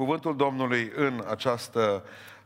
Cuvântul 0.00 0.36
Domnului 0.36 0.92
în 0.94 1.24
această 1.28 2.04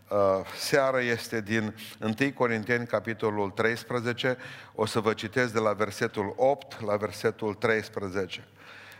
uh, 0.08 0.18
seară 0.56 1.00
este 1.02 1.40
din 1.40 1.74
1 2.00 2.32
Corinteni, 2.34 2.86
capitolul 2.86 3.50
13. 3.50 4.36
O 4.74 4.86
să 4.86 5.00
vă 5.00 5.12
citesc 5.12 5.52
de 5.52 5.58
la 5.58 5.72
versetul 5.72 6.34
8 6.36 6.84
la 6.84 6.96
versetul 6.96 7.54
13. 7.54 8.44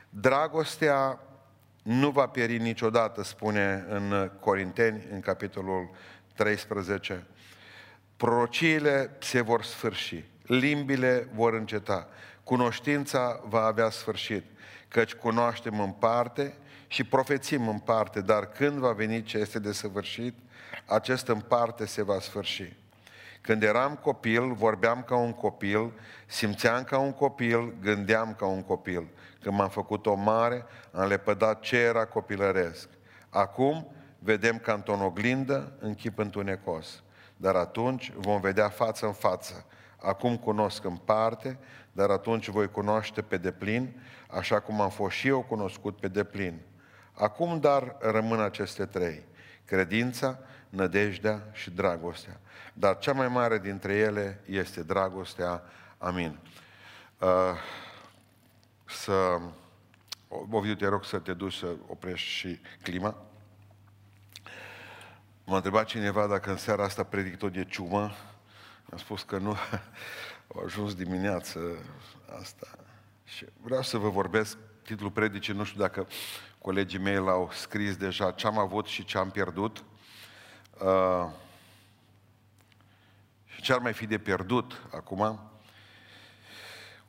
Dragostea 0.09 1.21
nu 1.83 2.11
va 2.11 2.27
pieri 2.27 2.59
niciodată, 2.59 3.23
spune 3.23 3.85
în 3.89 4.31
Corinteni, 4.41 5.07
în 5.13 5.21
capitolul 5.21 5.91
13. 6.35 7.27
Prorociile 8.17 9.17
se 9.21 9.41
vor 9.41 9.63
sfârși, 9.63 10.25
limbile 10.43 11.29
vor 11.35 11.55
înceta, 11.55 12.09
cunoștința 12.45 13.41
va 13.49 13.65
avea 13.65 13.91
sfârșit, 13.91 14.45
căci 14.89 15.15
cunoaștem 15.15 15.81
în 15.81 15.91
parte 15.91 16.55
și 16.87 17.05
profețim 17.05 17.69
în 17.69 17.79
parte, 17.79 18.21
dar 18.21 18.47
când 18.47 18.79
va 18.79 18.93
veni 18.93 19.23
ce 19.23 19.39
este 19.39 19.59
de 19.59 19.73
săvârșit, 19.73 20.35
acest 20.87 21.29
în 21.29 21.41
parte 21.41 21.87
se 21.87 22.03
va 22.03 22.19
sfârși. 22.21 22.77
Când 23.41 23.63
eram 23.63 23.95
copil, 23.95 24.53
vorbeam 24.53 25.03
ca 25.03 25.17
un 25.17 25.33
copil, 25.33 25.93
simțeam 26.27 26.85
ca 26.85 26.99
un 26.99 27.13
copil, 27.13 27.75
gândeam 27.81 28.35
ca 28.39 28.47
un 28.47 28.63
copil. 28.63 29.07
Când 29.43 29.57
m-am 29.57 29.69
făcut 29.69 30.07
o 30.07 30.15
mare, 30.15 30.65
am 30.93 31.07
lepădat 31.07 31.61
ce 31.61 31.77
era 31.77 32.05
copilăresc. 32.05 32.89
Acum 33.29 33.95
vedem 34.19 34.59
ca 34.59 34.73
într-o 34.73 35.05
oglindă, 35.05 35.73
în 35.81 35.95
chip 35.95 36.19
întunecos. 36.19 37.03
Dar 37.37 37.55
atunci 37.55 38.13
vom 38.17 38.41
vedea 38.41 38.69
față 38.69 39.07
în 39.07 39.13
față. 39.13 39.67
Acum 40.01 40.37
cunosc 40.37 40.85
în 40.85 40.97
parte, 40.97 41.59
dar 41.93 42.11
atunci 42.11 42.49
voi 42.49 42.71
cunoaște 42.71 43.23
pe 43.23 43.37
deplin, 43.37 44.03
așa 44.31 44.61
cum 44.61 44.81
am 44.81 44.91
fost 44.91 45.17
și 45.17 45.29
eu 45.29 45.43
cunoscut 45.43 46.01
pe 46.01 46.09
deplin. 46.09 46.61
Acum 47.15 47.61
dar 47.61 47.97
rămân 48.01 48.41
aceste 48.41 48.87
trei. 48.87 49.23
Credința, 49.65 50.39
nădejdea 50.69 51.43
și 51.53 51.71
dragostea. 51.71 52.41
Dar 52.73 52.99
cea 52.99 53.13
mai 53.13 53.29
mare 53.29 53.59
dintre 53.59 53.95
ele 53.95 54.41
este 54.47 54.83
dragostea. 54.83 55.63
Amin. 55.99 56.39
Uh, 57.19 57.29
să... 58.85 59.41
Ovidiu, 60.51 60.75
te 60.75 60.87
rog 60.87 61.05
să 61.05 61.19
te 61.19 61.33
duci 61.33 61.55
să 61.55 61.67
oprești 61.87 62.29
și 62.29 62.61
clima. 62.83 63.17
M-a 65.45 65.57
întrebat 65.57 65.87
cineva 65.87 66.27
dacă 66.27 66.51
în 66.51 66.57
seara 66.57 66.85
asta 66.85 67.03
predic 67.03 67.37
tot 67.37 67.53
de 67.53 67.65
ciumă. 67.65 68.11
Am 68.91 68.99
spus 68.99 69.23
că 69.23 69.39
nu. 69.39 69.57
Au 70.55 70.65
ajuns 70.65 70.95
dimineață 70.95 71.61
asta. 72.41 72.67
Și 73.25 73.45
vreau 73.63 73.83
să 73.83 73.99
vă 73.99 74.09
vorbesc 74.09 74.57
titlul 74.83 75.11
predicii, 75.11 75.55
nu 75.55 75.65
știu 75.65 75.81
dacă 75.81 76.07
colegii 76.65 76.99
mei 76.99 77.17
l-au 77.17 77.51
scris 77.53 77.97
deja, 77.97 78.31
ce 78.31 78.47
am 78.47 78.59
avut 78.59 78.87
și 78.87 79.05
ce 79.05 79.19
am 79.19 79.31
pierdut. 79.31 79.85
Uh, 80.81 81.27
și 83.45 83.63
ce 83.63 83.73
ar 83.73 83.79
mai 83.79 83.93
fi 83.93 84.07
de 84.07 84.19
pierdut 84.19 84.83
acum. 84.93 85.41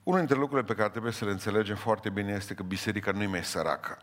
Unul 0.04 0.20
dintre 0.20 0.38
lucrurile 0.38 0.68
pe 0.68 0.76
care 0.76 0.90
trebuie 0.90 1.12
să 1.12 1.26
le 1.26 1.32
înțelegem 1.32 1.76
foarte 1.76 2.10
bine 2.10 2.34
este 2.34 2.54
că 2.54 2.64
biserica 2.64 3.12
nu 3.12 3.22
e 3.22 3.28
mai 3.28 3.44
săracă. 3.44 3.98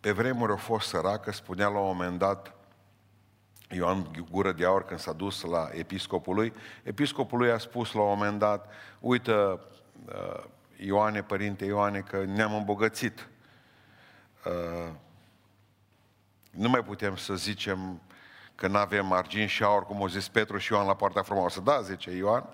Pe 0.00 0.12
vremuri 0.12 0.52
a 0.52 0.56
fost 0.56 0.88
săracă, 0.88 1.32
spunea 1.32 1.68
la 1.68 1.78
un 1.78 1.86
moment 1.86 2.18
dat 2.18 2.54
Ioan 3.70 4.26
Gură 4.30 4.52
de 4.52 4.64
Aur 4.64 4.84
când 4.84 5.00
s-a 5.00 5.12
dus 5.12 5.42
la 5.42 5.68
episcopul 5.72 6.34
lui, 6.34 6.52
episcopul 6.82 7.38
lui 7.38 7.50
a 7.50 7.58
spus 7.58 7.92
la 7.92 8.00
un 8.00 8.08
moment 8.08 8.38
dat, 8.38 8.70
uite, 9.00 9.32
uh, 9.34 10.44
Ioane, 10.76 11.22
părinte 11.22 11.64
Ioane, 11.64 12.00
că 12.00 12.24
ne-am 12.24 12.54
îmbogățit. 12.54 13.30
Uh, 14.44 14.92
nu 16.50 16.68
mai 16.68 16.84
putem 16.84 17.16
să 17.16 17.34
zicem 17.34 18.00
că 18.54 18.66
nu 18.66 18.76
avem 18.76 19.12
argint 19.12 19.48
și 19.48 19.62
aur, 19.62 19.86
cum 19.86 19.96
au 19.96 20.06
zis 20.06 20.28
Petru 20.28 20.58
și 20.58 20.72
Ioan 20.72 20.86
la 20.86 20.94
poarta 20.94 21.22
frumoasă. 21.22 21.60
Da, 21.60 21.80
zice 21.80 22.10
Ioan, 22.10 22.44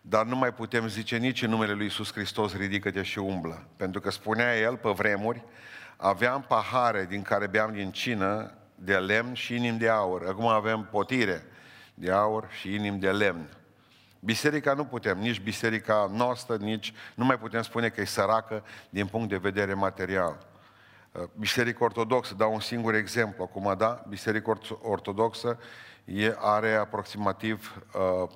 dar 0.00 0.24
nu 0.24 0.36
mai 0.36 0.52
putem 0.52 0.88
zice 0.88 1.16
nici 1.16 1.42
în 1.42 1.50
numele 1.50 1.72
lui 1.72 1.84
Iisus 1.84 2.12
Hristos, 2.12 2.56
ridică-te 2.56 3.02
și 3.02 3.18
umblă. 3.18 3.66
Pentru 3.76 4.00
că 4.00 4.10
spunea 4.10 4.58
el 4.58 4.76
pe 4.76 4.90
vremuri, 4.90 5.44
aveam 5.96 6.42
pahare 6.48 7.06
din 7.08 7.22
care 7.22 7.46
beam 7.46 7.72
din 7.72 7.90
cină 7.90 8.52
de 8.74 8.96
lemn 8.96 9.34
și 9.34 9.54
inim 9.54 9.78
de 9.78 9.88
aur. 9.88 10.26
Acum 10.26 10.46
avem 10.46 10.88
potire 10.90 11.44
de 11.94 12.10
aur 12.10 12.48
și 12.60 12.74
inim 12.74 12.98
de 12.98 13.10
lemn. 13.10 13.48
Biserica 14.20 14.72
nu 14.72 14.84
putem, 14.84 15.18
nici 15.18 15.40
biserica 15.40 16.10
noastră, 16.12 16.56
nici 16.56 16.92
nu 17.14 17.24
mai 17.24 17.38
putem 17.38 17.62
spune 17.62 17.88
că 17.88 18.00
e 18.00 18.04
săracă 18.04 18.64
din 18.90 19.06
punct 19.06 19.28
de 19.28 19.36
vedere 19.36 19.74
material. 19.74 20.46
Uh, 21.18 21.24
biserica 21.34 21.84
Ortodoxă, 21.84 22.34
dau 22.34 22.52
un 22.52 22.60
singur 22.60 22.94
exemplu 22.94 23.42
acum, 23.42 23.74
da? 23.78 24.04
Biserica 24.08 24.58
Ortodoxă 24.82 25.58
are 26.36 26.74
aproximativ 26.74 27.82
uh, 27.94 28.28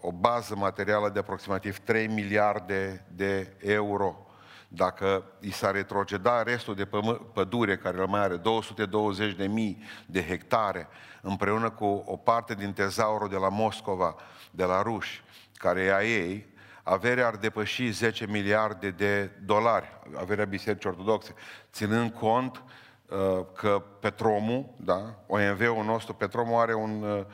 o 0.00 0.12
bază 0.12 0.56
materială 0.56 1.08
de 1.08 1.18
aproximativ 1.18 1.78
3 1.78 2.06
miliarde 2.06 3.06
de 3.14 3.56
euro. 3.60 4.26
Dacă 4.68 5.24
i 5.40 5.50
s-ar 5.50 5.74
retroceda 5.74 6.42
restul 6.42 6.74
de 6.74 6.88
pădure, 7.32 7.76
care 7.76 8.04
mai 8.04 8.20
are 8.20 8.36
220 8.36 9.34
de 9.34 9.46
mii 9.46 9.82
de 10.06 10.24
hectare, 10.24 10.88
împreună 11.22 11.70
cu 11.70 12.02
o 12.06 12.16
parte 12.16 12.54
din 12.54 12.72
tezaurul 12.72 13.28
de 13.28 13.36
la 13.36 13.48
Moscova, 13.48 14.16
de 14.50 14.64
la 14.64 14.82
ruși, 14.82 15.22
care 15.54 15.80
e 15.80 15.94
a 15.94 16.04
ei, 16.04 16.46
averea 16.88 17.26
ar 17.26 17.36
depăși 17.36 17.90
10 17.90 18.26
miliarde 18.26 18.90
de 18.90 19.30
dolari, 19.44 20.00
averea 20.16 20.44
Bisericii 20.44 20.88
Ortodoxe, 20.88 21.34
ținând 21.72 22.12
cont 22.12 22.62
uh, 23.08 23.44
că 23.54 23.82
Petromul, 24.00 24.74
da, 24.76 25.14
OMV-ul 25.26 25.84
nostru, 25.84 26.14
Petromul 26.14 26.60
are 26.60 26.74
un, 26.74 27.02
uh, 27.02 27.24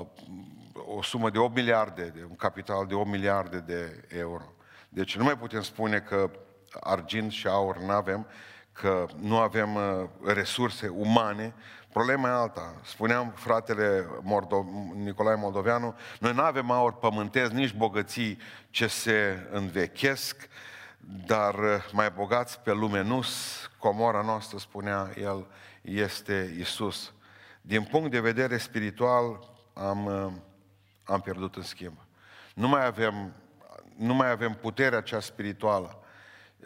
uh 0.00 0.06
o 0.86 1.02
sumă 1.02 1.30
de 1.30 1.38
8 1.38 1.54
miliarde, 1.54 2.12
de 2.14 2.26
un 2.28 2.36
capital 2.36 2.86
de 2.86 2.94
8 2.94 3.08
miliarde 3.08 3.58
de 3.58 4.04
euro. 4.08 4.52
Deci 4.88 5.16
nu 5.16 5.24
mai 5.24 5.38
putem 5.38 5.62
spune 5.62 5.98
că 5.98 6.30
argint 6.80 7.32
și 7.32 7.46
aur 7.46 7.78
nu 7.78 7.90
avem, 7.90 8.26
că 8.72 9.06
nu 9.16 9.36
avem 9.36 9.74
uh, 9.74 9.82
resurse 10.24 10.88
umane. 10.88 11.54
Problema 11.92 12.28
e 12.28 12.32
alta. 12.32 12.74
Spuneam 12.84 13.32
fratele 13.34 14.06
Mordo- 14.22 14.94
Nicolae 14.94 15.34
Moldoveanu, 15.34 15.94
noi 16.20 16.32
nu 16.32 16.42
avem 16.42 16.70
aur 16.70 16.92
pământesc, 16.92 17.50
nici 17.50 17.74
bogății 17.74 18.38
ce 18.70 18.86
se 18.86 19.48
învechesc, 19.50 20.48
dar 21.26 21.54
uh, 21.54 21.88
mai 21.92 22.10
bogați 22.10 22.60
pe 22.60 22.72
lume 22.72 23.02
nu 23.02 23.22
comora 23.78 24.22
noastră, 24.22 24.58
spunea 24.58 25.10
el, 25.16 25.46
este 25.82 26.56
Isus. 26.58 27.12
Din 27.60 27.82
punct 27.82 28.10
de 28.10 28.20
vedere 28.20 28.56
spiritual, 28.56 29.50
am, 29.74 30.06
uh, 30.06 30.32
am 31.04 31.20
pierdut 31.20 31.56
în 31.56 31.62
schimb. 31.62 31.96
Nu 32.54 32.68
mai 32.68 32.86
avem, 32.86 33.32
nu 33.96 34.14
mai 34.14 34.30
avem 34.30 34.52
puterea 34.52 35.00
cea 35.00 35.20
spirituală. 35.20 35.98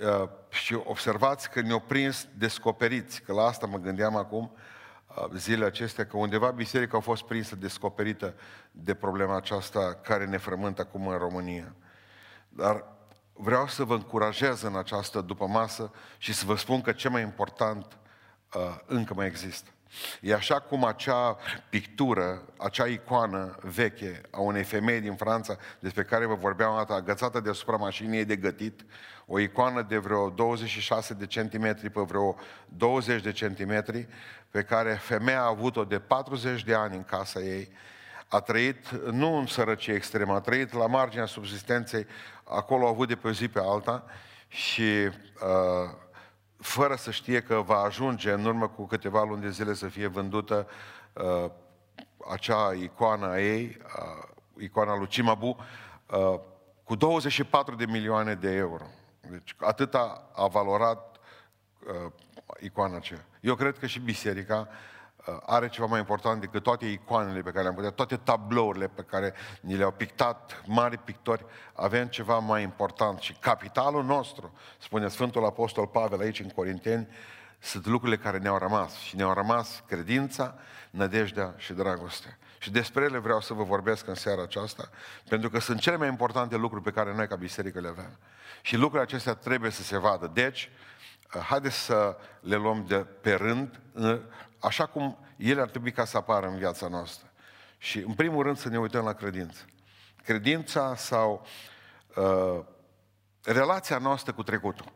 Uh, 0.00 0.28
și 0.48 0.74
observați 0.74 1.50
că 1.50 1.60
ne-au 1.60 1.80
prins 1.80 2.26
descoperiți, 2.34 3.22
că 3.22 3.32
la 3.32 3.42
asta 3.42 3.66
mă 3.66 3.78
gândeam 3.78 4.16
acum, 4.16 4.52
uh, 4.54 4.72
zilele 5.34 5.64
acestea, 5.64 6.06
că 6.06 6.16
undeva 6.16 6.50
biserica 6.50 6.96
a 6.96 7.00
fost 7.00 7.22
prinsă, 7.22 7.56
descoperită 7.56 8.34
de 8.70 8.94
problema 8.94 9.36
aceasta 9.36 9.94
care 10.02 10.26
ne 10.26 10.36
frământă 10.36 10.80
acum 10.82 11.08
în 11.08 11.18
România. 11.18 11.74
Dar 12.48 12.84
vreau 13.32 13.68
să 13.68 13.84
vă 13.84 13.94
încurajez 13.94 14.62
în 14.62 14.76
această 14.76 15.20
după 15.20 15.46
masă 15.46 15.92
și 16.18 16.32
să 16.32 16.44
vă 16.46 16.56
spun 16.56 16.80
că 16.80 16.92
ce 16.92 17.08
mai 17.08 17.22
important 17.22 17.98
uh, 18.54 18.78
încă 18.86 19.14
mai 19.14 19.26
există. 19.26 19.70
E 20.20 20.34
așa 20.34 20.60
cum 20.60 20.84
acea 20.84 21.36
pictură, 21.68 22.42
acea 22.58 22.86
icoană 22.86 23.56
veche 23.62 24.20
a 24.30 24.40
unei 24.40 24.62
femei 24.62 25.00
din 25.00 25.14
Franța, 25.14 25.56
despre 25.78 26.02
care 26.02 26.26
vă 26.26 26.34
vorbeam 26.34 26.72
o 26.72 26.76
dată, 26.76 26.92
agățată 26.92 27.40
deasupra 27.40 27.76
mașinii 27.76 28.24
de 28.24 28.36
gătit, 28.36 28.84
o 29.26 29.38
icoană 29.38 29.82
de 29.82 29.96
vreo 29.96 30.30
26 30.30 31.14
de 31.14 31.26
centimetri 31.26 31.90
pe 31.90 32.00
vreo 32.00 32.36
20 32.68 33.22
de 33.22 33.32
centimetri, 33.32 34.08
pe 34.50 34.62
care 34.62 34.92
femeia 34.92 35.40
a 35.40 35.46
avut-o 35.46 35.84
de 35.84 35.98
40 35.98 36.64
de 36.64 36.74
ani 36.74 36.96
în 36.96 37.04
casa 37.04 37.40
ei, 37.40 37.72
a 38.28 38.40
trăit 38.40 38.90
nu 38.90 39.36
în 39.36 39.46
sărăcie 39.46 39.94
extremă, 39.94 40.34
a 40.34 40.40
trăit 40.40 40.72
la 40.72 40.86
marginea 40.86 41.26
subsistenței, 41.26 42.06
acolo 42.44 42.86
a 42.86 42.88
avut 42.88 43.08
de 43.08 43.14
pe 43.14 43.28
o 43.28 43.30
zi 43.30 43.48
pe 43.48 43.60
alta 43.62 44.04
și 44.48 44.82
uh, 44.82 45.90
fără 46.64 46.94
să 46.94 47.10
știe 47.10 47.40
că 47.40 47.54
va 47.54 47.78
ajunge 47.78 48.32
în 48.32 48.44
urmă 48.44 48.68
cu 48.68 48.86
câteva 48.86 49.22
luni 49.22 49.42
de 49.42 49.50
zile 49.50 49.74
să 49.74 49.88
fie 49.88 50.06
vândută 50.06 50.68
uh, 51.12 51.50
acea 52.30 52.72
icoană 52.72 53.26
a 53.26 53.40
ei, 53.40 53.76
uh, 53.82 54.28
icoana 54.58 54.96
lui 54.96 55.06
Cimabu, 55.06 55.56
uh, 56.10 56.40
cu 56.84 56.94
24 56.94 57.74
de 57.74 57.86
milioane 57.86 58.34
de 58.34 58.50
euro. 58.50 58.84
Deci 59.30 59.54
atâta 59.58 60.30
a 60.34 60.46
valorat 60.46 61.16
uh, 61.86 62.12
icoana 62.60 62.96
aceea. 62.96 63.26
Eu 63.40 63.54
cred 63.54 63.78
că 63.78 63.86
și 63.86 64.00
biserica 64.00 64.68
uh, 64.70 64.93
are 65.46 65.68
ceva 65.68 65.86
mai 65.86 65.98
important 65.98 66.40
decât 66.40 66.62
toate 66.62 66.86
icoanele 66.86 67.40
pe 67.40 67.50
care 67.50 67.62
le-am 67.62 67.74
putea, 67.74 67.90
toate 67.90 68.16
tablourile 68.16 68.88
pe 68.88 69.02
care 69.02 69.34
ni 69.60 69.76
le-au 69.76 69.90
pictat 69.90 70.62
mari 70.66 70.98
pictori, 70.98 71.44
avem 71.72 72.06
ceva 72.06 72.38
mai 72.38 72.62
important 72.62 73.20
și 73.20 73.32
capitalul 73.32 74.04
nostru, 74.04 74.52
spune 74.78 75.08
Sfântul 75.08 75.44
Apostol 75.44 75.86
Pavel 75.86 76.20
aici 76.20 76.40
în 76.40 76.48
Corinteni, 76.48 77.08
sunt 77.58 77.86
lucrurile 77.86 78.22
care 78.22 78.38
ne-au 78.38 78.58
rămas 78.58 78.94
și 78.94 79.16
ne-au 79.16 79.32
rămas 79.32 79.82
credința, 79.86 80.54
nădejdea 80.90 81.54
și 81.56 81.72
dragostea. 81.72 82.38
Și 82.58 82.70
despre 82.70 83.04
ele 83.04 83.18
vreau 83.18 83.40
să 83.40 83.52
vă 83.52 83.62
vorbesc 83.62 84.06
în 84.06 84.14
seara 84.14 84.42
aceasta, 84.42 84.88
pentru 85.28 85.50
că 85.50 85.60
sunt 85.60 85.80
cele 85.80 85.96
mai 85.96 86.08
importante 86.08 86.56
lucruri 86.56 86.84
pe 86.84 86.90
care 86.90 87.14
noi 87.14 87.28
ca 87.28 87.36
biserică 87.36 87.80
le 87.80 87.88
avem. 87.88 88.18
Și 88.62 88.76
lucrurile 88.76 89.02
acestea 89.02 89.34
trebuie 89.34 89.70
să 89.70 89.82
se 89.82 89.98
vadă. 89.98 90.30
Deci, 90.34 90.70
haideți 91.48 91.76
să 91.76 92.16
le 92.40 92.56
luăm 92.56 92.84
de 92.88 92.96
pe 92.96 93.34
rând, 93.34 93.80
așa 94.64 94.86
cum 94.86 95.18
ele 95.36 95.60
ar 95.60 95.68
trebui 95.68 95.92
ca 95.92 96.04
să 96.04 96.16
apară 96.16 96.46
în 96.46 96.56
viața 96.56 96.88
noastră. 96.88 97.32
Și, 97.78 97.98
în 97.98 98.12
primul 98.12 98.42
rând, 98.42 98.56
să 98.56 98.68
ne 98.68 98.78
uităm 98.78 99.04
la 99.04 99.12
credință. 99.12 99.64
Credința 100.24 100.96
sau 100.96 101.46
uh, 102.16 102.64
relația 103.42 103.98
noastră 103.98 104.32
cu 104.32 104.42
trecutul. 104.42 104.92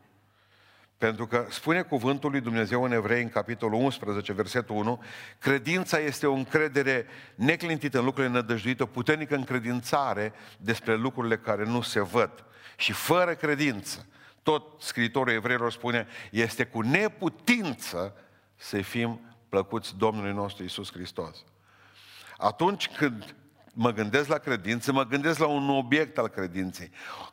Pentru 0.97 1.27
că 1.27 1.45
spune 1.49 1.81
cuvântul 1.81 2.31
lui 2.31 2.41
Dumnezeu 2.41 2.83
în 2.83 2.91
Evrei, 2.91 3.21
în 3.21 3.29
capitolul 3.29 3.81
11, 3.81 4.33
versetul 4.33 4.75
1, 4.75 5.03
credința 5.39 5.99
este 5.99 6.27
o 6.27 6.33
încredere 6.33 7.05
neclintită 7.35 7.99
în 7.99 8.05
lucrurile 8.05 8.33
nădăjduite, 8.33 8.83
o 8.83 8.85
puternică 8.85 9.35
încredințare 9.35 10.33
despre 10.57 10.95
lucrurile 10.95 11.37
care 11.37 11.65
nu 11.65 11.81
se 11.81 12.01
văd. 12.01 12.45
Și 12.77 12.91
fără 12.91 13.33
credință, 13.33 14.05
tot 14.43 14.81
scriitorul 14.81 15.33
evreilor 15.33 15.71
spune, 15.71 16.07
este 16.31 16.65
cu 16.65 16.81
neputință 16.81 18.15
să 18.55 18.81
fim 18.81 19.28
plăcuți 19.49 19.97
Domnului 19.97 20.33
nostru 20.33 20.63
Isus 20.63 20.91
Hristos. 20.91 21.43
Atunci 22.37 22.87
când 22.87 23.35
mă 23.73 23.91
gândesc 23.91 24.27
la 24.27 24.37
credință, 24.37 24.91
mă 24.91 25.05
gândesc 25.05 25.39
la 25.39 25.47
un 25.47 25.69
obiect 25.69 26.17
al 26.17 26.27
credinței. 26.27 26.91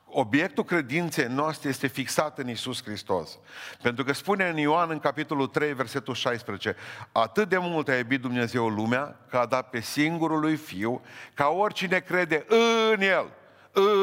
Obiectul 0.08 0.64
credinței 0.64 1.26
noastre 1.28 1.68
este 1.68 1.86
fixat 1.86 2.38
în 2.38 2.48
Isus 2.48 2.82
Hristos. 2.82 3.38
Pentru 3.82 4.04
că 4.04 4.12
spune 4.12 4.48
în 4.48 4.56
Ioan, 4.56 4.90
în 4.90 4.98
capitolul 4.98 5.46
3, 5.46 5.72
versetul 5.72 6.14
16, 6.14 6.76
atât 7.12 7.48
de 7.48 7.58
mult 7.58 7.88
a 7.88 7.96
iubit 7.96 8.20
Dumnezeu 8.20 8.68
lumea, 8.68 9.16
că 9.30 9.36
a 9.36 9.46
dat 9.46 9.70
pe 9.70 9.80
singurul 9.80 10.40
lui 10.40 10.56
Fiu, 10.56 11.02
ca 11.34 11.46
oricine 11.46 11.98
crede 11.98 12.44
în 12.92 13.00
El, 13.00 13.28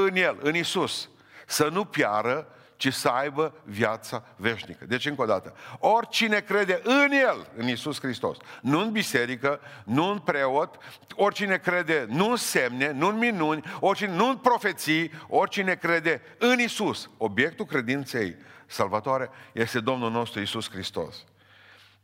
în 0.08 0.16
El, 0.16 0.38
în 0.42 0.56
Isus, 0.56 1.10
să 1.46 1.70
nu 1.72 1.86
piară, 1.86 2.48
ci 2.90 2.94
să 2.94 3.08
aibă 3.08 3.54
viața 3.64 4.24
veșnică. 4.36 4.86
Deci, 4.86 5.06
încă 5.06 5.22
o 5.22 5.26
dată, 5.26 5.56
oricine 5.80 6.40
crede 6.40 6.82
în 6.84 7.12
El, 7.12 7.48
în 7.56 7.68
Isus 7.68 8.00
Hristos, 8.00 8.38
nu 8.62 8.80
în 8.80 8.92
biserică, 8.92 9.60
nu 9.86 10.10
în 10.10 10.20
preot, 10.20 10.78
oricine 11.16 11.58
crede 11.58 12.06
nu 12.10 12.30
în 12.30 12.36
semne, 12.36 12.92
nu 12.92 13.08
în 13.08 13.18
minuni, 13.18 13.64
oricine, 13.80 14.16
nu 14.16 14.30
în 14.30 14.38
profeții, 14.38 15.12
oricine 15.28 15.76
crede 15.76 16.22
în 16.38 16.60
Isus, 16.60 17.10
obiectul 17.18 17.66
credinței 17.66 18.36
salvatoare 18.66 19.30
este 19.52 19.80
Domnul 19.80 20.12
nostru 20.12 20.40
Isus 20.40 20.70
Hristos. 20.70 21.24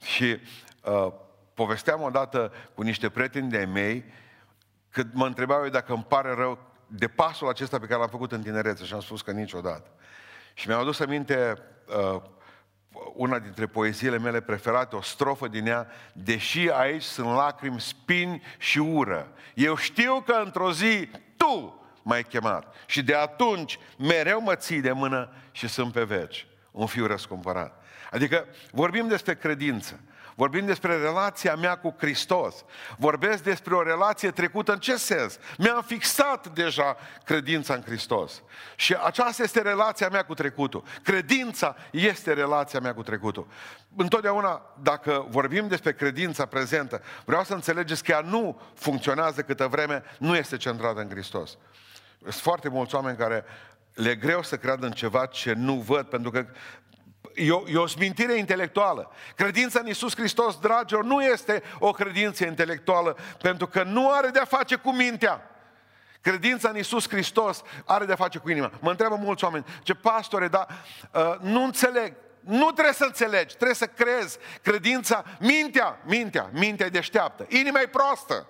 Și 0.01 0.39
uh, 0.83 1.11
povesteam 1.53 2.01
odată 2.01 2.53
cu 2.73 2.81
niște 2.81 3.09
prieteni 3.09 3.49
de-ai 3.49 3.65
mei, 3.65 4.13
când 4.89 5.09
mă 5.13 5.25
întrebau 5.25 5.63
eu 5.63 5.69
dacă 5.69 5.93
îmi 5.93 6.05
pare 6.07 6.33
rău 6.33 6.59
de 6.87 7.07
pasul 7.07 7.49
acesta 7.49 7.79
pe 7.79 7.85
care 7.85 7.99
l-am 7.99 8.09
făcut 8.09 8.31
în 8.31 8.41
tinerețe 8.41 8.83
și 8.83 8.93
am 8.93 8.99
spus 8.99 9.21
că 9.21 9.31
niciodată. 9.31 9.91
Și 10.59 10.67
mi-am 10.67 10.79
adus 10.79 10.99
aminte 10.99 11.57
uh, 11.85 12.21
una 13.13 13.39
dintre 13.39 13.65
poeziile 13.65 14.17
mele 14.17 14.41
preferate, 14.41 14.95
o 14.95 15.01
strofă 15.01 15.47
din 15.47 15.67
ea, 15.67 15.87
deși 16.13 16.69
aici 16.69 17.03
sunt 17.03 17.27
lacrimi, 17.27 17.81
spini 17.81 18.41
și 18.57 18.79
ură. 18.79 19.31
Eu 19.53 19.75
știu 19.75 20.21
că 20.21 20.41
într-o 20.43 20.71
zi 20.71 21.09
tu 21.37 21.81
m-ai 22.03 22.23
chemat 22.23 22.75
și 22.85 23.03
de 23.03 23.15
atunci 23.15 23.79
mereu 23.97 24.41
mă 24.41 24.55
ții 24.55 24.81
de 24.81 24.91
mână 24.91 25.33
și 25.51 25.67
sunt 25.67 25.93
pe 25.93 26.03
veci, 26.03 26.47
un 26.71 26.85
fiu 26.85 27.05
răscumpărat. 27.05 27.83
Adică 28.11 28.45
vorbim 28.71 29.07
despre 29.07 29.35
credință. 29.35 29.99
Vorbim 30.39 30.65
despre 30.65 30.97
relația 30.97 31.55
mea 31.55 31.77
cu 31.77 31.95
Hristos. 31.97 32.65
Vorbesc 32.97 33.43
despre 33.43 33.75
o 33.75 33.83
relație 33.83 34.31
trecută 34.31 34.71
în 34.71 34.79
ce 34.79 34.95
sens? 34.95 35.37
Mi-am 35.57 35.81
fixat 35.81 36.47
deja 36.47 36.97
credința 37.23 37.73
în 37.73 37.81
Hristos. 37.81 38.43
Și 38.75 38.95
aceasta 39.03 39.43
este 39.43 39.61
relația 39.61 40.09
mea 40.09 40.23
cu 40.23 40.33
trecutul. 40.33 40.83
Credința 41.03 41.75
este 41.91 42.33
relația 42.33 42.79
mea 42.79 42.93
cu 42.93 43.03
trecutul. 43.03 43.47
Întotdeauna, 43.95 44.61
dacă 44.81 45.25
vorbim 45.29 45.67
despre 45.67 45.93
credința 45.93 46.45
prezentă, 46.45 47.01
vreau 47.25 47.43
să 47.43 47.53
înțelegeți 47.53 48.03
că 48.03 48.11
ea 48.11 48.21
nu 48.21 48.61
funcționează 48.73 49.41
câtă 49.41 49.67
vreme 49.67 50.03
nu 50.17 50.35
este 50.35 50.57
centrată 50.57 50.99
în 50.99 51.09
Hristos. 51.09 51.57
Sunt 52.19 52.33
foarte 52.33 52.69
mulți 52.69 52.95
oameni 52.95 53.17
care 53.17 53.43
le 53.93 54.09
e 54.09 54.15
greu 54.15 54.43
să 54.43 54.57
creadă 54.57 54.85
în 54.85 54.91
ceva 54.91 55.25
ce 55.25 55.53
nu 55.53 55.73
văd, 55.73 56.05
pentru 56.05 56.31
că 56.31 56.45
e 57.39 57.51
o, 57.51 57.63
e 57.67 57.77
o 57.77 57.87
smintire 57.87 58.37
intelectuală. 58.37 59.11
Credința 59.35 59.79
în 59.79 59.87
Isus 59.87 60.15
Hristos, 60.15 60.59
dragilor, 60.59 61.03
nu 61.03 61.23
este 61.23 61.63
o 61.79 61.91
credință 61.91 62.45
intelectuală, 62.45 63.17
pentru 63.41 63.67
că 63.67 63.83
nu 63.83 64.11
are 64.11 64.27
de-a 64.27 64.45
face 64.45 64.75
cu 64.75 64.93
mintea. 64.93 65.49
Credința 66.21 66.69
în 66.69 66.77
Isus 66.77 67.09
Hristos 67.09 67.61
are 67.85 68.05
de-a 68.05 68.15
face 68.15 68.37
cu 68.37 68.49
inima. 68.49 68.71
Mă 68.79 68.89
întreabă 68.89 69.15
mulți 69.15 69.43
oameni, 69.43 69.65
ce 69.83 69.93
pastore, 69.93 70.47
dar 70.47 70.67
uh, 71.13 71.35
nu 71.39 71.63
înțeleg. 71.63 72.13
Nu 72.39 72.71
trebuie 72.71 72.93
să 72.93 73.03
înțelegi, 73.03 73.55
trebuie 73.55 73.75
să 73.75 73.85
crezi. 73.85 74.37
Credința, 74.61 75.23
mintea, 75.39 75.99
mintea, 76.05 76.49
mintea 76.53 76.85
e 76.85 76.89
deșteaptă, 76.89 77.45
inima 77.49 77.79
e 77.81 77.87
proastă. 77.87 78.47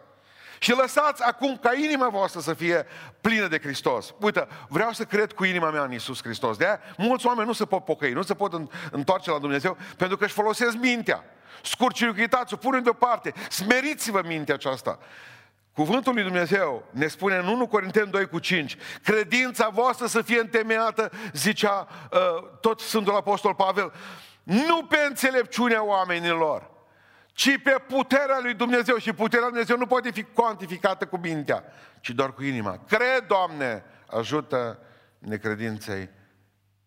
Și 0.60 0.72
lăsați 0.72 1.24
acum 1.24 1.58
ca 1.58 1.74
inima 1.74 2.10
voastră 2.10 2.40
să 2.40 2.54
fie 2.54 2.86
plină 3.22 3.48
de 3.48 3.60
Hristos. 3.60 4.14
Uite, 4.20 4.48
vreau 4.68 4.92
să 4.92 5.04
cred 5.04 5.32
cu 5.32 5.44
inima 5.44 5.70
mea 5.70 5.84
în 5.84 5.94
Isus 5.94 6.24
Hristos. 6.24 6.58
De 6.58 6.66
aia 6.66 6.80
mulți 6.98 7.26
oameni 7.26 7.48
nu 7.48 7.54
se 7.54 7.66
pot 7.66 7.86
pocăi, 7.86 8.12
nu 8.12 8.22
se 8.22 8.34
pot 8.34 8.54
întoarce 8.92 9.32
la 9.32 9.40
Dumnezeu 9.40 9.78
pentru 9.98 10.18
că 10.18 10.24
își 10.24 10.34
folosesc 10.34 10.78
mintea. 10.78 11.24
Scurciuchitați-o, 11.64 12.58
pune 12.58 12.80
deoparte, 12.80 13.34
smeriți-vă 13.50 14.22
mintea 14.26 14.54
aceasta. 14.54 15.00
Cuvântul 15.74 16.14
lui 16.14 16.24
Dumnezeu 16.24 16.84
ne 16.92 17.08
spune 17.08 17.36
în 17.36 17.48
1 17.48 17.68
Corinteni 17.68 18.12
2 18.12 18.28
cu 18.28 18.40
5, 18.40 18.78
credința 19.04 19.70
voastră 19.70 20.06
să 20.06 20.22
fie 20.22 20.40
întemeiată, 20.40 21.12
zicea 21.34 21.88
uh, 22.12 22.20
tot 22.62 22.80
Sfântul 22.80 23.16
Apostol 23.16 23.56
Pavel, 23.56 23.94
nu 24.44 24.84
pe 24.84 24.98
înțelepciunea 25.08 25.86
oamenilor, 25.86 26.70
ci 27.34 27.58
pe 27.64 27.84
puterea 27.88 28.40
lui 28.42 28.54
Dumnezeu. 28.54 28.98
Și 28.98 29.14
puterea 29.14 29.46
lui 29.46 29.52
Dumnezeu 29.52 29.78
nu 29.78 29.86
poate 29.86 30.12
fi 30.12 30.24
cuantificată 30.24 31.06
cu 31.06 31.18
mintea, 31.18 31.64
ci 32.00 32.10
doar 32.10 32.34
cu 32.34 32.44
inima. 32.44 32.84
Cred, 32.88 33.28
Doamne, 33.28 33.84
ajută 34.08 34.80
necredinței 35.20 36.10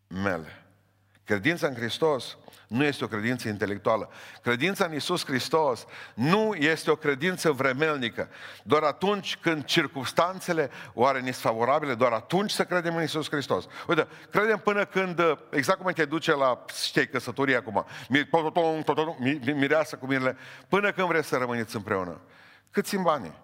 mele. 0.07 0.62
Credința 1.25 1.67
în 1.67 1.75
Hristos 1.75 2.37
nu 2.69 2.85
este 2.85 3.05
o 3.05 3.07
credință 3.07 3.49
intelectuală. 3.49 4.11
Credința 4.43 4.85
în 4.85 4.95
Isus 4.95 5.25
Hristos 5.25 5.87
nu 6.15 6.55
este 6.55 6.91
o 6.91 6.97
credință 6.97 7.51
vremelnică. 7.51 8.29
Doar 8.63 8.83
atunci 8.83 9.37
când 9.37 9.65
circunstanțele 9.65 10.71
oare 10.93 11.21
ne 11.21 11.31
favorabile, 11.31 11.95
doar 11.95 12.13
atunci 12.13 12.51
să 12.51 12.65
credem 12.65 12.97
în 12.97 13.03
Isus 13.03 13.31
Hristos. 13.31 13.67
Uite, 13.89 14.07
credem 14.31 14.59
până 14.59 14.85
când, 14.85 15.21
exact 15.51 15.81
cum 15.81 15.93
te 15.93 16.05
duce 16.05 16.35
la, 16.35 16.65
știi, 16.83 17.09
căsătorie 17.09 17.57
acum, 17.57 17.87
mireasă 19.43 19.97
cu 19.97 20.07
mirele, 20.07 20.37
până 20.69 20.93
când 20.93 21.09
vreți 21.09 21.29
să 21.29 21.37
rămâneți 21.37 21.77
împreună. 21.77 22.21
Cât 22.71 22.87
țin 22.87 23.03
banii? 23.03 23.41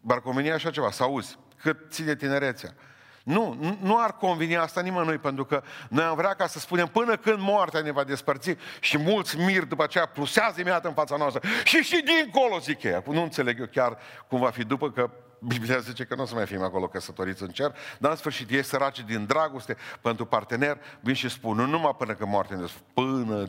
Barcomenia 0.00 0.54
așa 0.54 0.70
ceva, 0.70 0.90
să 0.90 1.02
auzi, 1.02 1.38
cât 1.60 1.76
ține 1.90 2.16
tinerețea. 2.16 2.74
Nu, 3.28 3.76
nu 3.80 4.02
ar 4.02 4.16
conveni 4.16 4.56
asta 4.56 4.80
nimănui, 4.80 5.18
pentru 5.18 5.44
că 5.44 5.62
noi 5.88 6.04
am 6.04 6.16
vrea 6.16 6.34
ca 6.34 6.46
să 6.46 6.58
spunem 6.58 6.86
până 6.86 7.16
când 7.16 7.38
moartea 7.40 7.80
ne 7.80 7.92
va 7.92 8.04
despărți 8.04 8.56
și 8.80 8.98
mulți 8.98 9.38
mir 9.38 9.64
după 9.64 9.82
aceea 9.82 10.06
plusează 10.06 10.60
imediat 10.60 10.84
în 10.84 10.92
fața 10.92 11.16
noastră. 11.16 11.48
Și 11.64 11.76
și 11.76 12.04
dincolo, 12.04 12.58
zic 12.58 12.82
ei. 12.82 13.02
Nu 13.06 13.22
înțeleg 13.22 13.60
eu 13.60 13.66
chiar 13.66 13.98
cum 14.28 14.40
va 14.40 14.50
fi 14.50 14.64
după 14.64 14.90
că 14.90 15.10
Biblia 15.38 15.78
zice 15.78 16.04
că 16.04 16.14
nu 16.14 16.22
o 16.22 16.26
să 16.26 16.34
mai 16.34 16.46
fim 16.46 16.62
acolo 16.62 16.88
căsătoriți 16.88 17.42
în 17.42 17.48
cer, 17.48 17.74
dar 17.98 18.10
în 18.10 18.16
sfârșit 18.16 18.50
ei 18.50 18.64
săraci 18.64 19.04
din 19.04 19.26
dragoste 19.26 19.76
pentru 20.00 20.24
partener 20.24 20.78
vin 21.00 21.14
și 21.14 21.28
spun, 21.28 21.56
nu 21.56 21.66
numai 21.66 21.94
până 21.98 22.14
când 22.14 22.30
moartea 22.30 22.56
ne 22.56 22.66
până 22.94 23.48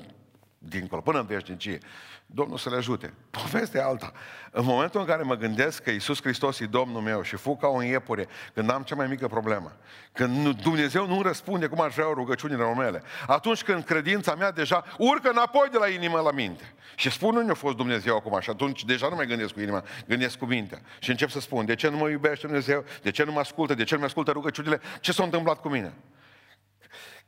dincolo, 0.60 1.02
până 1.02 1.20
în 1.20 1.26
veșnicie. 1.26 1.78
Domnul 2.26 2.58
să 2.58 2.70
le 2.70 2.76
ajute. 2.76 3.14
Povestea 3.32 3.86
alta. 3.86 4.12
În 4.52 4.66
momentul 4.66 5.00
în 5.00 5.06
care 5.06 5.24
mă 5.24 5.36
gândesc 5.36 5.84
că 5.84 5.90
Iisus 5.90 6.22
Hristos 6.22 6.60
e 6.60 6.66
Domnul 6.66 7.02
meu 7.02 7.22
și 7.22 7.36
fug 7.36 7.60
ca 7.60 7.68
o 7.68 7.84
iepure 7.84 8.28
când 8.54 8.70
am 8.70 8.82
cea 8.82 8.96
mai 8.96 9.08
mică 9.08 9.28
problemă, 9.28 9.76
când 10.12 10.62
Dumnezeu 10.62 11.08
nu 11.08 11.22
răspunde 11.22 11.68
cum 11.68 11.82
aș 11.82 11.94
vrea 11.94 12.06
rugăciunile 12.14 12.74
mele, 12.74 13.04
atunci 13.28 13.64
când 13.64 13.84
credința 13.84 14.36
mea 14.36 14.52
deja 14.52 14.84
urcă 14.98 15.30
înapoi 15.30 15.68
de 15.72 15.78
la 15.78 15.88
inimă 15.88 16.20
la 16.20 16.32
minte 16.32 16.74
și 16.96 17.12
spun 17.12 17.36
unde 17.36 17.52
a 17.52 17.56
fost 17.56 17.76
Dumnezeu 17.76 18.16
acum 18.16 18.40
și 18.40 18.50
atunci 18.50 18.86
deja 18.86 19.08
nu 19.08 19.16
mai 19.16 19.28
gândesc 19.28 19.54
cu 19.54 19.60
inima, 19.60 19.84
gândesc 20.08 20.38
cu 20.38 20.46
mintea 20.46 20.82
și 21.00 21.10
încep 21.10 21.30
să 21.30 21.40
spun 21.40 21.66
de 21.66 21.76
ce 21.76 21.90
nu 21.90 21.98
mă 21.98 22.10
iubește 22.10 22.46
Dumnezeu, 22.46 22.84
de 23.02 23.12
ce 23.12 23.24
nu 23.24 23.32
mă 23.32 23.40
ascultă, 23.40 23.74
de 23.74 23.84
ce 23.84 23.94
nu 23.94 24.00
mă 24.00 24.06
ascultă 24.06 24.32
rugăciunile, 24.32 24.82
ce 25.00 25.12
s-a 25.12 25.24
întâmplat 25.24 25.62
cu 25.62 25.70
mine. 25.70 25.94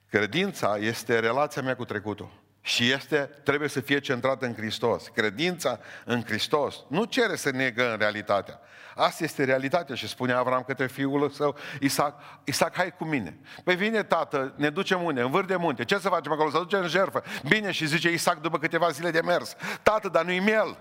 Credința 0.10 0.78
este 0.80 1.20
relația 1.20 1.62
mea 1.62 1.76
cu 1.76 1.86
trecutul. 1.86 2.30
Și 2.62 2.92
este, 2.92 3.18
trebuie 3.44 3.70
să 3.70 3.80
fie 3.80 4.00
centrată 4.00 4.46
în 4.46 4.54
Hristos. 4.56 5.08
Credința 5.08 5.80
în 6.06 6.24
Hristos 6.24 6.76
nu 6.88 7.04
cere 7.04 7.36
să 7.36 7.52
negă 7.52 7.92
în 7.92 7.98
realitatea. 7.98 8.60
Asta 8.96 9.24
este 9.24 9.44
realitatea 9.44 9.96
și 9.96 10.08
spune 10.08 10.34
Avram 10.34 10.64
către 10.64 10.88
fiul 10.88 11.30
său, 11.30 11.56
Isaac, 11.80 12.22
Isaac, 12.44 12.76
hai 12.76 12.94
cu 12.98 13.06
mine. 13.06 13.40
Păi 13.64 13.76
vine 13.76 14.04
tată, 14.04 14.54
ne 14.56 14.70
ducem 14.70 15.04
unde? 15.04 15.22
În 15.22 15.32
vârf 15.32 15.48
de 15.48 15.56
munte. 15.56 15.84
Ce 15.84 15.98
să 15.98 16.10
facem 16.10 16.32
acolo? 16.32 16.50
Să 16.50 16.58
ducem 16.58 16.82
în 16.82 16.88
jertfă. 16.88 17.24
Bine, 17.48 17.72
și 17.72 17.86
zice 17.86 18.12
Isaac 18.12 18.42
după 18.42 18.58
câteva 18.60 18.90
zile 18.90 19.12
de 19.12 19.22
mers. 19.22 19.56
Tată, 19.84 20.10
dar 20.10 20.26
nu-i 20.26 20.40
miel. 20.40 20.78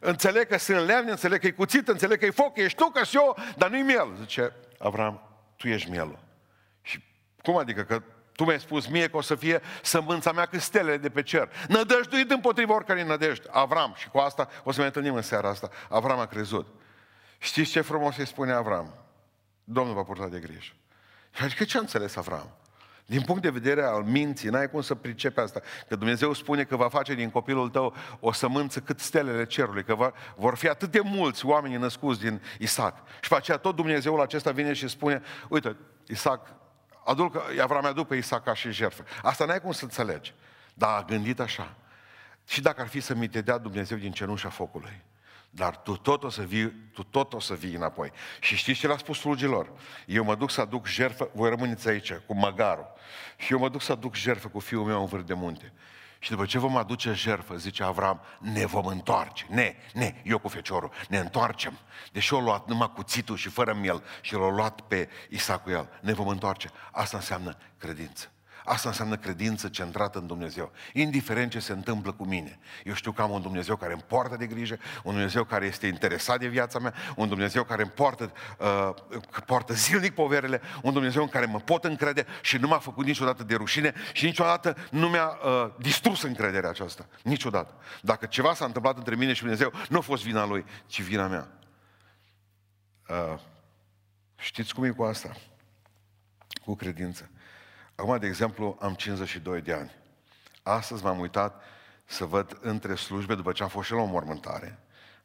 Înțeleg 0.00 0.46
că 0.46 0.58
sunt 0.58 0.86
lemne, 0.86 1.10
înțeleg 1.10 1.40
că 1.40 1.46
e 1.46 1.50
cuțit, 1.50 1.88
înțeleg 1.88 2.18
că 2.18 2.24
e 2.24 2.30
foc, 2.30 2.56
ești 2.56 2.78
tu, 2.78 2.84
că 2.90 3.04
și 3.04 3.16
eu, 3.16 3.38
dar 3.56 3.70
nu-i 3.70 3.82
miel. 3.82 4.16
Zice 4.18 4.52
Avram, 4.78 5.20
tu 5.56 5.68
ești 5.68 5.90
mielul. 5.90 6.18
Și 6.82 7.04
cum 7.42 7.56
adică 7.56 7.82
că 7.82 8.02
tu 8.36 8.44
mi-ai 8.44 8.60
spus 8.60 8.86
mie 8.86 9.08
că 9.08 9.16
o 9.16 9.20
să 9.20 9.34
fie 9.34 9.60
sămânța 9.82 10.32
mea 10.32 10.46
cât 10.46 10.60
stelele 10.60 10.96
de 10.96 11.08
pe 11.08 11.22
cer. 11.22 11.48
Nădăjduit 11.68 12.30
împotriva 12.30 12.74
oricărei 12.74 13.02
nădejde. 13.02 13.48
Avram, 13.50 13.94
și 13.96 14.08
cu 14.08 14.18
asta 14.18 14.48
o 14.64 14.72
să 14.72 14.80
ne 14.80 14.86
întâlnim 14.86 15.14
în 15.14 15.22
seara 15.22 15.48
asta. 15.48 15.70
Avram 15.88 16.18
a 16.18 16.26
crezut. 16.26 16.66
Știți 17.38 17.70
ce 17.70 17.80
frumos 17.80 18.16
îi 18.16 18.26
spune 18.26 18.52
Avram? 18.52 18.94
Domnul 19.64 19.94
va 19.94 20.02
purta 20.02 20.28
de 20.28 20.38
grijă. 20.38 20.72
Adică 21.40 21.64
ce 21.64 21.76
a 21.76 21.80
înțeles 21.80 22.16
Avram? 22.16 22.56
Din 23.06 23.22
punct 23.22 23.42
de 23.42 23.50
vedere 23.50 23.82
al 23.82 24.02
minții, 24.02 24.48
n-ai 24.48 24.70
cum 24.70 24.80
să 24.80 24.94
pricepi 24.94 25.40
asta. 25.40 25.60
Că 25.88 25.96
Dumnezeu 25.96 26.32
spune 26.32 26.64
că 26.64 26.76
va 26.76 26.88
face 26.88 27.14
din 27.14 27.30
copilul 27.30 27.68
tău 27.68 27.94
o 28.20 28.32
sămânță 28.32 28.80
cât 28.80 29.00
stelele 29.00 29.46
cerului, 29.46 29.84
că 29.84 29.94
va, 29.94 30.12
vor 30.36 30.56
fi 30.56 30.68
atât 30.68 30.90
de 30.90 31.00
mulți 31.04 31.46
oameni 31.46 31.76
născuți 31.76 32.20
din 32.20 32.42
Isaac. 32.58 32.96
Și 33.20 33.28
pe 33.28 33.34
aceea 33.34 33.56
tot 33.56 33.76
Dumnezeul 33.76 34.20
acesta 34.20 34.50
vine 34.50 34.72
și 34.72 34.88
spune, 34.88 35.22
uite, 35.48 35.76
Isaac, 36.06 36.48
adul, 37.06 37.42
Avram 37.60 37.92
mi-a 37.94 38.04
pe 38.04 38.16
Isaac 38.16 38.44
ca 38.44 38.54
și 38.54 38.70
jertfă. 38.70 39.04
Asta 39.22 39.44
n-ai 39.44 39.60
cum 39.60 39.72
să 39.72 39.84
înțelegi. 39.84 40.34
Dar 40.74 40.98
a 40.98 41.02
gândit 41.02 41.40
așa. 41.40 41.74
Și 42.46 42.60
dacă 42.60 42.80
ar 42.80 42.88
fi 42.88 43.00
să 43.00 43.14
mi 43.14 43.28
te 43.28 43.40
dea 43.40 43.58
Dumnezeu 43.58 43.98
din 43.98 44.12
cenușa 44.12 44.48
focului, 44.48 45.02
dar 45.50 45.76
tu 45.76 45.96
tot 45.96 46.24
o 46.24 46.28
să 46.28 46.42
vii, 46.42 46.72
tu 46.92 47.02
tot 47.02 47.32
o 47.32 47.40
să 47.40 47.54
vii 47.54 47.74
înapoi. 47.74 48.12
Și 48.40 48.56
știți 48.56 48.78
ce 48.78 48.86
l-a 48.86 48.96
spus 48.96 49.18
slugilor? 49.18 49.70
Eu 50.06 50.24
mă 50.24 50.34
duc 50.34 50.50
să 50.50 50.60
aduc 50.60 50.86
jertfă, 50.86 51.30
voi 51.34 51.48
rămâneți 51.48 51.88
aici, 51.88 52.12
cu 52.12 52.34
măgarul. 52.34 52.86
Și 53.36 53.52
eu 53.52 53.58
mă 53.58 53.68
duc 53.68 53.82
să 53.82 53.92
aduc 53.92 54.14
jertfă 54.14 54.48
cu 54.48 54.58
fiul 54.58 54.84
meu 54.84 55.00
în 55.00 55.06
vârf 55.06 55.24
de 55.24 55.34
munte. 55.34 55.72
Și 56.18 56.30
după 56.30 56.44
ce 56.44 56.58
vom 56.58 56.76
aduce 56.76 57.12
jertfă, 57.12 57.56
zice 57.56 57.82
Avram, 57.82 58.20
ne 58.40 58.66
vom 58.66 58.86
întoarce. 58.86 59.46
Ne, 59.48 59.74
ne, 59.92 60.14
eu 60.24 60.38
cu 60.38 60.48
feciorul, 60.48 60.90
ne 61.08 61.18
întoarcem. 61.18 61.78
Deși 62.12 62.34
o 62.34 62.40
luat 62.40 62.68
numai 62.68 62.92
cuțitul 62.94 63.36
și 63.36 63.48
fără 63.48 63.74
miel 63.74 64.02
și 64.20 64.34
l-a 64.34 64.50
luat 64.50 64.80
pe 64.80 65.08
Isaac 65.30 65.62
cu 65.62 65.70
el, 65.70 65.88
ne 66.00 66.12
vom 66.12 66.28
întoarce. 66.28 66.70
Asta 66.92 67.16
înseamnă 67.16 67.56
credință. 67.78 68.30
Asta 68.66 68.88
înseamnă 68.88 69.16
credință 69.16 69.68
centrată 69.68 70.18
în 70.18 70.26
Dumnezeu. 70.26 70.72
Indiferent 70.92 71.50
ce 71.50 71.58
se 71.58 71.72
întâmplă 71.72 72.12
cu 72.12 72.24
mine. 72.24 72.58
Eu 72.84 72.94
știu 72.94 73.12
că 73.12 73.22
am 73.22 73.30
un 73.30 73.42
Dumnezeu 73.42 73.76
care 73.76 73.92
îmi 73.92 74.02
poartă 74.06 74.36
de 74.36 74.46
grijă, 74.46 74.78
un 75.02 75.12
Dumnezeu 75.12 75.44
care 75.44 75.66
este 75.66 75.86
interesat 75.86 76.38
de 76.38 76.46
viața 76.46 76.78
mea, 76.78 76.94
un 77.16 77.28
Dumnezeu 77.28 77.64
care 77.64 77.82
îmi 77.82 77.90
poartă, 77.90 78.32
uh, 78.58 78.94
poartă 79.46 79.74
zilnic 79.74 80.14
poverele, 80.14 80.60
un 80.82 80.92
Dumnezeu 80.92 81.22
în 81.22 81.28
care 81.28 81.46
mă 81.46 81.58
pot 81.58 81.84
încrede 81.84 82.26
și 82.42 82.56
nu 82.56 82.68
m-a 82.68 82.78
făcut 82.78 83.04
niciodată 83.04 83.42
de 83.42 83.54
rușine 83.54 83.94
și 84.12 84.24
niciodată 84.24 84.76
nu 84.90 85.08
mi-a 85.08 85.26
uh, 85.26 85.70
distrus 85.78 86.22
încrederea 86.22 86.68
aceasta. 86.68 87.06
Niciodată. 87.22 87.74
Dacă 88.02 88.26
ceva 88.26 88.54
s-a 88.54 88.64
întâmplat 88.64 88.96
între 88.96 89.14
mine 89.14 89.32
și 89.32 89.40
Dumnezeu, 89.40 89.72
nu 89.88 89.98
a 89.98 90.00
fost 90.00 90.24
vina 90.24 90.46
Lui, 90.46 90.64
ci 90.86 91.02
vina 91.02 91.26
mea. 91.26 91.48
Uh, 93.08 93.38
știți 94.36 94.74
cum 94.74 94.84
e 94.84 94.88
cu 94.88 95.02
asta? 95.02 95.36
Cu 96.64 96.74
credință. 96.76 97.30
Acum, 97.96 98.18
de 98.18 98.26
exemplu, 98.26 98.76
am 98.80 98.94
52 98.94 99.60
de 99.60 99.72
ani. 99.72 99.90
Astăzi 100.62 101.04
m-am 101.04 101.18
uitat 101.18 101.62
să 102.04 102.24
văd 102.24 102.58
între 102.60 102.94
slujbe, 102.94 103.34
după 103.34 103.52
ce 103.52 103.62
am 103.62 103.68
fost 103.68 103.86
și 103.86 103.92
la 103.92 104.00
o 104.00 104.04
mormântare, 104.04 104.78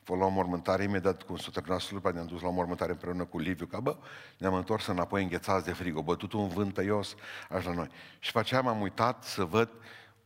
fost 0.04 0.20
la 0.20 0.25
o 0.25 0.30
mormântare, 0.30 0.84
imediat 0.84 1.24
cum 1.24 1.38
s-a 1.38 1.50
terminat 1.54 1.80
slujba, 1.80 2.12
ne-am 2.12 2.25
dus 2.25 2.42
la 2.42 2.48
o 2.48 2.51
mormântare 2.51 2.92
împreună 2.92 3.25
cu 3.25 3.40
Liviu, 3.40 3.66
ca 3.66 3.80
bă, 3.80 3.98
ne-am 4.38 4.54
întors 4.54 4.86
înapoi 4.86 5.24
înghețați 5.24 5.66
de 5.66 5.74
frig, 5.74 5.98
o 5.98 6.04
bătut 6.04 6.34
un 6.34 6.48
vânt 6.48 6.74
tăios, 6.74 7.16
așa 7.50 7.70
la 7.70 7.75
noi. 7.75 7.90
Și 8.20 8.32
pe 8.32 8.40
aceea 8.40 8.62
m-am 8.62 8.82
uitat 8.82 9.24
să 9.24 9.44
văd 9.44 9.70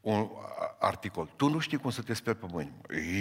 un 0.01 0.29
articol. 0.79 1.29
Tu 1.35 1.49
nu 1.49 1.59
știi 1.59 1.77
cum 1.77 1.89
să 1.89 2.01
te 2.01 2.13
speli 2.13 2.35
pe 2.35 2.45
mâini. 2.49 2.73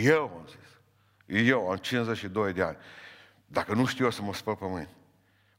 Eu 0.03 0.23
am 0.23 0.49
zis. 0.49 1.47
Eu 1.47 1.71
am 1.71 1.77
52 1.77 2.53
de 2.53 2.63
ani. 2.63 2.77
Dacă 3.47 3.75
nu 3.75 3.85
știu 3.85 4.05
eu 4.05 4.11
să 4.11 4.23
mă 4.23 4.35
spăl 4.35 4.57
pe 4.57 4.65
mâini. 4.67 4.89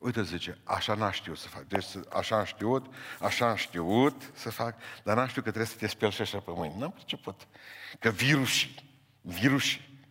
Uite, 0.05 0.24
zice, 0.24 0.57
așa 0.63 0.93
n-am 0.93 1.12
știut 1.12 1.38
să 1.38 1.47
fac. 1.47 1.63
Deci 1.63 1.85
așa 2.09 2.38
am 2.38 2.43
știut, 2.45 2.85
așa 3.19 3.50
am 3.50 3.55
știut 3.55 4.31
să 4.33 4.50
fac, 4.50 4.75
dar 5.03 5.15
n-am 5.15 5.27
știut 5.27 5.43
că 5.43 5.51
trebuie 5.51 5.71
să 5.71 5.77
te 5.79 5.88
speli 5.88 6.12
și 6.12 6.21
așa 6.21 6.38
pe 6.38 6.51
mâini. 6.55 6.75
N-am 6.77 6.91
priceput. 6.91 7.47
Că 8.00 8.09
virusii, 8.09 8.75
virusii. 9.21 10.03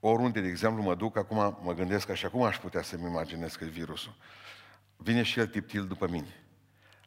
Oriunde, 0.00 0.40
de 0.40 0.48
exemplu, 0.48 0.82
mă 0.82 0.94
duc, 0.94 1.16
acum 1.16 1.58
mă 1.62 1.74
gândesc 1.74 2.08
așa, 2.08 2.28
cum 2.28 2.42
aș 2.42 2.58
putea 2.58 2.82
să-mi 2.82 3.06
imaginez 3.06 3.54
că 3.54 3.64
virusul? 3.64 4.14
Vine 4.96 5.22
și 5.22 5.38
el 5.38 5.46
tiptil 5.46 5.86
după 5.86 6.08
mine. 6.08 6.44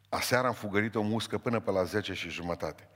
Aseară 0.09 0.47
am 0.47 0.53
fugărit 0.53 0.95
o 0.95 1.01
muscă 1.01 1.37
până 1.37 1.59
pe 1.59 1.71
la 1.71 1.83
10 1.83 2.13
și 2.13 2.29
jumătate. 2.29 2.89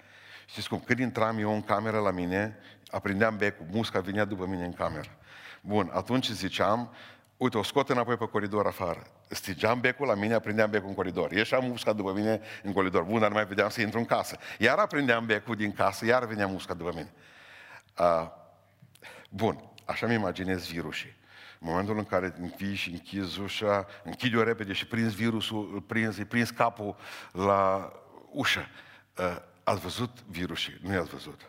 Știți 0.45 0.69
cum? 0.69 0.79
Când 0.79 0.99
intram 0.99 1.37
eu 1.37 1.53
în 1.53 1.61
cameră 1.61 1.99
la 1.99 2.11
mine, 2.11 2.57
aprindeam 2.91 3.37
becul, 3.37 3.65
musca 3.71 3.99
vinea 3.99 4.25
după 4.25 4.45
mine 4.45 4.65
în 4.65 4.73
cameră. 4.73 5.17
Bun, 5.61 5.89
atunci 5.93 6.29
ziceam, 6.29 6.93
Uite, 7.39 7.57
o 7.57 7.63
scot 7.63 7.89
înapoi 7.89 8.17
pe 8.17 8.27
coridor 8.27 8.65
afară. 8.65 9.03
Stigeam 9.27 9.79
becul 9.79 10.07
la 10.07 10.15
mine, 10.15 10.33
aprindeam 10.33 10.69
becul 10.69 10.87
în 10.87 10.93
coridor. 10.93 11.31
Ieșeam 11.31 11.65
musca 11.65 11.93
după 11.93 12.13
mine 12.13 12.41
în 12.63 12.73
coridor. 12.73 13.03
Bun, 13.03 13.19
dar 13.19 13.27
nu 13.27 13.35
mai 13.35 13.45
vedeam 13.45 13.69
să 13.69 13.81
intru 13.81 13.99
în 13.99 14.05
casă. 14.05 14.37
Iar 14.57 14.77
aprindeam 14.77 15.25
becul 15.25 15.55
din 15.55 15.71
casă, 15.71 16.05
iar 16.05 16.25
venea 16.25 16.47
musca 16.47 16.73
după 16.73 16.91
mine. 16.93 17.13
Uh, 17.99 18.29
bun, 19.29 19.63
așa 19.85 20.07
mi 20.07 20.13
imaginez 20.13 20.67
virusii. 20.67 21.15
În 21.59 21.67
momentul 21.69 21.97
în 21.97 22.05
care 22.05 22.35
închii 22.39 22.75
și 22.75 22.89
închizi 22.89 23.39
ușa, 23.39 23.87
închidi-o 24.03 24.43
repede 24.43 24.73
și 24.73 24.87
prinzi 24.87 25.15
virusul, 25.15 25.69
îl 25.73 25.81
prinzi, 25.81 26.19
îi 26.19 26.25
prinzi 26.25 26.53
capul 26.53 26.95
la 27.31 27.91
ușă. 28.31 28.67
Uh, 29.17 29.35
ați 29.63 29.79
văzut 29.79 30.23
virusii? 30.27 30.77
Nu 30.81 30.93
i-ați 30.93 31.09
văzut. 31.09 31.41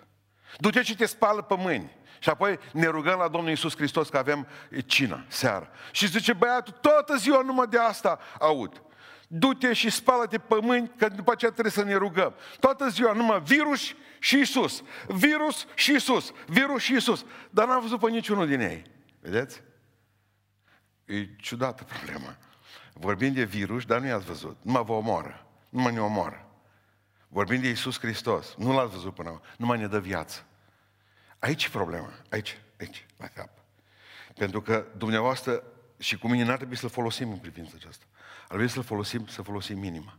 Du-te 0.58 0.82
și 0.82 0.96
te 0.96 1.06
spală 1.06 1.42
pe 1.42 1.54
mâini. 1.58 1.98
Și 2.18 2.28
apoi 2.28 2.58
ne 2.72 2.86
rugăm 2.86 3.18
la 3.18 3.28
Domnul 3.28 3.50
Iisus 3.50 3.76
Hristos 3.76 4.08
că 4.08 4.18
avem 4.18 4.46
cină, 4.86 5.24
seara. 5.28 5.68
Și 5.92 6.06
zice, 6.06 6.32
băiatul, 6.32 6.74
toată 6.80 7.16
ziua 7.16 7.42
numai 7.42 7.66
de 7.66 7.78
asta 7.78 8.18
aud. 8.38 8.82
Du-te 9.28 9.72
și 9.72 9.90
spală-te 9.90 10.38
pe 10.38 10.58
mâini, 10.62 10.92
că 10.96 11.08
după 11.08 11.32
aceea 11.32 11.50
trebuie 11.50 11.72
să 11.72 11.82
ne 11.82 11.94
rugăm. 11.94 12.34
Toată 12.60 12.88
ziua 12.88 13.12
numai 13.12 13.40
virus 13.40 13.94
și 14.18 14.36
Iisus. 14.36 14.82
Virus 15.06 15.66
și 15.74 15.90
Iisus. 15.90 16.32
Virus 16.46 16.82
și 16.82 16.92
Iisus. 16.92 17.24
Dar 17.50 17.66
n-am 17.66 17.80
văzut 17.80 18.00
pe 18.00 18.10
niciunul 18.10 18.46
din 18.46 18.60
ei. 18.60 18.84
Vedeți? 19.20 19.62
E 21.04 21.26
ciudată 21.36 21.84
problema. 21.84 22.36
Vorbim 22.92 23.32
de 23.32 23.44
virus, 23.44 23.84
dar 23.84 24.00
nu 24.00 24.06
i-ați 24.06 24.24
văzut. 24.24 24.56
Numai 24.62 24.84
vă 24.84 24.92
omoară. 24.92 25.46
Numai 25.68 25.92
ne 25.92 26.00
omoară. 26.00 26.49
Vorbim 27.32 27.60
de 27.60 27.68
Iisus 27.68 27.98
Hristos. 27.98 28.54
Nu 28.56 28.72
l-ați 28.72 28.92
văzut 28.92 29.14
până 29.14 29.28
acum. 29.28 29.42
Numai 29.56 29.78
ne 29.78 29.86
dă 29.86 30.00
viață. 30.00 30.44
Aici 31.38 31.64
e 31.64 31.68
problema. 31.68 32.12
Aici, 32.30 32.58
aici, 32.80 33.06
la 33.16 33.26
cap. 33.26 33.50
Pentru 34.34 34.62
că 34.62 34.86
dumneavoastră 34.96 35.62
și 35.98 36.18
cu 36.18 36.28
mine 36.28 36.44
n-ar 36.44 36.56
trebui 36.56 36.76
să-l 36.76 36.88
folosim 36.88 37.30
în 37.30 37.38
privința 37.38 37.72
aceasta. 37.74 38.04
Ar 38.40 38.46
trebui 38.48 38.68
să-l 38.68 38.82
folosim, 38.82 39.26
să 39.26 39.42
folosim 39.42 39.78
minima. 39.78 40.18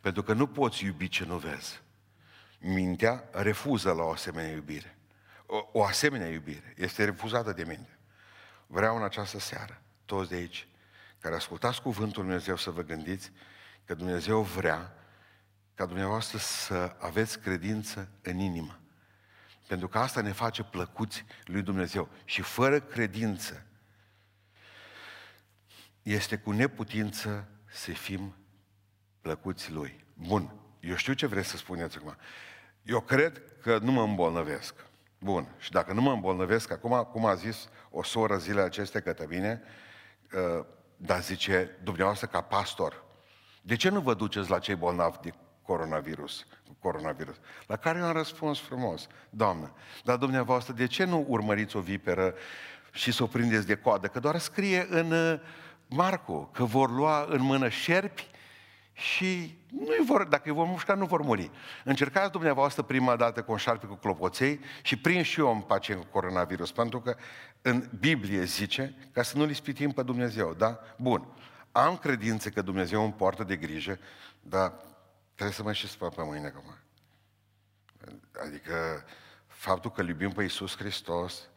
Pentru 0.00 0.22
că 0.22 0.32
nu 0.32 0.46
poți 0.46 0.84
iubi 0.84 1.08
ce 1.08 1.24
nu 1.24 1.36
vezi. 1.36 1.80
Mintea 2.58 3.28
refuză 3.32 3.92
la 3.92 4.02
o 4.02 4.10
asemenea 4.10 4.50
iubire. 4.50 4.98
O, 5.46 5.68
o 5.72 5.84
asemenea 5.84 6.28
iubire 6.28 6.74
este 6.76 7.04
refuzată 7.04 7.52
de 7.52 7.64
minte. 7.64 7.98
Vreau 8.66 8.96
în 8.96 9.02
această 9.02 9.38
seară, 9.38 9.82
toți 10.04 10.28
de 10.28 10.34
aici, 10.34 10.68
care 11.20 11.34
ascultați 11.34 11.82
cuvântul 11.82 12.22
Lui 12.22 12.30
Dumnezeu 12.30 12.56
să 12.56 12.70
vă 12.70 12.82
gândiți 12.82 13.32
că 13.84 13.94
Dumnezeu 13.94 14.42
vrea 14.42 14.94
ca 15.76 15.86
dumneavoastră 15.86 16.38
să 16.38 16.96
aveți 16.98 17.38
credință 17.38 18.08
în 18.22 18.38
inimă. 18.38 18.80
Pentru 19.66 19.88
că 19.88 19.98
asta 19.98 20.20
ne 20.20 20.32
face 20.32 20.62
plăcuți 20.62 21.24
lui 21.44 21.62
Dumnezeu. 21.62 22.08
Și 22.24 22.42
fără 22.42 22.80
credință 22.80 23.66
este 26.02 26.38
cu 26.38 26.50
neputință 26.50 27.48
să 27.70 27.90
fim 27.90 28.34
plăcuți 29.20 29.72
lui. 29.72 30.04
Bun, 30.14 30.54
eu 30.80 30.96
știu 30.96 31.12
ce 31.12 31.26
vreți 31.26 31.48
să 31.48 31.56
spuneți 31.56 31.96
acum. 31.96 32.16
Eu 32.82 33.00
cred 33.00 33.42
că 33.60 33.78
nu 33.78 33.92
mă 33.92 34.02
îmbolnăvesc. 34.02 34.74
Bun, 35.18 35.54
și 35.58 35.70
dacă 35.70 35.92
nu 35.92 36.00
mă 36.00 36.12
îmbolnăvesc, 36.12 36.70
acum, 36.70 37.08
cum 37.12 37.26
a 37.26 37.34
zis 37.34 37.68
o 37.90 38.02
soră 38.02 38.38
zilele 38.38 38.66
acestea 38.66 39.00
către 39.00 39.26
mine, 39.28 39.62
uh, 40.32 40.66
dar 40.96 41.22
zice, 41.22 41.78
dumneavoastră 41.82 42.26
ca 42.26 42.40
pastor, 42.40 43.04
de 43.62 43.76
ce 43.76 43.88
nu 43.88 44.00
vă 44.00 44.14
duceți 44.14 44.50
la 44.50 44.58
cei 44.58 44.74
bolnavi 44.74 45.18
de 45.20 45.32
coronavirus? 45.66 46.46
coronavirus. 46.80 47.36
La 47.66 47.76
care 47.76 47.98
eu 47.98 48.04
am 48.04 48.12
răspuns 48.12 48.60
frumos, 48.60 49.06
Doamnă, 49.30 49.72
dar 50.04 50.16
dumneavoastră, 50.16 50.72
de 50.72 50.86
ce 50.86 51.04
nu 51.04 51.24
urmăriți 51.28 51.76
o 51.76 51.80
viperă 51.80 52.34
și 52.92 53.12
să 53.12 53.22
o 53.22 53.26
prindeți 53.26 53.66
de 53.66 53.74
coadă? 53.74 54.06
Că 54.06 54.20
doar 54.20 54.38
scrie 54.38 54.86
în 54.90 55.10
uh, 55.10 55.40
Marcu 55.88 56.50
că 56.52 56.64
vor 56.64 56.90
lua 56.90 57.26
în 57.28 57.42
mână 57.42 57.68
șerpi, 57.68 58.28
și 58.96 59.58
nu 59.68 60.04
vor, 60.06 60.24
dacă 60.24 60.42
îi 60.48 60.54
vor 60.54 60.66
mușca, 60.66 60.94
nu 60.94 61.04
vor 61.04 61.22
muri. 61.22 61.50
Încercați 61.84 62.30
dumneavoastră 62.30 62.82
prima 62.82 63.16
dată 63.16 63.42
cu 63.42 63.52
un 63.52 63.58
șarpe 63.58 63.86
cu 63.86 63.94
clopoței 63.94 64.60
și 64.82 64.96
prind 64.96 65.24
și 65.24 65.40
eu 65.40 65.50
un 65.50 65.60
pacient 65.60 66.00
cu 66.00 66.06
coronavirus, 66.10 66.72
pentru 66.72 67.00
că 67.00 67.16
în 67.62 67.88
Biblie 68.00 68.44
zice 68.44 68.94
ca 69.12 69.22
să 69.22 69.36
nu-L 69.36 69.50
ispitim 69.50 69.90
pe 69.90 70.02
Dumnezeu, 70.02 70.54
da? 70.58 70.80
Bun. 70.96 71.26
Am 71.72 71.96
credință 71.96 72.48
că 72.48 72.62
Dumnezeu 72.62 73.02
îmi 73.02 73.12
poartă 73.12 73.44
de 73.44 73.56
grijă, 73.56 73.98
dar 74.40 74.72
trebuie 75.36 75.56
să 75.56 75.62
mă 75.62 75.72
și 75.72 75.88
spăl 75.88 76.10
pe 76.10 76.22
mâine 76.22 76.46
acum. 76.46 76.74
Adică 78.44 79.04
faptul 79.46 79.90
că 79.90 80.02
iubim 80.02 80.32
pe 80.32 80.42
Iisus 80.42 80.76
Hristos, 80.76 81.48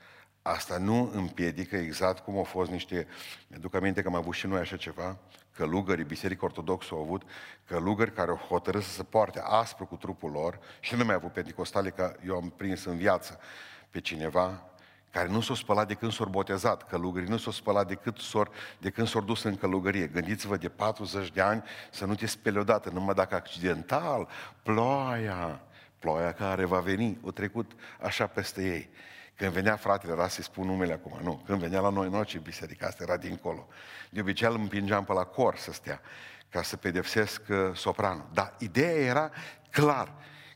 asta 0.42 0.78
nu 0.78 1.12
împiedică 1.14 1.76
exact 1.76 2.24
cum 2.24 2.38
au 2.38 2.44
fost 2.44 2.72
niște... 2.72 3.08
Mi-aduc 3.48 3.76
aminte 3.76 4.02
că 4.02 4.08
am 4.08 4.16
avut 4.16 4.34
și 4.34 4.48
noi 4.48 4.60
așa 4.60 4.78
ceva, 4.78 5.18
călugării 5.52 6.04
Biserică 6.04 6.46
Ortodoxă 6.46 6.94
au 6.94 7.02
avut 7.02 7.22
călugări 7.66 8.14
care 8.14 8.32
au 8.32 8.38
hotărât 8.38 8.84
să 8.84 8.90
se 8.90 9.04
poarte 9.04 9.42
aspru 9.44 9.86
cu 9.86 9.96
trupul 9.96 10.32
lor 10.32 10.60
și 10.80 10.96
nu 10.96 11.04
mai 11.04 11.14
au 11.14 11.20
avut 11.20 11.34
penticostale, 11.34 11.90
că 11.90 12.16
eu 12.26 12.36
am 12.36 12.50
prins 12.50 12.86
în 12.86 12.98
viață 12.98 13.40
pe 13.90 14.02
cineva 14.02 14.70
care 15.12 15.28
nu 15.28 15.42
s-au 15.42 15.56
spălat 15.56 15.88
de 15.88 15.94
când 15.94 16.12
s-au 16.12 16.26
botezat, 16.26 16.88
călugării 16.88 17.30
nu 17.30 17.38
s-au 17.38 17.52
spălat 17.52 17.88
decât 17.88 18.18
s-au, 18.18 18.48
de 18.78 18.90
când 18.90 19.08
s-au 19.08 19.22
dus 19.22 19.44
în 19.44 19.56
călugărie. 19.56 20.08
Gândiți-vă 20.08 20.58
de 20.58 20.70
40 20.70 21.32
de 21.32 21.42
ani 21.42 21.64
să 21.92 22.06
nu 22.06 22.16
te 22.16 22.26
speli 22.26 22.58
odată, 22.58 22.90
numai 22.90 23.14
dacă 23.14 23.36
accidental, 23.36 24.28
ploaia, 24.64 25.62
ploaia 26.00 26.34
care 26.34 26.66
va 26.66 26.80
veni, 26.80 27.20
o 27.22 27.32
trecut 27.32 27.72
așa 28.02 28.28
peste 28.28 28.64
ei. 28.64 28.90
Când 29.36 29.52
venea 29.52 29.76
fratele, 29.76 30.12
era 30.12 30.28
să-i 30.28 30.44
spun 30.44 30.66
numele 30.66 30.94
acum, 30.94 31.20
nu, 31.24 31.44
când 31.46 31.60
venea 31.60 31.80
la 31.80 31.90
noi 31.90 32.10
noce 32.10 32.38
biserica, 32.38 32.88
asta 32.88 33.04
era 33.04 33.18
dincolo. 33.18 33.68
De 34.10 34.20
obicei 34.20 34.48
îl 34.48 34.56
împingeam 34.56 35.04
pe 35.04 35.14
la 35.14 35.24
cor 35.24 35.56
să 35.56 35.72
stea, 35.72 36.02
ca 36.50 36.62
să 36.62 36.78
pedepsesc 36.78 37.42
uh, 37.50 37.58
sopranul. 37.74 38.30
Dar 38.34 38.56
ideea 38.58 38.92
era 38.92 39.32
clar, 39.70 40.14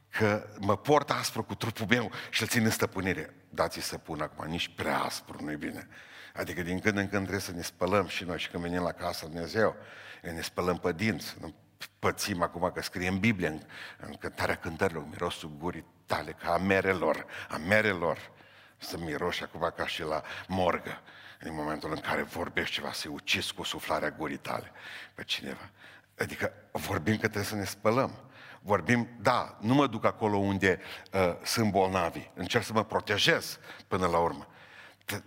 că 0.10 0.48
mă 0.60 0.78
port 0.78 1.10
aspru 1.10 1.44
cu 1.44 1.56
trupul 1.56 1.86
meu 1.90 2.12
și 2.30 2.42
îl 2.42 2.48
țin 2.48 2.64
în 2.64 2.70
stăpânire. 2.70 3.34
Dați-i 3.54 3.82
să 3.82 3.98
pun 3.98 4.22
acum, 4.22 4.46
nici 4.46 4.70
prea 4.76 5.00
aspru, 5.00 5.44
nu-i 5.44 5.56
bine. 5.56 5.88
Adică 6.34 6.62
din 6.62 6.80
când 6.80 6.98
în 6.98 7.08
când 7.08 7.22
trebuie 7.22 7.40
să 7.40 7.52
ne 7.52 7.62
spălăm 7.62 8.08
și 8.08 8.24
noi 8.24 8.40
și 8.40 8.50
când 8.50 8.64
venim 8.64 8.82
la 8.82 8.92
casa 8.92 9.26
Dumnezeu, 9.26 9.76
ne 10.22 10.42
spălăm 10.42 10.78
pe 10.78 10.94
dinți, 10.94 11.36
nu 11.40 11.54
pățim 12.00 12.42
acum 12.42 12.72
că 12.74 12.82
scrie 12.82 13.08
în 13.08 13.20
Biblie, 13.20 13.48
în, 13.48 13.62
în 13.98 14.14
cântarea 14.14 14.56
cântărilor, 14.56 15.06
mirosul 15.10 15.52
gurii 15.58 15.86
tale, 16.06 16.32
ca 16.32 16.54
a 16.54 16.58
merelor, 16.58 17.26
a 17.50 17.58
merelor, 17.58 18.32
să 18.78 18.98
miroși 18.98 19.44
acum 19.44 19.74
ca 19.76 19.88
și 19.88 20.04
la 20.04 20.22
morgă, 20.48 21.02
în 21.40 21.54
momentul 21.54 21.92
în 21.92 22.00
care 22.00 22.22
vorbești 22.22 22.74
ceva, 22.74 22.92
să-i 22.92 23.12
ucizi 23.12 23.54
cu 23.54 23.64
suflarea 23.64 24.12
gurii 24.12 24.38
tale 24.38 24.72
pe 25.14 25.24
cineva. 25.24 25.70
Adică 26.18 26.54
vorbim 26.72 27.14
că 27.14 27.20
trebuie 27.20 27.44
să 27.44 27.56
ne 27.56 27.66
spălăm. 27.66 28.32
Vorbim, 28.66 29.08
da, 29.22 29.58
nu 29.60 29.74
mă 29.74 29.88
duc 29.88 30.06
acolo 30.06 30.38
unde 30.38 30.80
uh, 31.14 31.36
sunt 31.44 31.72
bolnavi, 31.72 32.30
încerc 32.34 32.64
să 32.64 32.74
mă 32.74 32.84
protejez 32.84 33.60
până 33.88 34.08
la 34.08 34.18
urmă. 34.18 34.48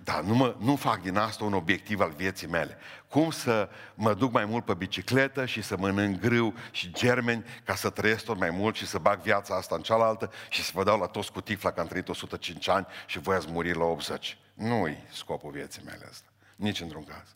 Da, 0.05 0.21
nu, 0.21 0.35
mă, 0.35 0.57
nu 0.59 0.77
fac 0.77 1.03
din 1.03 1.17
asta 1.17 1.45
un 1.45 1.53
obiectiv 1.53 2.01
al 2.01 2.11
vieții 2.11 2.47
mele. 2.47 2.79
Cum 3.09 3.31
să 3.31 3.69
mă 3.95 4.15
duc 4.15 4.33
mai 4.33 4.45
mult 4.45 4.65
pe 4.65 4.75
bicicletă 4.75 5.47
și 5.47 5.63
să 5.63 5.77
mănânc 5.77 6.21
grâu 6.21 6.55
și 6.71 6.93
germeni 6.93 7.45
ca 7.65 7.75
să 7.75 7.91
trăiesc 7.91 8.25
tot 8.25 8.39
mai 8.39 8.51
mult 8.51 8.75
și 8.77 8.87
să 8.87 8.99
bag 8.99 9.21
viața 9.21 9.55
asta 9.55 9.75
în 9.75 9.83
cealaltă 9.83 10.31
și 10.49 10.63
să 10.63 10.71
vă 10.75 10.85
dau 10.85 10.99
la 10.99 11.07
toți 11.07 11.33
cu 11.33 11.41
tifla 11.41 11.71
că 11.71 11.81
am 11.81 11.87
trăit 11.87 12.09
105 12.09 12.69
ani 12.69 12.87
și 13.07 13.19
voi 13.19 13.37
ați 13.37 13.51
muri 13.51 13.75
la 13.75 13.85
80. 13.85 14.39
Nu-i 14.55 15.05
scopul 15.13 15.51
vieții 15.51 15.83
mele 15.85 16.07
asta. 16.11 16.29
Nici 16.57 16.81
într-un 16.81 17.05
caz. 17.05 17.35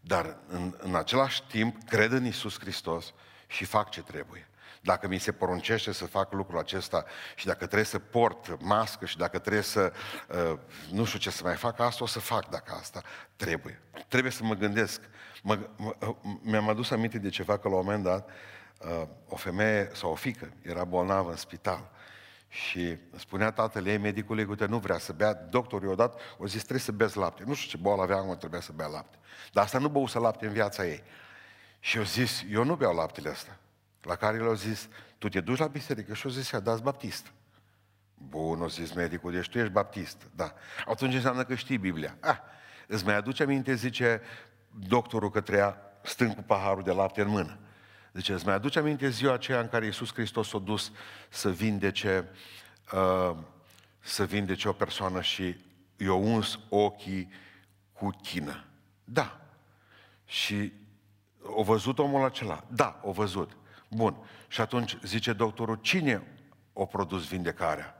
Dar 0.00 0.36
în, 0.48 0.74
în 0.78 0.94
același 0.94 1.42
timp 1.42 1.88
cred 1.88 2.12
în 2.12 2.26
Isus 2.26 2.58
Hristos 2.58 3.12
și 3.46 3.64
fac 3.64 3.90
ce 3.90 4.02
trebuie. 4.02 4.46
Dacă 4.84 5.08
mi 5.08 5.18
se 5.18 5.32
poruncește 5.32 5.92
să 5.92 6.06
fac 6.06 6.32
lucrul 6.32 6.58
acesta 6.58 7.04
și 7.34 7.46
dacă 7.46 7.64
trebuie 7.64 7.84
să 7.84 7.98
port 7.98 8.60
mască 8.60 9.06
și 9.06 9.16
dacă 9.16 9.38
trebuie 9.38 9.62
să, 9.62 9.92
uh, 10.28 10.58
nu 10.90 11.04
știu 11.04 11.18
ce 11.18 11.30
să 11.30 11.42
mai 11.44 11.56
fac, 11.56 11.80
asta 11.80 12.04
o 12.04 12.06
să 12.06 12.20
fac 12.20 12.48
dacă 12.48 12.72
asta 12.72 13.02
trebuie. 13.36 13.82
Trebuie 14.08 14.32
să 14.32 14.44
mă 14.44 14.54
gândesc. 14.54 15.00
Mă, 15.42 15.58
mă, 15.76 15.94
uh, 16.00 16.16
mi-am 16.42 16.68
adus 16.68 16.90
aminte 16.90 17.18
de 17.18 17.28
ceva 17.28 17.58
că 17.58 17.68
la 17.68 17.74
un 17.74 17.84
moment 17.84 18.02
dat 18.02 18.28
uh, 18.78 19.02
o 19.28 19.36
femeie 19.36 19.90
sau 19.92 20.10
o 20.10 20.14
fică 20.14 20.52
era 20.62 20.84
bolnavă 20.84 21.30
în 21.30 21.36
spital 21.36 21.90
și 22.48 22.96
spunea 23.16 23.50
tatăl 23.50 23.86
ei, 23.86 23.98
medicului, 23.98 24.44
uite, 24.44 24.66
nu 24.66 24.78
vrea 24.78 24.98
să 24.98 25.12
bea, 25.12 25.34
doctorul 25.34 25.88
i-a 25.88 25.94
dat, 25.94 26.20
o 26.38 26.46
zis, 26.46 26.60
trebuie 26.60 26.80
să 26.80 26.92
bezi 26.92 27.16
lapte. 27.16 27.42
Nu 27.46 27.54
știu 27.54 27.70
ce 27.70 27.82
boală 27.82 28.02
avea, 28.02 28.16
acum 28.16 28.36
trebuia 28.36 28.60
să 28.60 28.72
bea 28.74 28.86
lapte. 28.86 29.18
Dar 29.52 29.64
asta 29.64 29.78
nu 29.78 29.88
băuse 29.88 30.18
lapte 30.18 30.46
în 30.46 30.52
viața 30.52 30.86
ei. 30.86 31.02
Și 31.80 31.96
eu 31.96 32.02
zis, 32.02 32.44
eu 32.50 32.64
nu 32.64 32.76
beau 32.76 32.94
laptele 32.94 33.28
astea. 33.28 33.58
La 34.02 34.16
care 34.16 34.38
le-au 34.38 34.54
zis, 34.54 34.88
tu 35.18 35.28
te 35.28 35.40
duci 35.40 35.58
la 35.58 35.66
biserică? 35.66 36.14
Și 36.14 36.26
au 36.26 36.32
zis, 36.32 36.58
da, 36.58 36.74
baptist. 36.74 37.32
Bun, 38.14 38.60
o 38.60 38.68
zis 38.68 38.92
medicul, 38.92 39.32
deci 39.32 39.48
tu 39.48 39.58
ești 39.58 39.72
baptist. 39.72 40.16
Da. 40.34 40.54
Atunci 40.86 41.14
înseamnă 41.14 41.44
că 41.44 41.54
știi 41.54 41.78
Biblia. 41.78 42.16
Ah, 42.20 42.38
îți 42.86 43.04
mai 43.04 43.14
aduce 43.14 43.42
aminte, 43.42 43.74
zice 43.74 44.20
doctorul 44.88 45.30
că 45.30 45.40
treia 45.40 45.76
stând 46.02 46.34
cu 46.34 46.42
paharul 46.42 46.82
de 46.82 46.92
lapte 46.92 47.20
în 47.20 47.28
mână. 47.28 47.58
Zice, 48.12 48.32
îți 48.32 48.44
mai 48.44 48.54
aduce 48.54 48.78
aminte 48.78 49.08
ziua 49.08 49.32
aceea 49.32 49.60
în 49.60 49.68
care 49.68 49.84
Iisus 49.84 50.12
Hristos 50.12 50.48
s-a 50.48 50.58
dus 50.58 50.92
să 51.28 51.50
vindece, 51.50 52.28
uh, 52.92 53.36
să 53.98 54.24
vindece 54.24 54.68
o 54.68 54.72
persoană 54.72 55.20
și 55.20 55.56
i-a 55.96 56.14
uns 56.14 56.58
ochii 56.68 57.32
cu 57.92 58.10
chină. 58.22 58.64
Da. 59.04 59.40
Și 60.24 60.72
o 61.42 61.62
văzut 61.62 61.98
omul 61.98 62.24
acela? 62.24 62.64
Da, 62.68 63.00
o 63.02 63.12
văzut. 63.12 63.56
Bun. 63.94 64.16
Și 64.48 64.60
atunci 64.60 64.98
zice 65.02 65.32
doctorul, 65.32 65.78
cine 65.80 66.22
a 66.72 66.84
produs 66.84 67.28
vindecarea? 67.28 67.96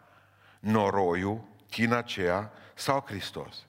Noroiul, 0.61 1.44
china 1.70 1.96
aceea 1.96 2.52
sau 2.74 3.05
Hristos? 3.07 3.66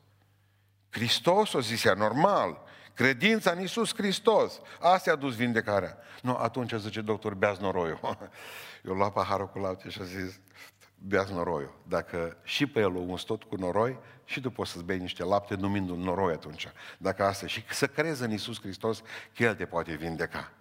Hristos 0.90 1.54
o 1.54 1.62
zisea, 1.62 1.94
normal, 1.94 2.62
credința 2.94 3.52
în 3.52 3.60
Iisus 3.60 3.94
Hristos, 3.94 4.62
asta 4.80 5.12
a 5.12 5.16
dus 5.16 5.36
vindecarea. 5.36 5.98
Nu, 6.22 6.36
atunci 6.36 6.74
zice 6.74 7.02
doctor, 7.02 7.34
beați 7.34 7.62
noroiul. 7.62 8.00
Eu 8.86 8.94
luat 8.94 9.14
paharul 9.14 9.50
cu 9.50 9.60
lapte 9.60 9.90
și 9.90 10.02
a 10.02 10.04
zis, 10.04 10.40
beați 10.98 11.34
noroiul. 11.34 11.80
Dacă 11.88 12.38
și 12.44 12.68
pe 12.68 12.80
el 12.80 12.96
o 12.96 13.00
uns 13.00 13.22
tot 13.22 13.44
cu 13.44 13.56
noroi, 13.56 14.00
și 14.26 14.42
tu 14.42 14.52
poți 14.52 14.72
să-ți 14.72 14.84
bei 14.84 15.00
niște 15.00 15.24
lapte 15.24 15.56
numind 15.56 15.90
un 15.90 16.00
noroi 16.00 16.34
atunci. 16.34 16.68
Dacă 16.98 17.24
asta, 17.24 17.48
și 17.48 17.64
să 17.70 17.88
crezi 17.88 18.24
în 18.24 18.32
Iisus 18.32 18.62
Hristos 18.62 19.02
că 19.36 19.44
El 19.44 19.56
te 19.56 19.66
poate 19.66 19.96
vindeca. 19.96 20.52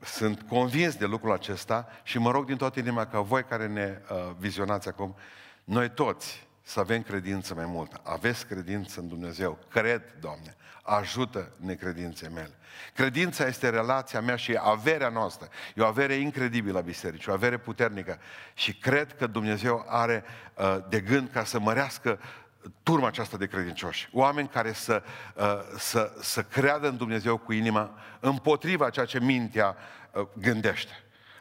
Sunt 0.00 0.42
convins 0.42 0.96
de 0.96 1.06
lucrul 1.06 1.32
acesta 1.32 1.88
și 2.02 2.18
mă 2.18 2.30
rog 2.30 2.46
din 2.46 2.56
toată 2.56 2.78
inima 2.78 3.06
ca 3.06 3.20
voi 3.20 3.44
care 3.44 3.66
ne 3.66 3.98
uh, 4.10 4.16
vizionați 4.38 4.88
acum, 4.88 5.16
noi 5.64 5.90
toți 5.90 6.46
să 6.62 6.80
avem 6.80 7.02
credință 7.02 7.54
mai 7.54 7.66
multă. 7.66 8.00
Aveți 8.04 8.46
credință 8.46 9.00
în 9.00 9.08
Dumnezeu. 9.08 9.58
Cred, 9.68 10.02
Doamne, 10.20 10.56
ajută 10.82 11.52
necredințe 11.56 12.28
mele. 12.28 12.54
Credința 12.94 13.46
este 13.46 13.68
relația 13.68 14.20
mea 14.20 14.36
și 14.36 14.58
averea 14.60 15.08
noastră. 15.08 15.48
E 15.74 15.82
o 15.82 15.86
avere 15.86 16.14
incredibilă 16.14 16.72
la 16.72 16.80
biserici, 16.80 17.26
o 17.26 17.32
avere 17.32 17.58
puternică. 17.58 18.18
Și 18.54 18.74
cred 18.74 19.16
că 19.16 19.26
Dumnezeu 19.26 19.84
are 19.88 20.24
uh, 20.54 20.78
de 20.88 21.00
gând 21.00 21.30
ca 21.30 21.44
să 21.44 21.58
mărească 21.58 22.18
turma 22.82 23.06
aceasta 23.06 23.36
de 23.36 23.46
credincioși. 23.46 24.08
Oameni 24.12 24.48
care 24.48 24.72
să, 24.72 25.02
uh, 25.34 25.44
să, 25.78 26.12
să 26.20 26.42
creadă 26.42 26.88
în 26.88 26.96
Dumnezeu 26.96 27.36
cu 27.36 27.52
inima 27.52 27.98
împotriva 28.20 28.90
ceea 28.90 29.06
ce 29.06 29.20
mintea 29.20 29.76
uh, 30.12 30.26
gândește. 30.34 30.92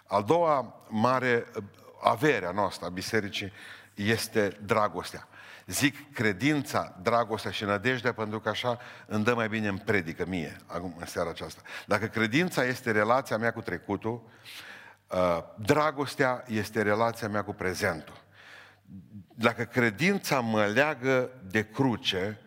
Al 0.05 0.23
doua 0.23 0.81
mare 0.87 1.45
uh, 1.55 1.63
avere 2.03 2.45
a 2.45 2.51
noastră, 2.51 2.85
a 2.85 2.89
bisericii, 2.89 3.51
este 3.93 4.57
dragostea. 4.65 5.27
Zic 5.65 6.13
credința, 6.13 6.95
dragostea 7.01 7.51
și 7.51 7.63
nădejdea 7.63 8.13
pentru 8.13 8.39
că 8.39 8.49
așa 8.49 8.79
îmi 9.05 9.23
dă 9.23 9.33
mai 9.33 9.47
bine 9.47 9.67
în 9.67 9.77
predică 9.77 10.25
mie, 10.27 10.57
acum 10.65 10.95
în 10.99 11.05
seara 11.05 11.29
aceasta. 11.29 11.61
Dacă 11.85 12.05
credința 12.05 12.63
este 12.63 12.91
relația 12.91 13.37
mea 13.37 13.53
cu 13.53 13.61
trecutul, 13.61 14.21
dragostea 15.55 16.43
este 16.47 16.81
relația 16.81 17.27
mea 17.27 17.43
cu 17.43 17.53
prezentul 17.53 18.20
dacă 19.35 19.63
credința 19.63 20.39
mă 20.39 20.65
leagă 20.65 21.29
de 21.47 21.67
cruce, 21.67 22.39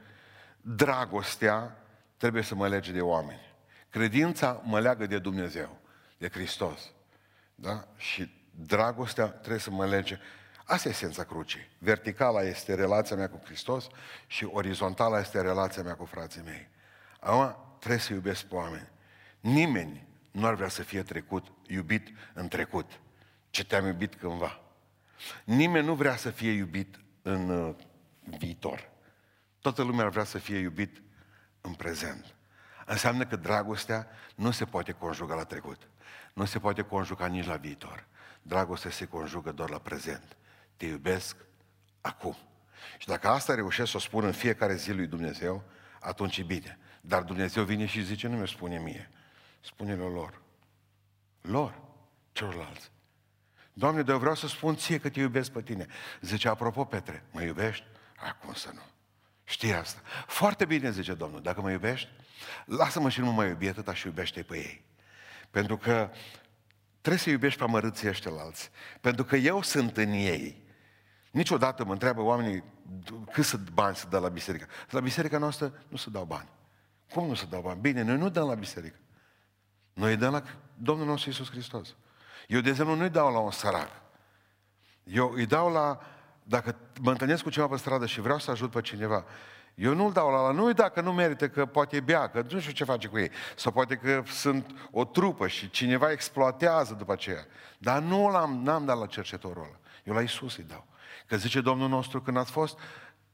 dragostea 0.61 1.76
trebuie 2.16 2.42
să 2.42 2.54
mă 2.54 2.68
lege 2.68 2.92
de 2.92 3.00
oameni. 3.00 3.40
Credința 3.90 4.62
mă 4.64 4.80
leagă 4.80 5.07
de 5.07 5.18
Dumnezeu, 5.18 5.80
de 6.18 6.28
Hristos. 6.28 6.92
Da? 7.54 7.88
Și 7.96 8.33
dragostea 8.50 9.26
trebuie 9.26 9.61
să 9.61 9.70
mă 9.70 9.87
lege. 9.87 10.18
Asta 10.64 10.88
e 10.88 10.90
esența 10.90 11.24
crucii. 11.24 11.70
Verticala 11.78 12.42
este 12.42 12.74
relația 12.74 13.16
mea 13.16 13.28
cu 13.28 13.40
Hristos 13.44 13.87
și 14.26 14.44
orizontala 14.44 15.18
este 15.18 15.40
relația 15.40 15.83
mea 15.83 15.94
cu 15.94 16.04
frații 16.04 16.42
mei. 16.44 16.68
Acum 17.20 17.57
trebuie 17.78 18.00
să 18.00 18.12
iubesc 18.12 18.44
pe 18.44 18.54
oameni. 18.54 18.88
Nimeni 19.40 20.07
nu 20.30 20.46
ar 20.46 20.54
vrea 20.54 20.68
să 20.68 20.83
fie 20.83 21.02
trecut, 21.02 21.46
iubit 21.66 22.09
în 22.35 22.48
trecut, 22.48 23.00
ce 23.50 23.64
te-am 23.64 23.87
iubit 23.87 24.14
cândva. 24.14 24.63
Nimeni 25.44 25.87
nu 25.87 25.94
vrea 25.94 26.16
să 26.16 26.31
fie 26.31 26.50
iubit 26.50 27.00
în 27.22 27.48
uh, 27.48 27.74
viitor. 28.38 28.90
Toată 29.61 29.83
lumea 29.83 30.05
ar 30.05 30.11
vrea 30.11 30.24
să 30.24 30.38
fie 30.38 30.59
iubit 30.59 31.03
în 31.61 31.74
prezent. 31.74 32.35
Înseamnă 32.87 33.27
că 33.27 33.37
dragostea 33.37 34.07
nu 34.35 34.50
se 34.50 34.64
poate 34.64 34.92
conjuga 34.92 35.35
la 35.35 35.44
trecut. 35.44 35.88
Nu 36.33 36.44
se 36.44 36.59
poate 36.59 36.83
conjuga 36.83 37.27
nici 37.27 37.46
la 37.46 37.57
viitor. 37.57 38.07
Dragostea 38.42 38.90
se 38.90 39.05
conjugă 39.05 39.53
doar 39.53 39.70
la 39.70 39.79
prezent. 39.79 40.37
Te 40.77 40.87
iubesc 40.87 41.37
acum. 42.00 42.37
Și 42.98 43.07
dacă 43.07 43.29
asta 43.29 43.55
reușesc 43.55 43.90
să 43.90 43.96
o 43.96 44.00
spun 44.00 44.24
în 44.24 44.33
fiecare 44.33 44.74
zi 44.74 44.92
lui 44.92 45.07
Dumnezeu, 45.07 45.62
atunci 46.00 46.38
e 46.38 46.42
bine. 46.42 46.79
Dar 47.00 47.22
Dumnezeu 47.22 47.64
vine 47.64 47.87
și 47.87 48.05
zice, 48.05 48.29
nu 48.29 48.37
mi-o 48.37 48.46
spune 48.46 48.79
mie, 48.79 49.11
spune-le 49.61 50.03
lor. 50.03 50.42
Lor, 51.40 51.81
celorlalți. 52.33 52.90
Doamne, 53.76 54.02
dar 54.02 54.14
eu 54.14 54.20
vreau 54.20 54.34
să 54.34 54.46
spun 54.46 54.76
ție 54.76 54.98
că 54.98 55.08
te 55.08 55.20
iubesc 55.20 55.50
pe 55.50 55.62
tine. 55.62 55.87
Zice, 56.20 56.48
apropo, 56.48 56.84
Petre, 56.84 57.24
mă 57.30 57.42
iubești? 57.42 57.84
Acum 58.16 58.54
să 58.54 58.70
nu. 58.74 58.80
Știi 59.44 59.72
asta. 59.74 60.00
Foarte 60.26 60.64
bine, 60.64 60.90
zice 60.90 61.14
Domnul, 61.14 61.42
dacă 61.42 61.60
mă 61.60 61.70
iubești, 61.70 62.08
lasă-mă 62.64 63.08
și 63.08 63.20
nu 63.20 63.32
mă 63.32 63.44
iubi 63.44 63.68
atâta 63.68 63.94
și 63.94 64.06
iubește 64.06 64.42
pe 64.42 64.56
ei. 64.56 64.84
Pentru 65.50 65.76
că 65.76 66.10
trebuie 67.00 67.22
să 67.22 67.30
iubești 67.30 67.58
pe 67.58 67.64
amărâții 67.64 68.08
ăștia 68.08 68.30
alți. 68.38 68.70
Pentru 69.00 69.24
că 69.24 69.37
eu 69.37 69.62
sunt 69.62 69.96
în 69.96 70.10
ei. 70.10 70.62
Niciodată 71.30 71.84
mă 71.84 71.92
întreabă 71.92 72.20
oamenii 72.20 72.64
cât 73.32 73.70
bani 73.70 73.96
să 73.96 74.06
dă 74.10 74.18
la 74.18 74.28
biserică. 74.28 74.66
La 74.90 75.00
biserica 75.00 75.38
noastră 75.38 75.84
nu 75.88 75.96
se 75.96 76.10
dau 76.10 76.24
bani. 76.24 76.48
Cum 77.10 77.26
nu 77.26 77.34
se 77.34 77.46
dau 77.50 77.60
bani? 77.60 77.80
Bine, 77.80 78.02
noi 78.02 78.16
nu 78.16 78.28
dăm 78.28 78.46
la 78.46 78.54
biserică. 78.54 78.98
Noi 79.92 80.10
îi 80.10 80.16
dăm 80.16 80.32
la 80.32 80.42
Domnul 80.74 81.06
nostru 81.06 81.28
Iisus 81.28 81.50
Hristos. 81.50 81.96
Eu, 82.46 82.61
de 82.61 82.70
exemplu, 82.70 82.94
nu-i 82.94 83.11
dau 83.11 83.33
la 83.33 83.38
un 83.38 83.50
sărac. 83.50 83.90
Eu 85.04 85.33
îi 85.35 85.46
dau 85.46 85.72
la, 85.72 86.00
dacă 86.42 86.76
mă 87.00 87.11
întâlnesc 87.11 87.42
cu 87.42 87.50
cineva 87.50 87.70
pe 87.70 87.76
stradă 87.78 88.07
și 88.07 88.20
vreau 88.20 88.38
să 88.38 88.50
ajut 88.50 88.70
pe 88.70 88.80
cineva, 88.80 89.24
eu 89.74 89.94
nu-l 89.94 90.12
dau 90.12 90.30
la 90.30 90.38
ăla, 90.38 90.50
nu-i 90.50 90.74
dacă 90.74 91.00
nu 91.00 91.12
merită, 91.12 91.48
că 91.48 91.66
poate 91.66 92.00
bea, 92.00 92.28
că 92.28 92.44
nu 92.50 92.61
știu 92.61 92.72
ce 92.72 92.85
face 92.85 93.09
cu 93.09 93.18
ei. 93.18 93.30
Sau 93.57 93.72
poate 93.72 93.96
că 93.96 94.22
sunt 94.26 94.88
o 94.90 95.04
trupă 95.04 95.46
și 95.46 95.70
cineva 95.70 96.11
exploatează 96.11 96.94
după 96.94 97.12
aceea. 97.12 97.46
Dar 97.78 98.02
nu 98.02 98.30
l-am, 98.30 98.62
n-am 98.62 98.85
dat 98.85 98.98
la 98.98 99.07
cercetorul 99.07 99.62
ăla. 99.62 99.78
Eu 100.04 100.14
la 100.14 100.20
Isus 100.20 100.57
îi 100.57 100.64
dau. 100.68 100.87
Că 101.26 101.37
zice 101.37 101.61
Domnul 101.61 101.88
nostru, 101.88 102.20
când 102.22 102.37
ați 102.37 102.50
fost, 102.50 102.78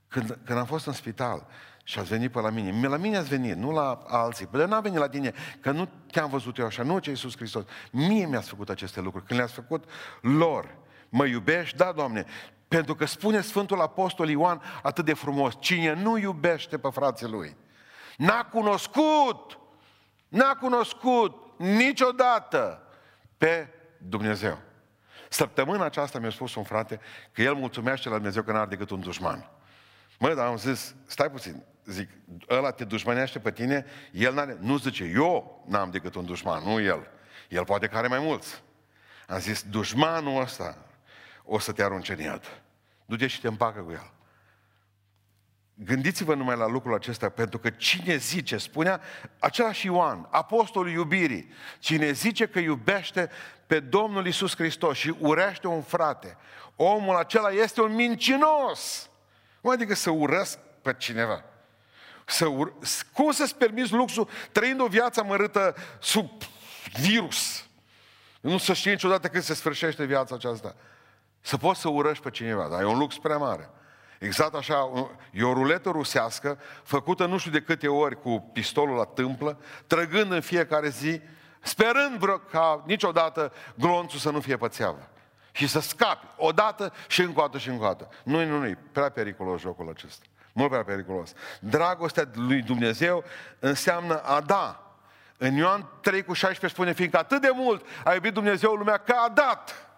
când, 0.09 0.39
când 0.45 0.59
am 0.59 0.67
fost 0.67 0.87
în 0.87 0.93
spital 0.93 1.47
și 1.85 1.99
ați 1.99 2.09
venit 2.09 2.33
pe 2.33 2.41
la 2.41 2.51
mine, 2.51 2.89
la 2.89 2.97
mine 2.97 3.17
ați 3.17 3.29
venit, 3.29 3.57
nu 3.57 3.71
la 3.71 4.03
alții. 4.07 4.49
Dar 4.53 4.69
n-am 4.69 4.83
venit 4.83 4.99
la 4.99 5.09
tine, 5.09 5.33
că 5.61 5.71
nu 5.71 5.89
te-am 6.11 6.31
văzut 6.31 6.59
eu 6.59 6.67
așa, 6.67 6.83
nu 6.83 6.99
ce 6.99 7.11
Iisus 7.11 7.37
Hristos. 7.37 7.65
Mie 7.91 8.27
mi-ați 8.27 8.49
făcut 8.49 8.69
aceste 8.69 9.01
lucruri. 9.01 9.25
Când 9.25 9.39
le-ați 9.39 9.55
făcut 9.55 9.85
lor, 10.21 10.77
mă 11.09 11.27
iubești? 11.27 11.77
Da, 11.77 11.93
Doamne. 11.93 12.25
Pentru 12.69 12.95
că 12.95 13.05
spune 13.05 13.41
Sfântul 13.41 13.81
Apostol 13.81 14.29
Ioan 14.29 14.63
atât 14.83 15.05
de 15.05 15.15
frumos, 15.15 15.55
cine 15.59 15.93
nu 15.93 16.19
iubește 16.19 16.79
pe 16.79 16.89
frații 16.93 17.29
lui, 17.29 17.57
n-a 18.17 18.45
cunoscut, 18.45 19.59
n-a 20.29 20.57
cunoscut 20.61 21.59
niciodată 21.59 22.83
pe 23.39 23.69
Dumnezeu. 23.99 24.59
Săptămâna 25.29 25.85
aceasta 25.85 26.19
mi-a 26.19 26.31
spus 26.31 26.55
un 26.55 26.65
frate 26.65 27.01
că 27.33 27.43
el 27.43 27.55
mulțumește 27.55 28.09
la 28.09 28.15
Dumnezeu 28.15 28.43
că 28.43 28.53
n-are 28.53 28.69
decât 28.69 28.91
un 28.91 29.01
dușman. 29.01 29.51
Mă, 30.21 30.35
dar 30.35 30.47
am 30.47 30.57
zis, 30.57 30.95
stai 31.07 31.31
puțin, 31.31 31.63
zic, 31.85 32.09
ăla 32.49 32.71
te 32.71 32.85
dușmanește 32.85 33.39
pe 33.39 33.53
tine, 33.53 33.85
el 34.13 34.35
n-are, 34.35 34.57
nu 34.61 34.79
zice, 34.79 35.05
eu 35.05 35.65
n-am 35.69 35.91
decât 35.91 36.15
un 36.15 36.25
dușman, 36.25 36.63
nu 36.65 36.81
el. 36.81 37.07
El 37.49 37.65
poate 37.65 37.87
că 37.87 37.97
are 37.97 38.07
mai 38.07 38.19
mulți. 38.19 38.63
Am 39.27 39.39
zis, 39.39 39.63
dușmanul 39.63 40.41
ăsta 40.41 40.77
o 41.45 41.59
să 41.59 41.73
te 41.73 41.83
arunce 41.83 42.13
în 42.13 42.19
iad. 42.19 42.63
Du-te 43.07 43.27
și 43.27 43.41
te 43.41 43.49
împacă 43.49 43.81
cu 43.81 43.91
el. 43.91 44.13
Gândiți-vă 45.75 46.35
numai 46.35 46.57
la 46.57 46.67
lucrul 46.67 46.95
acesta, 46.95 47.29
pentru 47.29 47.59
că 47.59 47.71
cine 47.71 48.17
zice, 48.17 48.57
spunea 48.57 49.01
același 49.39 49.87
Ioan, 49.87 50.29
apostolul 50.31 50.91
iubirii, 50.91 51.53
cine 51.79 52.13
zice 52.13 52.47
că 52.47 52.59
iubește 52.59 53.31
pe 53.67 53.81
Domnul 53.81 54.27
Isus 54.27 54.55
Hristos 54.55 54.97
și 54.97 55.15
urește 55.19 55.67
un 55.67 55.83
frate, 55.83 56.37
omul 56.77 57.17
acela 57.17 57.51
este 57.51 57.81
un 57.81 57.95
mincinos. 57.95 59.10
Cum 59.61 59.71
adică 59.71 59.95
să 59.95 60.11
urăsc 60.11 60.59
pe 60.83 60.95
cineva? 60.99 61.45
Să 62.27 62.47
ur... 62.47 62.73
Cum 63.13 63.33
să-ți 63.33 63.57
permiți 63.57 63.93
luxul 63.93 64.29
trăind 64.53 64.81
o 64.81 64.87
viață 64.87 65.23
mărâtă 65.23 65.75
sub 66.01 66.31
virus? 67.01 67.65
Nu 68.41 68.59
să 68.59 68.73
știi 68.73 68.91
niciodată 68.91 69.29
când 69.29 69.43
se 69.43 69.55
sfârșește 69.55 70.05
viața 70.05 70.35
aceasta. 70.35 70.75
Să 71.41 71.57
poți 71.57 71.81
să 71.81 71.89
urăști 71.89 72.23
pe 72.23 72.31
cineva, 72.31 72.69
dar 72.69 72.81
e 72.81 72.85
un 72.85 72.99
lux 72.99 73.19
prea 73.19 73.37
mare. 73.37 73.71
Exact 74.19 74.55
așa, 74.55 74.91
e 75.33 75.43
o 75.43 75.53
ruletă 75.53 75.91
rusească, 75.91 76.59
făcută 76.83 77.27
nu 77.27 77.39
știu 77.39 77.51
de 77.51 77.61
câte 77.61 77.89
ori 77.89 78.21
cu 78.21 78.51
pistolul 78.53 78.97
la 78.97 79.05
tâmplă, 79.05 79.61
trăgând 79.87 80.33
în 80.33 80.41
fiecare 80.41 80.89
zi, 80.89 81.21
sperând 81.61 82.19
vreo 82.19 82.39
ca 82.39 82.83
niciodată 82.87 83.53
glonțul 83.75 84.19
să 84.19 84.31
nu 84.31 84.41
fie 84.41 84.57
pățeavă. 84.57 85.09
Și 85.61 85.67
să 85.67 85.81
scapi 85.81 86.27
odată 86.37 86.93
și 87.09 87.21
încă 87.21 87.41
o 87.41 87.43
dată 87.43 87.59
și 87.59 87.69
încă 87.69 87.85
o 87.85 87.87
dată. 87.87 88.09
Nu, 88.25 88.45
nu, 88.45 88.59
nu, 88.59 88.75
prea 88.93 89.09
periculos 89.09 89.61
jocul 89.61 89.89
acesta. 89.89 90.25
Mult 90.53 90.71
prea 90.71 90.85
periculos. 90.85 91.33
Dragostea 91.61 92.29
lui 92.35 92.63
Dumnezeu 92.63 93.25
înseamnă 93.59 94.23
a 94.23 94.41
da. 94.41 94.95
În 95.37 95.55
Ioan 95.55 95.89
3 96.01 96.23
cu 96.23 96.33
16 96.33 96.79
spune, 96.79 96.93
fiindcă 96.93 97.19
atât 97.19 97.41
de 97.41 97.51
mult 97.55 97.87
a 98.05 98.15
iubit 98.15 98.33
Dumnezeu 98.33 98.73
lumea 98.73 98.97
că 98.97 99.13
a 99.13 99.29
dat. 99.29 99.91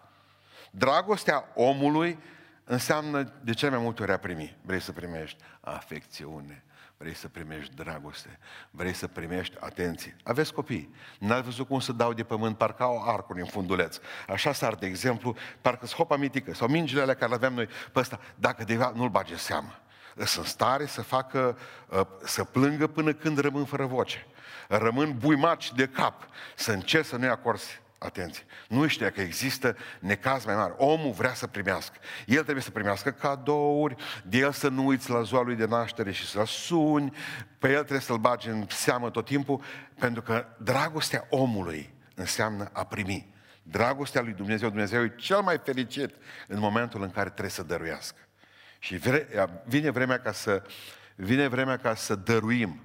Dragostea 0.71 1.45
omului 1.53 2.19
înseamnă 2.63 3.33
de 3.41 3.53
ce 3.53 3.69
mai 3.69 3.79
multe 3.79 4.01
ori 4.01 4.11
a 4.11 4.17
primi. 4.17 4.57
Vrei 4.61 4.81
să 4.81 4.91
primești 4.91 5.43
afecțiune, 5.59 6.63
vrei 7.03 7.15
să 7.15 7.27
primești 7.27 7.75
dragoste, 7.75 8.39
vrei 8.71 8.93
să 8.93 9.07
primești 9.07 9.55
atenție. 9.59 10.15
Aveți 10.23 10.53
copii. 10.53 10.93
N-ați 11.19 11.43
văzut 11.43 11.67
cum 11.67 11.79
să 11.79 11.91
dau 11.91 12.13
de 12.13 12.23
pământ, 12.23 12.57
parcă 12.57 12.83
au 12.83 13.09
arcuri 13.09 13.39
în 13.39 13.45
funduleț. 13.45 13.99
Așa 14.27 14.53
s-ar, 14.53 14.75
de 14.75 14.85
exemplu, 14.85 15.35
parcă 15.61 15.85
hopa 15.85 16.15
mitică 16.15 16.53
sau 16.53 16.67
mingile 16.67 17.01
alea 17.01 17.13
care 17.13 17.29
le 17.29 17.35
aveam 17.35 17.53
noi 17.53 17.65
pe 17.65 17.99
ăsta, 17.99 18.19
dacă 18.35 18.63
de 18.63 18.91
nu-l 18.93 19.09
bage 19.09 19.31
în 19.31 19.37
seamă. 19.37 19.79
Sunt 20.25 20.45
stare 20.45 20.85
să 20.85 21.01
facă, 21.01 21.57
ă, 21.91 22.07
să 22.23 22.43
plângă 22.43 22.87
până 22.87 23.13
când 23.13 23.37
rămân 23.37 23.65
fără 23.65 23.85
voce. 23.85 24.25
Rămân 24.67 25.17
buimaci 25.17 25.73
de 25.73 25.87
cap, 25.87 26.27
să 26.55 26.71
încerc 26.71 27.05
să 27.05 27.15
nu-i 27.15 27.29
acorzi 27.29 27.81
Atenție. 28.03 28.43
Nu 28.67 28.87
știa 28.87 29.09
că 29.09 29.21
există 29.21 29.77
necaz 29.99 30.45
mai 30.45 30.55
mare. 30.55 30.73
Omul 30.77 31.11
vrea 31.11 31.33
să 31.33 31.47
primească. 31.47 31.97
El 32.25 32.41
trebuie 32.41 32.63
să 32.63 32.71
primească 32.71 33.11
cadouri, 33.11 33.95
de 34.23 34.37
el 34.37 34.51
să 34.51 34.67
nu 34.67 34.85
uiți 34.85 35.09
la 35.09 35.21
ziua 35.21 35.41
lui 35.41 35.55
de 35.55 35.65
naștere 35.65 36.11
și 36.11 36.27
să 36.27 36.43
suni, 36.45 37.15
pe 37.59 37.67
el 37.67 37.79
trebuie 37.79 37.99
să-l 37.99 38.17
bagi 38.17 38.49
în 38.49 38.65
seamă 38.69 39.09
tot 39.09 39.25
timpul, 39.25 39.61
pentru 39.99 40.21
că 40.21 40.45
dragostea 40.57 41.27
omului 41.29 41.93
înseamnă 42.15 42.69
a 42.73 42.83
primi. 42.83 43.33
Dragostea 43.63 44.21
lui 44.21 44.33
Dumnezeu, 44.33 44.69
Dumnezeu 44.69 45.03
e 45.03 45.13
cel 45.17 45.41
mai 45.41 45.57
fericit 45.63 46.15
în 46.47 46.59
momentul 46.59 47.01
în 47.01 47.09
care 47.09 47.29
trebuie 47.29 47.49
să 47.49 47.63
dăruiască. 47.63 48.19
Și 48.79 48.97
vre, 48.97 49.27
vine 49.65 49.89
vremea 49.89 50.19
ca 50.19 50.31
să 50.31 50.63
vine 51.15 51.47
vremea 51.47 51.77
ca 51.77 51.95
să 51.95 52.15
dăruim, 52.15 52.83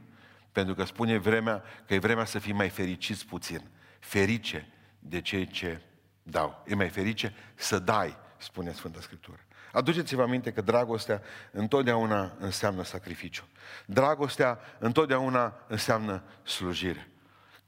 pentru 0.53 0.75
că 0.75 0.85
spune 0.85 1.19
vremea 1.19 1.63
că 1.87 1.95
e 1.95 1.99
vremea 1.99 2.25
să 2.25 2.39
fim 2.39 2.57
mai 2.57 2.69
fericiți 2.69 3.27
puțin. 3.27 3.61
Ferice 3.99 4.69
de 4.99 5.21
cei 5.21 5.47
ce 5.47 5.83
dau. 6.23 6.65
E 6.67 6.75
mai 6.75 6.89
ferice 6.89 7.35
să 7.55 7.79
dai, 7.79 8.17
spune 8.37 8.73
Sfânta 8.73 9.01
Scriptură. 9.01 9.39
Aduceți-vă 9.73 10.23
aminte 10.23 10.53
că 10.53 10.61
dragostea 10.61 11.23
întotdeauna 11.51 12.37
înseamnă 12.39 12.83
sacrificiu. 12.83 13.45
Dragostea 13.87 14.59
întotdeauna 14.79 15.55
înseamnă 15.67 16.23
slujire. 16.43 17.09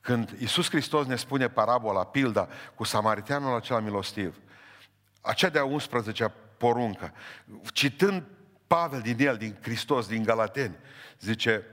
Când 0.01 0.37
Iisus 0.39 0.69
Hristos 0.69 1.07
ne 1.07 1.17
spune 1.17 1.49
parabola, 1.49 2.05
pilda, 2.05 2.49
cu 2.75 2.85
samariteanul 2.85 3.57
acela 3.57 3.81
milostiv, 3.81 4.41
acea 5.21 5.49
de-a 5.49 5.69
11-a 5.69 6.33
poruncă, 6.57 7.13
citând 7.73 8.23
Pavel 8.67 9.01
din 9.01 9.17
el, 9.27 9.37
din 9.37 9.57
Hristos, 9.63 10.07
din 10.09 10.23
Galateni, 10.23 10.77
zice, 11.21 11.65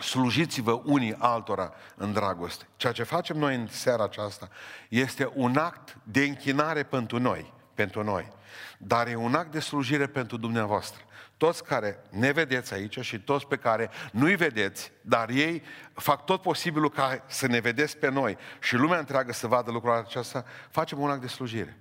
slujiți-vă 0.00 0.80
unii 0.84 1.14
altora 1.18 1.72
în 1.96 2.12
dragoste. 2.12 2.66
Ceea 2.76 2.92
ce 2.92 3.02
facem 3.02 3.36
noi 3.36 3.54
în 3.54 3.66
seara 3.66 4.04
aceasta 4.04 4.48
este 4.88 5.30
un 5.34 5.56
act 5.56 5.96
de 6.02 6.20
închinare 6.20 6.82
pentru 6.82 7.18
noi, 7.18 7.52
pentru 7.74 8.04
noi, 8.04 8.32
dar 8.78 9.06
e 9.06 9.14
un 9.14 9.34
act 9.34 9.52
de 9.52 9.60
slujire 9.60 10.06
pentru 10.06 10.36
dumneavoastră. 10.36 11.02
Toți 11.36 11.64
care 11.64 11.98
ne 12.10 12.30
vedeți 12.30 12.74
aici 12.74 13.00
și 13.00 13.20
toți 13.20 13.46
pe 13.46 13.56
care 13.56 13.90
nu-i 14.12 14.36
vedeți, 14.36 14.92
dar 15.00 15.28
ei 15.28 15.62
fac 15.94 16.24
tot 16.24 16.42
posibilul 16.42 16.90
ca 16.90 17.24
să 17.26 17.46
ne 17.46 17.58
vedeți 17.58 17.96
pe 17.96 18.10
noi 18.10 18.38
și 18.60 18.74
lumea 18.74 18.98
întreagă 18.98 19.32
să 19.32 19.46
vadă 19.46 19.70
lucrul 19.70 19.92
acesta, 19.92 20.44
facem 20.70 20.98
un 20.98 21.10
act 21.10 21.20
de 21.20 21.26
slujire 21.26 21.76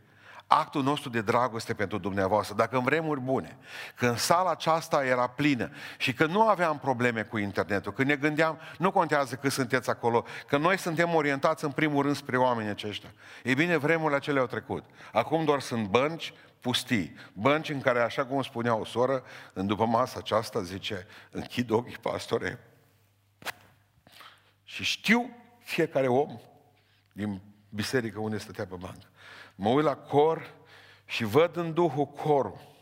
actul 0.47 0.83
nostru 0.83 1.09
de 1.09 1.21
dragoste 1.21 1.73
pentru 1.73 1.97
dumneavoastră, 1.97 2.55
dacă 2.55 2.77
în 2.77 2.83
vremuri 2.83 3.19
bune, 3.19 3.57
când 3.95 4.17
sala 4.17 4.51
aceasta 4.51 5.05
era 5.05 5.27
plină 5.27 5.69
și 5.97 6.13
că 6.13 6.25
nu 6.25 6.41
aveam 6.41 6.79
probleme 6.79 7.23
cu 7.23 7.37
internetul, 7.37 7.93
când 7.93 8.07
ne 8.07 8.15
gândeam, 8.15 8.59
nu 8.77 8.91
contează 8.91 9.35
cât 9.35 9.51
sunteți 9.51 9.89
acolo, 9.89 10.25
că 10.47 10.57
noi 10.57 10.77
suntem 10.77 11.13
orientați 11.13 11.63
în 11.63 11.71
primul 11.71 12.03
rând 12.03 12.15
spre 12.15 12.37
oamenii 12.37 12.71
aceștia. 12.71 13.13
Ei 13.43 13.55
bine, 13.55 13.77
vremurile 13.77 14.15
acelea 14.15 14.41
au 14.41 14.47
trecut. 14.47 14.83
Acum 15.11 15.45
doar 15.45 15.59
sunt 15.59 15.87
bănci 15.87 16.33
pustii, 16.59 17.15
bănci 17.33 17.69
în 17.69 17.81
care, 17.81 18.01
așa 18.01 18.25
cum 18.25 18.41
spunea 18.41 18.75
o 18.75 18.85
soră, 18.85 19.23
în 19.53 19.67
după 19.67 19.85
masa 19.85 20.15
aceasta, 20.19 20.61
zice, 20.61 21.07
închid 21.31 21.69
ochii, 21.69 21.97
pastore, 21.97 22.59
Și 24.63 24.83
știu 24.83 25.29
fiecare 25.59 26.07
om 26.07 26.39
din 27.11 27.41
biserică 27.77 28.19
unde 28.19 28.37
stătea 28.37 28.65
pe 28.65 28.75
bancă. 28.75 29.07
Mă 29.55 29.69
uit 29.69 29.85
la 29.85 29.95
cor 29.95 30.53
și 31.05 31.23
văd 31.23 31.55
în 31.55 31.73
Duhul 31.73 32.05
corul. 32.05 32.75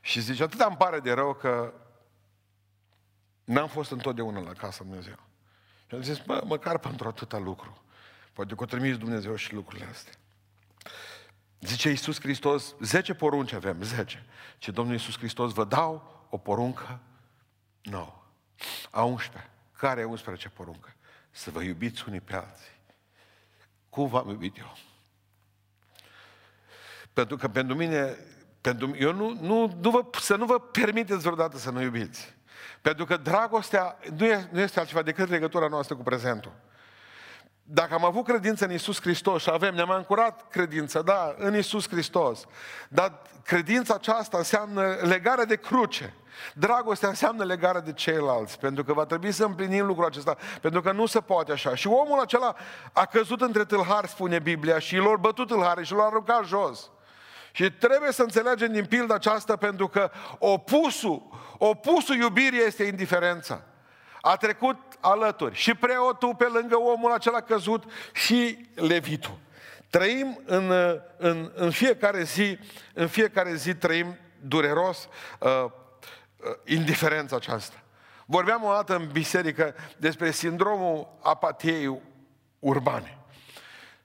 Și 0.00 0.20
zice, 0.20 0.42
atât 0.42 0.60
îmi 0.60 0.76
pare 0.76 1.00
de 1.00 1.12
rău 1.12 1.34
că 1.34 1.74
n-am 3.44 3.68
fost 3.68 3.90
întotdeauna 3.90 4.40
la 4.40 4.52
casa 4.52 4.84
Dumnezeu. 4.84 5.18
Și 5.86 5.94
am 5.94 6.02
zis, 6.02 6.24
mă, 6.26 6.42
măcar 6.44 6.78
pentru 6.78 7.08
atâta 7.08 7.38
lucru. 7.38 7.82
Poate 8.32 8.54
că 8.54 8.62
o 8.62 8.66
trimis 8.66 8.96
Dumnezeu 8.96 9.34
și 9.34 9.54
lucrurile 9.54 9.88
astea. 9.90 10.12
Zice 11.60 11.88
Iisus 11.88 12.20
Hristos, 12.20 12.74
10 12.80 13.14
porunci 13.14 13.52
avem, 13.52 13.82
10. 13.82 14.26
Ce 14.58 14.70
Domnul 14.70 14.94
Iisus 14.94 15.16
Hristos 15.16 15.52
vă 15.52 15.64
dau 15.64 16.26
o 16.30 16.38
poruncă 16.38 17.00
nouă. 17.82 18.22
A 18.90 19.02
11. 19.02 19.50
Care 19.72 20.00
e 20.00 20.04
11 20.04 20.48
poruncă? 20.48 20.94
Să 21.30 21.50
vă 21.50 21.62
iubiți 21.62 22.04
unii 22.08 22.20
pe 22.20 22.34
alții. 22.34 22.70
Cum 23.92 24.08
v-am 24.08 24.28
iubit 24.28 24.58
eu? 24.58 24.76
Pentru 27.12 27.36
că 27.36 27.48
pentru 27.48 27.76
mine, 27.76 28.16
pentru, 28.60 28.96
eu 28.98 29.12
nu, 29.12 29.38
nu, 29.40 29.78
nu 29.80 29.90
vă, 29.90 30.04
să 30.20 30.36
nu 30.36 30.44
vă 30.44 30.60
permiteți 30.60 31.22
vreodată 31.22 31.58
să 31.58 31.70
nu 31.70 31.82
iubiți. 31.82 32.34
Pentru 32.80 33.04
că 33.04 33.16
dragostea 33.16 33.98
nu, 34.16 34.26
e, 34.26 34.48
nu 34.52 34.60
este 34.60 34.78
altceva 34.78 35.02
decât 35.02 35.28
legătura 35.28 35.68
noastră 35.68 35.96
cu 35.96 36.02
prezentul. 36.02 36.52
Dacă 37.64 37.94
am 37.94 38.04
avut 38.04 38.24
credință 38.24 38.64
în 38.64 38.72
Isus 38.72 39.00
Hristos 39.00 39.42
și 39.42 39.50
avem, 39.52 39.74
ne-am 39.74 39.90
ancurat 39.90 40.48
credința, 40.50 41.02
da, 41.02 41.34
în 41.38 41.56
Isus 41.56 41.88
Hristos, 41.88 42.44
dar 42.88 43.22
credința 43.44 43.94
aceasta 43.94 44.38
înseamnă 44.38 44.96
legare 45.02 45.44
de 45.44 45.56
cruce. 45.56 46.14
Dragostea 46.54 47.08
înseamnă 47.08 47.44
legare 47.44 47.80
de 47.80 47.92
ceilalți, 47.92 48.58
pentru 48.58 48.84
că 48.84 48.92
va 48.92 49.04
trebui 49.04 49.32
să 49.32 49.44
împlinim 49.44 49.86
lucrul 49.86 50.06
acesta, 50.06 50.36
pentru 50.60 50.80
că 50.80 50.92
nu 50.92 51.06
se 51.06 51.20
poate 51.20 51.52
așa. 51.52 51.74
Și 51.74 51.86
omul 51.86 52.20
acela 52.20 52.54
a 52.92 53.06
căzut 53.06 53.40
între 53.40 53.64
tâlhari, 53.64 54.08
spune 54.08 54.38
Biblia, 54.38 54.78
și 54.78 54.96
l-au 54.96 55.16
bătut 55.16 55.46
tâlhari 55.46 55.86
și 55.86 55.92
l-au 55.92 56.06
aruncat 56.06 56.44
jos. 56.44 56.90
Și 57.52 57.72
trebuie 57.72 58.12
să 58.12 58.22
înțelegem 58.22 58.72
din 58.72 58.84
pilda 58.84 59.14
aceasta 59.14 59.56
pentru 59.56 59.88
că 59.88 60.10
opusul, 60.38 61.22
opusul 61.58 62.16
iubirii 62.16 62.64
este 62.66 62.82
indiferența. 62.84 63.62
A 64.24 64.36
trecut 64.36 64.76
alături 65.00 65.54
și 65.54 65.74
preotul 65.74 66.34
pe 66.34 66.44
lângă 66.44 66.76
omul 66.78 67.12
acela 67.12 67.40
căzut 67.40 67.84
și 68.12 68.68
levitul. 68.74 69.38
Trăim 69.90 70.40
în, 70.44 70.72
în, 71.16 71.52
în 71.54 71.70
fiecare 71.70 72.22
zi, 72.22 72.58
în 72.94 73.08
fiecare 73.08 73.54
zi 73.54 73.74
trăim 73.74 74.18
dureros 74.40 75.08
uh, 75.38 75.64
uh, 75.64 75.70
indiferența 76.64 77.36
aceasta. 77.36 77.82
Vorbeam 78.26 78.64
o 78.64 78.72
dată 78.72 78.96
în 78.96 79.08
biserică 79.12 79.74
despre 79.96 80.30
sindromul 80.30 81.18
apatiei 81.22 82.00
urbane. 82.58 83.18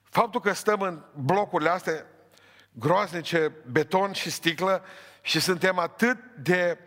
Faptul 0.02 0.40
că 0.40 0.52
stăm 0.52 0.80
în 0.80 1.02
blocurile 1.14 1.70
astea 1.70 2.06
groaznice, 2.72 3.52
beton 3.70 4.12
și 4.12 4.30
sticlă 4.30 4.84
și 5.20 5.40
suntem 5.40 5.78
atât 5.78 6.18
de, 6.36 6.78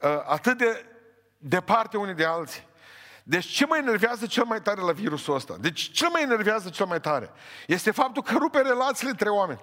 uh, 0.00 0.22
atât 0.26 0.58
de 0.58 0.84
departe 1.38 1.96
unii 1.96 2.14
de 2.14 2.24
alții. 2.24 2.70
Deci 3.22 3.46
ce 3.46 3.66
mă 3.66 3.76
enervează 3.76 4.26
cel 4.26 4.44
mai 4.44 4.62
tare 4.62 4.80
la 4.80 4.92
virusul 4.92 5.34
ăsta? 5.34 5.56
Deci 5.60 5.90
ce 5.92 6.08
mă 6.08 6.18
enervează 6.18 6.68
cel 6.70 6.86
mai 6.86 7.00
tare? 7.00 7.30
Este 7.66 7.90
faptul 7.90 8.22
că 8.22 8.34
rupe 8.38 8.60
relațiile 8.60 9.10
între 9.10 9.28
oameni. 9.28 9.60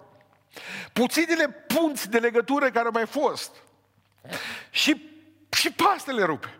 Puținile 0.93 1.49
punți 1.49 2.09
de 2.09 2.19
legătură 2.19 2.69
care 2.69 2.85
au 2.85 2.91
mai 2.91 3.05
fost. 3.05 3.51
Și, 4.69 5.11
și 5.49 5.71
pastele 5.71 6.23
rupe. 6.23 6.59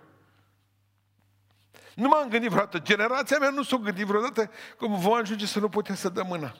Nu 1.96 2.08
m-am 2.08 2.30
gândit 2.30 2.50
vreodată, 2.50 2.80
generația 2.80 3.38
mea 3.38 3.50
nu 3.50 3.64
s-a 3.64 3.78
gândit 3.78 4.06
vreodată 4.06 4.52
cum 4.78 5.00
vom 5.00 5.14
ajunge 5.14 5.46
să 5.46 5.60
nu 5.60 5.70
putem 5.70 5.96
să 5.96 6.10
dăm 6.10 6.28
mâna. 6.28 6.56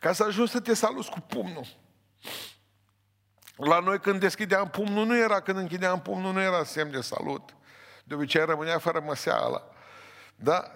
Ca 0.00 0.12
să 0.12 0.24
ajungi 0.24 0.50
să 0.50 0.60
te 0.60 0.74
saluți 0.74 1.10
cu 1.10 1.20
pumnul. 1.20 1.66
La 3.60 3.80
noi 3.80 4.00
când 4.00 4.20
deschideam 4.20 4.68
pumnul 4.68 5.06
nu 5.06 5.16
era, 5.16 5.40
când 5.40 5.58
închideam 5.58 6.00
pumnul 6.00 6.32
nu 6.32 6.40
era 6.40 6.64
semn 6.64 6.90
de 6.90 7.00
salut. 7.00 7.54
De 8.04 8.14
obicei 8.14 8.44
rămânea 8.44 8.78
fără 8.78 9.00
măseala. 9.00 9.68
Da? 10.34 10.72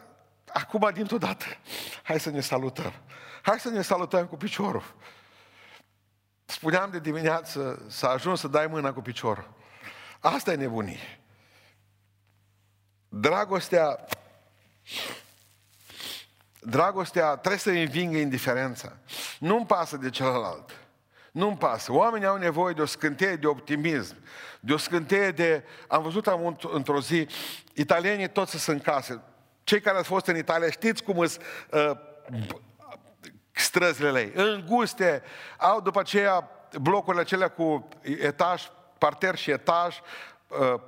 Acum, 0.53 0.91
dintr-o 0.93 1.19
dată, 1.19 1.45
hai 2.03 2.21
să 2.21 2.31
ne 2.31 2.41
salutăm. 2.41 2.93
Hai 3.43 3.61
să 3.61 3.69
ne 3.69 3.83
salutăm 3.83 4.27
cu 4.27 4.37
piciorul. 4.37 4.95
Spuneam 6.45 6.91
de 6.91 6.99
dimineață 6.99 7.85
să 7.89 8.07
ajung 8.07 8.37
să 8.37 8.49
dai 8.49 8.67
mâna 8.67 8.93
cu 8.93 9.01
piciorul. 9.01 9.51
Asta 10.21 10.53
e 10.53 10.57
nebunie. 10.57 11.21
Dragostea 13.09 14.07
Dragostea 16.61 17.37
trebuie 17.37 17.61
să 17.61 17.71
învingă 17.71 18.17
indiferența. 18.17 18.93
Nu-mi 19.39 19.67
pasă 19.67 19.97
de 19.97 20.11
celălalt. 20.11 20.84
Nu-mi 21.35 21.57
pasă. 21.57 21.93
Oamenii 21.93 22.27
au 22.27 22.37
nevoie 22.37 22.75
de 22.75 22.83
o 22.83 22.87
scânteie 22.87 23.37
de 23.37 23.47
optimism, 23.47 24.17
de 24.61 24.73
o 24.73 24.77
scânteie 24.77 25.31
de... 25.31 25.65
Am 25.89 26.03
văzut 26.03 26.27
am 26.27 26.59
într-o 26.73 27.01
zi, 27.01 27.27
italienii 27.73 28.29
toți 28.29 28.59
sunt 28.59 28.77
în 28.77 28.83
casă. 28.83 29.23
Cei 29.65 29.81
care 29.81 29.97
au 29.97 30.03
fost 30.03 30.27
în 30.27 30.37
Italia 30.37 30.71
știți 30.71 31.03
cum 31.03 31.27
sunt 31.27 31.43
uh, 31.71 31.91
străzile 33.51 34.21
ei. 34.21 34.33
Înguste, 34.35 35.23
au 35.59 35.81
după 35.81 36.01
aceea 36.01 36.51
blocurile 36.81 37.23
acelea 37.23 37.49
cu 37.49 37.89
etaj, 38.03 38.63
parter 38.99 39.37
și 39.37 39.51
etaj, 39.51 39.99
uh, 40.49 40.81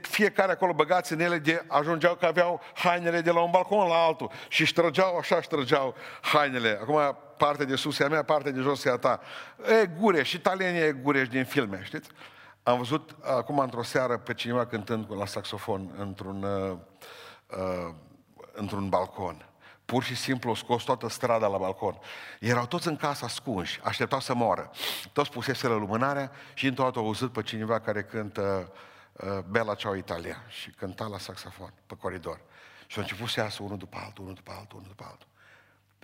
fiecare 0.00 0.52
acolo 0.52 0.72
băgați 0.72 1.12
în 1.12 1.20
ele 1.20 1.38
de, 1.38 1.64
ajungeau 1.68 2.14
că 2.14 2.26
aveau 2.26 2.60
hainele 2.74 3.20
de 3.20 3.30
la 3.30 3.40
un 3.40 3.50
balcon 3.50 3.88
la 3.88 4.04
altul 4.04 4.30
și 4.48 4.64
ștrăgeau 4.64 5.16
așa, 5.16 5.40
ștrăgeau 5.40 5.94
hainele. 6.20 6.78
Acum 6.80 7.16
partea 7.44 7.64
de 7.64 7.76
sus 7.76 7.98
e 7.98 8.04
a 8.04 8.08
mea, 8.08 8.22
partea 8.22 8.50
de 8.50 8.60
jos 8.60 8.84
e 8.84 8.90
a 8.90 8.96
ta. 8.96 9.20
E 9.82 9.86
gureș, 9.86 10.32
italienii 10.32 10.80
e 10.80 10.92
gureș 10.92 11.28
din 11.28 11.44
filme, 11.44 11.82
știți? 11.84 12.08
Am 12.62 12.76
văzut 12.78 13.16
acum 13.22 13.58
într-o 13.58 13.82
seară 13.82 14.18
pe 14.18 14.34
cineva 14.34 14.66
cântând 14.66 15.06
la 15.16 15.26
saxofon 15.26 15.94
într-un, 15.98 16.42
uh, 16.42 16.76
uh, 17.58 17.94
într-un 18.52 18.88
balcon. 18.88 19.46
Pur 19.84 20.02
și 20.02 20.16
simplu 20.16 20.48
au 20.48 20.54
scos 20.54 20.82
toată 20.82 21.08
strada 21.08 21.46
la 21.46 21.58
balcon. 21.58 21.98
Erau 22.40 22.66
toți 22.66 22.88
în 22.88 22.96
casă 22.96 23.24
ascunși, 23.24 23.80
așteptau 23.82 24.20
să 24.20 24.34
moară. 24.34 24.70
Toți 25.12 25.30
puseseră 25.30 25.74
lumânarea 25.74 26.30
și 26.54 26.66
într-o 26.66 26.84
dată 26.84 26.98
au 26.98 27.04
auzit 27.04 27.28
pe 27.28 27.42
cineva 27.42 27.80
care 27.80 28.02
cântă 28.02 28.72
uh, 29.12 29.38
Bella 29.50 29.74
Ciao 29.74 29.94
Italia 29.94 30.42
și 30.48 30.70
cânta 30.70 31.06
la 31.06 31.18
saxofon 31.18 31.72
pe 31.86 31.94
coridor. 31.96 32.40
Și 32.86 32.96
au 32.96 33.02
început 33.02 33.28
să 33.28 33.40
iasă 33.40 33.62
unul 33.62 33.76
după 33.76 33.98
altul, 34.04 34.22
unul 34.22 34.34
după 34.34 34.52
altul, 34.58 34.76
unul 34.76 34.88
după 34.88 35.04
altul. 35.08 35.30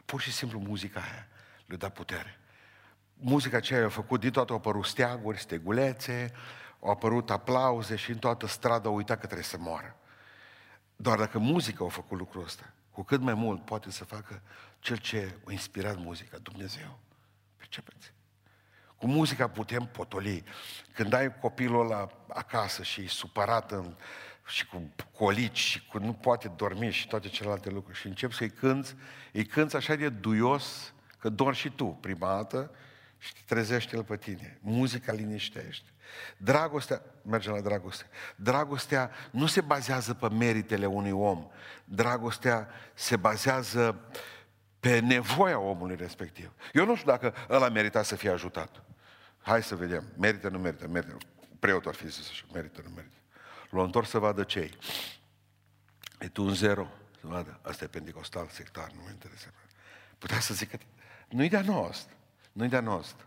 Pur 0.09 0.21
și 0.21 0.33
simplu 0.33 0.59
muzica 0.59 1.01
aia 1.01 1.29
le 1.67 1.77
da 1.77 1.89
putere. 1.89 2.39
Muzica 3.15 3.57
aceea 3.57 3.85
a 3.85 3.89
făcut, 3.89 4.21
din 4.21 4.31
toată 4.31 4.53
au 4.53 4.59
apărut 4.59 4.85
steaguri, 4.85 5.39
stegulețe, 5.39 6.33
au 6.81 6.91
apărut 6.91 7.31
aplauze 7.31 7.97
și 7.97 8.11
în 8.11 8.19
toată 8.19 8.47
strada 8.47 8.89
au 8.89 8.95
uitat 8.95 9.21
că 9.21 9.25
trebuie 9.25 9.47
să 9.47 9.59
moară. 9.59 9.97
Doar 10.97 11.19
dacă 11.19 11.39
muzica 11.39 11.85
a 11.85 11.89
făcut 11.89 12.19
lucrul 12.19 12.45
ăsta, 12.45 12.73
cu 12.91 13.03
cât 13.03 13.21
mai 13.21 13.35
mult 13.35 13.65
poate 13.65 13.91
să 13.91 14.05
facă 14.05 14.43
cel 14.79 14.97
ce 14.97 15.35
a 15.47 15.53
inspirat 15.53 15.97
muzica, 15.99 16.39
Dumnezeu. 16.39 16.99
Percepeți? 17.57 18.13
Cu 18.97 19.07
muzica 19.07 19.49
putem 19.49 19.89
potoli. 19.93 20.45
Când 20.93 21.13
ai 21.13 21.39
copilul 21.39 21.85
ăla 21.85 22.09
acasă 22.29 22.83
și 22.83 23.01
e 23.01 23.09
supărat 23.09 23.71
în, 23.73 23.97
și 24.49 24.67
cu 24.67 24.91
colici 25.13 25.59
și 25.59 25.87
cu 25.87 25.99
nu 25.99 26.13
poate 26.13 26.53
dormi 26.57 26.91
și 26.91 27.09
toate 27.09 27.29
celelalte 27.29 27.71
lucruri 27.71 27.99
și 27.99 28.07
începi 28.07 28.35
să-i 28.35 28.51
cânți, 28.51 28.95
îi 29.33 29.45
cânți 29.45 29.77
așa 29.77 29.95
de 29.95 30.09
duios 30.09 30.93
că 31.19 31.29
dor 31.29 31.55
și 31.55 31.71
tu 31.71 31.85
prima 31.85 32.35
dată 32.35 32.71
și 33.19 33.33
te 33.33 33.41
trezește 33.47 33.97
el 33.97 34.05
pe 34.05 34.17
tine. 34.17 34.59
Muzica 34.61 35.13
liniștește. 35.13 35.89
Dragostea, 36.37 37.03
mergem 37.23 37.53
la 37.53 37.61
dragoste, 37.61 38.07
dragostea 38.37 39.11
nu 39.31 39.47
se 39.47 39.61
bazează 39.61 40.15
pe 40.15 40.29
meritele 40.29 40.87
unui 40.87 41.11
om. 41.11 41.49
Dragostea 41.85 42.69
se 42.95 43.17
bazează 43.17 44.01
pe 44.81 44.99
nevoia 44.99 45.59
omului 45.59 45.97
respectiv. 45.97 46.53
Eu 46.73 46.85
nu 46.85 46.97
știu 46.97 47.11
dacă 47.11 47.35
ăla 47.49 47.69
merita 47.69 48.03
să 48.03 48.17
fie 48.17 48.31
ajutat. 48.31 48.83
Hai 49.41 49.63
să 49.63 49.77
vedem. 49.77 50.05
Merită, 50.17 50.49
nu 50.49 50.59
merită, 50.59 50.89
merită. 50.89 51.17
Preotul 51.59 51.91
ar 51.91 51.97
fi 51.97 52.09
zis 52.09 52.29
așa, 52.29 52.45
merită, 52.53 52.81
nu 52.85 52.91
merită. 52.95 53.18
L-au 53.71 53.85
întors 53.85 54.09
să 54.09 54.19
vadă 54.19 54.43
cei. 54.43 54.79
E 56.19 56.29
tu 56.29 56.45
un 56.45 56.55
zero. 56.55 56.87
Să 57.21 57.27
vadă, 57.27 57.59
asta 57.63 57.85
e 57.85 57.87
pentecostal, 57.87 58.49
sectar, 58.51 58.91
nu 58.95 59.01
mă 59.05 59.11
interesează. 59.11 59.57
Putea 60.19 60.41
să 60.41 60.55
zică, 60.55 60.79
nu-i 61.29 61.49
de-a 61.49 61.61
nostru, 61.61 62.15
nu-i 62.53 62.69
de-a 62.69 62.81
nostru. 62.81 63.27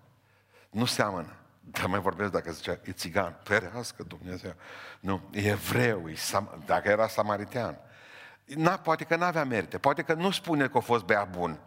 Nu 0.70 0.86
seamănă. 0.86 1.36
Dar 1.64 1.86
mai 1.86 2.00
vorbesc 2.00 2.32
dacă 2.32 2.52
zicea, 2.52 2.80
e 2.84 2.92
țigan, 2.92 3.40
ferească 3.44 4.04
Dumnezeu. 4.04 4.54
Nu, 5.00 5.22
e 5.32 5.50
evreu, 5.50 6.10
e 6.10 6.14
sam- 6.16 6.66
dacă 6.66 6.90
era 6.90 7.08
samaritean. 7.08 7.78
Na, 8.46 8.78
poate 8.78 9.04
că 9.04 9.16
n-avea 9.16 9.44
merite, 9.44 9.78
poate 9.78 10.02
că 10.02 10.14
nu 10.14 10.32
spune 10.32 10.68
că 10.68 10.78
a 10.78 10.82
fost 10.82 11.04
bea 11.04 11.24
bun. 11.24 11.60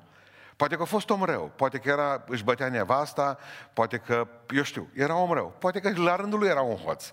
Poate 0.56 0.76
că 0.76 0.82
a 0.82 0.84
fost 0.84 1.10
om 1.10 1.22
rău, 1.22 1.52
poate 1.56 1.78
că 1.78 1.88
era, 1.88 2.24
își 2.26 2.44
bătea 2.44 2.68
nevasta, 2.68 3.38
poate 3.72 3.98
că, 3.98 4.28
eu 4.50 4.62
știu, 4.62 4.88
era 4.94 5.16
om 5.16 5.32
rău. 5.32 5.54
Poate 5.58 5.80
că 5.80 6.00
la 6.00 6.16
rândul 6.16 6.38
lui 6.38 6.48
era 6.48 6.60
un 6.60 6.76
hoț. 6.76 7.12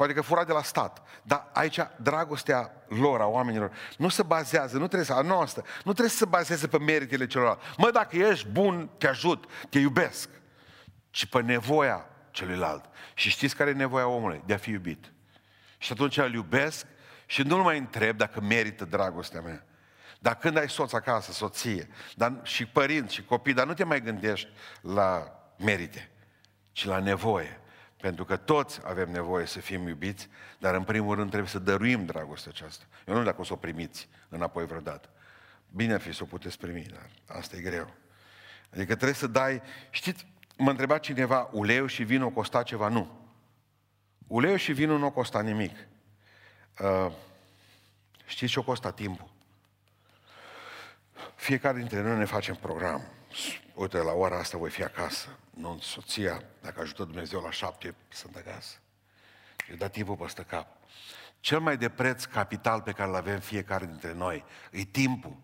Poate 0.00 0.14
că 0.14 0.20
fura 0.20 0.44
de 0.44 0.52
la 0.52 0.62
stat, 0.62 1.02
dar 1.22 1.48
aici 1.52 1.78
dragostea 1.96 2.72
lor, 2.88 3.20
a 3.20 3.26
oamenilor, 3.26 3.72
nu 3.96 4.08
se 4.08 4.22
bazează, 4.22 4.78
nu 4.78 4.86
trebuie 4.86 5.04
să, 5.04 5.12
a 5.12 5.20
noastră, 5.20 5.62
nu 5.62 5.92
trebuie 5.92 6.08
să 6.08 6.16
se 6.16 6.24
bazeze 6.24 6.66
pe 6.66 6.78
meritele 6.78 7.26
celorlalți. 7.26 7.64
Mă, 7.76 7.90
dacă 7.90 8.16
ești 8.16 8.48
bun, 8.48 8.90
te 8.98 9.08
ajut, 9.08 9.44
te 9.70 9.78
iubesc, 9.78 10.28
ci 11.10 11.26
pe 11.26 11.42
nevoia 11.42 12.06
celuilalt. 12.30 12.84
Și 13.14 13.30
știți 13.30 13.56
care 13.56 13.70
e 13.70 13.72
nevoia 13.72 14.06
omului? 14.06 14.42
De 14.46 14.54
a 14.54 14.56
fi 14.56 14.70
iubit. 14.70 15.12
Și 15.78 15.92
atunci 15.92 16.16
îl 16.16 16.32
iubesc 16.32 16.86
și 17.26 17.42
nu-l 17.42 17.62
mai 17.62 17.78
întreb 17.78 18.16
dacă 18.16 18.40
merită 18.40 18.84
dragostea 18.84 19.40
mea. 19.40 19.66
Dar 20.18 20.36
când 20.36 20.56
ai 20.56 20.68
soț 20.68 20.92
acasă, 20.92 21.32
soție, 21.32 21.88
dar 22.14 22.40
și 22.42 22.66
părinți 22.66 23.14
și 23.14 23.24
copii, 23.24 23.54
dar 23.54 23.66
nu 23.66 23.74
te 23.74 23.84
mai 23.84 24.02
gândești 24.02 24.48
la 24.80 25.40
merite, 25.58 26.10
ci 26.72 26.84
la 26.84 26.98
nevoie. 26.98 27.60
Pentru 28.00 28.24
că 28.24 28.36
toți 28.36 28.80
avem 28.84 29.10
nevoie 29.10 29.46
să 29.46 29.60
fim 29.60 29.88
iubiți, 29.88 30.28
dar 30.58 30.74
în 30.74 30.82
primul 30.82 31.14
rând 31.14 31.28
trebuie 31.28 31.50
să 31.50 31.58
dăruim 31.58 32.04
dragostea 32.04 32.52
aceasta. 32.54 32.84
Eu 32.90 33.14
nu 33.14 33.20
știu 33.20 33.30
dacă 33.30 33.40
o 33.40 33.44
să 33.44 33.52
o 33.52 33.56
primiți 33.56 34.08
înapoi 34.28 34.66
vreodată. 34.66 35.08
Bine 35.70 35.92
ar 35.92 36.00
fi 36.00 36.12
să 36.12 36.22
o 36.22 36.26
puteți 36.26 36.58
primi, 36.58 36.82
dar 36.82 37.10
asta 37.26 37.56
e 37.56 37.60
greu. 37.60 37.94
Adică 38.72 38.94
trebuie 38.94 39.14
să 39.14 39.26
dai... 39.26 39.62
Știți, 39.90 40.26
mă 40.56 40.70
întreba 40.70 40.98
cineva, 40.98 41.48
uleiul 41.52 41.88
și 41.88 42.02
vinul 42.04 42.30
costa 42.30 42.62
ceva? 42.62 42.88
Nu. 42.88 43.18
Uleiul 44.26 44.58
și 44.58 44.72
vinul 44.72 44.98
nu 44.98 45.10
costa 45.10 45.42
nimic. 45.42 45.76
Uh, 46.80 47.12
știți 48.26 48.52
ce 48.52 48.58
o 48.58 48.62
costa 48.62 48.92
timpul? 48.92 49.28
Fiecare 51.34 51.78
dintre 51.78 52.02
noi 52.02 52.18
ne 52.18 52.24
facem 52.24 52.54
program. 52.54 53.02
Uite, 53.74 53.98
la 53.98 54.12
ora 54.12 54.38
asta 54.38 54.58
voi 54.58 54.70
fi 54.70 54.82
acasă. 54.82 55.28
Nu, 55.50 55.78
soția, 55.80 56.42
dacă 56.60 56.80
ajută 56.80 57.04
Dumnezeu 57.04 57.40
la 57.40 57.50
șapte, 57.50 57.94
sunt 58.08 58.36
acasă. 58.36 58.78
Și 59.66 59.72
da 59.72 59.88
timpul 59.88 60.16
peste 60.16 60.42
cap. 60.42 60.66
Cel 61.40 61.60
mai 61.60 61.76
de 61.76 61.88
preț 61.88 62.24
capital 62.24 62.82
pe 62.82 62.92
care 62.92 63.08
îl 63.08 63.14
avem 63.14 63.40
fiecare 63.40 63.86
dintre 63.86 64.12
noi 64.12 64.44
e 64.70 64.84
timpul. 64.84 65.36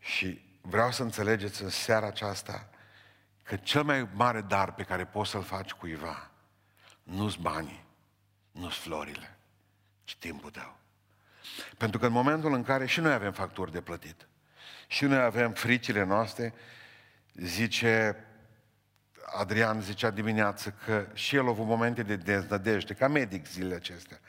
Și 0.00 0.44
vreau 0.60 0.92
să 0.92 1.02
înțelegeți 1.02 1.62
în 1.62 1.68
seara 1.68 2.06
aceasta 2.06 2.68
că 3.42 3.56
cel 3.56 3.82
mai 3.82 4.08
mare 4.12 4.40
dar 4.40 4.74
pe 4.74 4.82
care 4.82 5.04
poți 5.06 5.30
să-l 5.30 5.42
faci 5.42 5.72
cuiva 5.72 6.30
nu-s 7.04 7.34
banii, 7.34 7.84
nu-s 8.50 8.76
florile, 8.76 9.38
ci 10.04 10.16
timpul 10.16 10.50
tău. 10.50 10.76
Pentru 11.78 11.98
că 11.98 12.06
în 12.06 12.12
momentul 12.12 12.52
în 12.52 12.62
care 12.62 12.86
și 12.86 13.00
noi 13.00 13.12
avem 13.12 13.32
facturi 13.32 13.72
de 13.72 13.80
plătit, 13.80 14.28
și 14.86 15.04
noi 15.04 15.22
avem 15.22 15.52
fricile 15.52 16.04
noastre, 16.04 16.54
zice, 17.34 18.24
Adrian 19.36 19.80
zicea 19.80 20.10
dimineață 20.10 20.74
că 20.84 21.06
și 21.12 21.36
el 21.36 21.46
a 21.46 21.48
avut 21.48 21.66
momente 21.66 22.02
de 22.02 22.16
deznădejde, 22.16 22.94
ca 22.94 23.08
medic 23.08 23.46
zilele 23.46 23.74
acestea. 23.74 24.20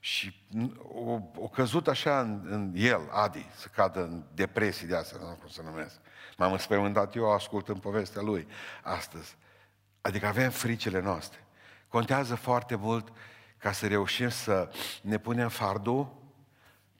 Și 0.00 0.46
o, 0.92 1.18
o 1.34 1.48
căzut 1.48 1.88
așa 1.88 2.20
în, 2.20 2.40
în 2.44 2.72
el, 2.74 3.08
Adi, 3.10 3.46
să 3.56 3.68
cadă 3.74 4.02
în 4.02 4.24
depresii 4.34 4.86
de 4.86 4.96
asta, 4.96 5.16
nu 5.20 5.24
cum 5.26 5.48
să 5.48 5.62
numesc. 5.62 6.00
M-am 6.36 6.52
înspăimântat 6.52 7.14
eu 7.16 7.32
ascultând 7.32 7.80
povestea 7.80 8.22
lui 8.22 8.46
astăzi. 8.82 9.36
Adică 10.00 10.26
avem 10.26 10.50
fricile 10.50 11.00
noastre. 11.00 11.44
Contează 11.88 12.34
foarte 12.34 12.74
mult 12.74 13.12
ca 13.58 13.72
să 13.72 13.86
reușim 13.86 14.28
să 14.28 14.70
ne 15.02 15.18
punem 15.18 15.48
fardul 15.48 16.16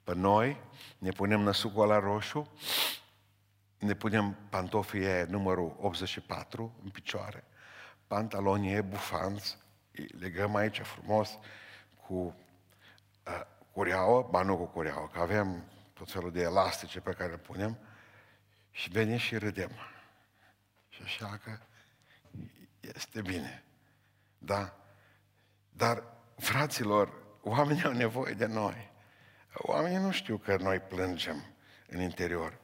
pe 0.04 0.14
noi, 0.14 0.60
ne 0.98 1.10
punem 1.10 1.40
năsucul 1.40 1.86
la 1.86 1.98
roșu, 1.98 2.52
ne 3.80 3.94
punem 3.94 4.36
pantofii 4.48 5.06
aia 5.06 5.24
numărul 5.24 5.76
84 5.80 6.80
în 6.82 6.90
picioare, 6.90 7.44
pantalonii 8.06 8.72
e 8.72 8.80
bufanți, 8.80 9.58
legăm 10.18 10.54
aici 10.54 10.80
frumos 10.80 11.38
cu 12.06 12.14
uh, 12.14 13.40
cureaua, 13.72 14.20
ba 14.20 14.42
nu 14.42 14.56
cu 14.56 14.64
cureaua, 14.64 15.08
că 15.08 15.20
avem 15.20 15.64
tot 15.92 16.10
felul 16.10 16.32
de 16.32 16.40
elastice 16.40 17.00
pe 17.00 17.12
care 17.12 17.30
le 17.30 17.36
punem 17.36 17.78
și 18.70 18.90
venim 18.90 19.16
și 19.16 19.36
râdem. 19.36 19.70
Și 20.88 21.02
așa 21.02 21.40
că 21.44 21.58
este 22.80 23.20
bine. 23.20 23.64
Da? 24.38 24.76
Dar, 25.70 26.02
fraților, 26.36 27.12
oamenii 27.42 27.84
au 27.84 27.92
nevoie 27.92 28.34
de 28.34 28.46
noi. 28.46 28.90
Oamenii 29.52 29.98
nu 29.98 30.10
știu 30.10 30.36
că 30.36 30.56
noi 30.56 30.78
plângem 30.80 31.44
în 31.86 32.00
interior. 32.00 32.58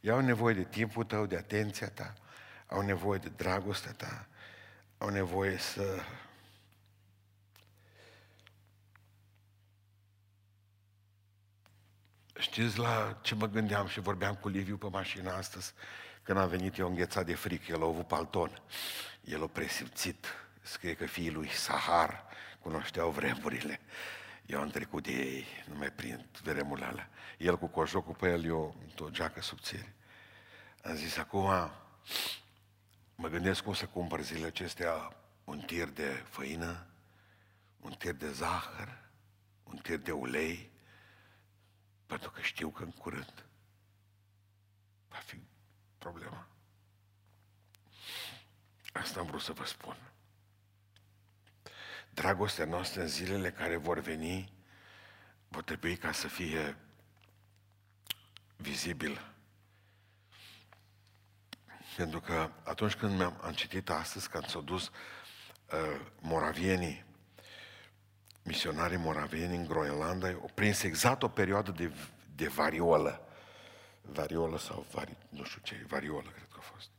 Ei 0.00 0.10
au 0.10 0.20
nevoie 0.20 0.54
de 0.54 0.64
timpul 0.64 1.04
tău, 1.04 1.26
de 1.26 1.36
atenția 1.36 1.88
ta, 1.88 2.14
au 2.66 2.80
nevoie 2.80 3.18
de 3.18 3.28
dragostea 3.36 3.92
ta, 3.92 4.26
au 4.98 5.08
nevoie 5.08 5.58
să 5.58 6.02
Știți 12.38 12.78
la 12.78 13.18
ce 13.22 13.34
mă 13.34 13.46
gândeam 13.46 13.86
și 13.86 14.00
vorbeam 14.00 14.34
cu 14.34 14.48
Liviu 14.48 14.76
pe 14.76 14.88
mașină 14.90 15.32
astăzi, 15.32 15.72
când 16.22 16.38
a 16.38 16.46
venit 16.46 16.78
eu 16.78 16.88
înghețat 16.88 17.26
de 17.26 17.34
frică, 17.34 17.72
el 17.72 17.82
a 17.82 17.86
avut 17.86 18.06
palton. 18.06 18.62
El 19.24 19.42
a 19.42 19.46
presimțit, 19.46 20.26
scrie 20.62 20.94
că 20.94 21.06
fiii 21.06 21.30
lui 21.30 21.48
Sahar 21.48 22.24
cunoșteau 22.60 23.10
vremurile. 23.10 23.80
Eu 24.48 24.60
am 24.60 24.68
trecut 24.68 25.02
de 25.02 25.12
ei, 25.12 25.46
nu 25.66 25.74
mai 25.74 25.92
prind 25.92 26.38
vremurile 26.42 26.86
alea. 26.86 27.10
El 27.38 27.58
cu 27.58 27.66
cojocul 27.66 28.14
pe 28.14 28.28
el, 28.28 28.44
eu 28.44 28.76
o 28.98 29.10
geacă 29.10 29.40
subțire. 29.40 29.94
Am 30.84 30.94
zis, 30.94 31.16
acum 31.16 31.70
mă 33.14 33.28
gândesc 33.28 33.62
cum 33.62 33.74
să 33.74 33.86
cumpăr 33.86 34.20
zilele 34.20 34.46
acestea 34.46 35.16
un 35.44 35.60
tir 35.60 35.88
de 35.88 36.24
făină, 36.28 36.86
un 37.80 37.92
tir 37.92 38.12
de 38.12 38.32
zahăr, 38.32 38.98
un 39.64 39.76
tir 39.76 39.98
de 39.98 40.12
ulei, 40.12 40.70
pentru 42.06 42.30
că 42.30 42.40
știu 42.40 42.70
că 42.70 42.82
în 42.82 42.90
curând 42.90 43.46
va 45.08 45.16
fi 45.16 45.40
problema. 45.98 46.46
Asta 48.92 49.20
am 49.20 49.26
vrut 49.26 49.40
să 49.40 49.52
vă 49.52 49.64
spun. 49.64 50.07
Dragostea 52.18 52.64
noastră 52.64 53.00
în 53.00 53.08
zilele 53.08 53.50
care 53.50 53.76
vor 53.76 53.98
veni 53.98 54.52
vor 55.48 55.62
trebui 55.62 55.96
ca 55.96 56.12
să 56.12 56.28
fie 56.28 56.76
vizibil. 58.56 59.34
Pentru 61.96 62.20
că 62.20 62.50
atunci 62.62 62.94
când 62.94 63.20
am 63.20 63.40
am 63.42 63.52
citit 63.52 63.90
astăzi, 63.90 64.28
când 64.28 64.46
s-au 64.46 64.60
dus 64.60 64.86
uh, 64.86 66.00
moravienii 66.20 67.04
misionarii 68.42 68.96
moraveni 68.96 69.56
în 69.56 69.66
Groenlanda, 69.66 70.28
au 70.28 70.50
prins 70.54 70.82
exact 70.82 71.22
o 71.22 71.28
perioadă 71.28 71.70
de, 71.70 71.92
de 72.34 72.48
variolă. 72.48 73.28
Variolă 74.02 74.58
sau 74.58 74.86
vari, 74.90 75.16
nu 75.28 75.44
știu 75.44 75.60
ce, 75.62 75.84
variolă 75.88 76.30
cred 76.30 76.48
că 76.50 76.56
a 76.58 76.72
fost. 76.74 76.90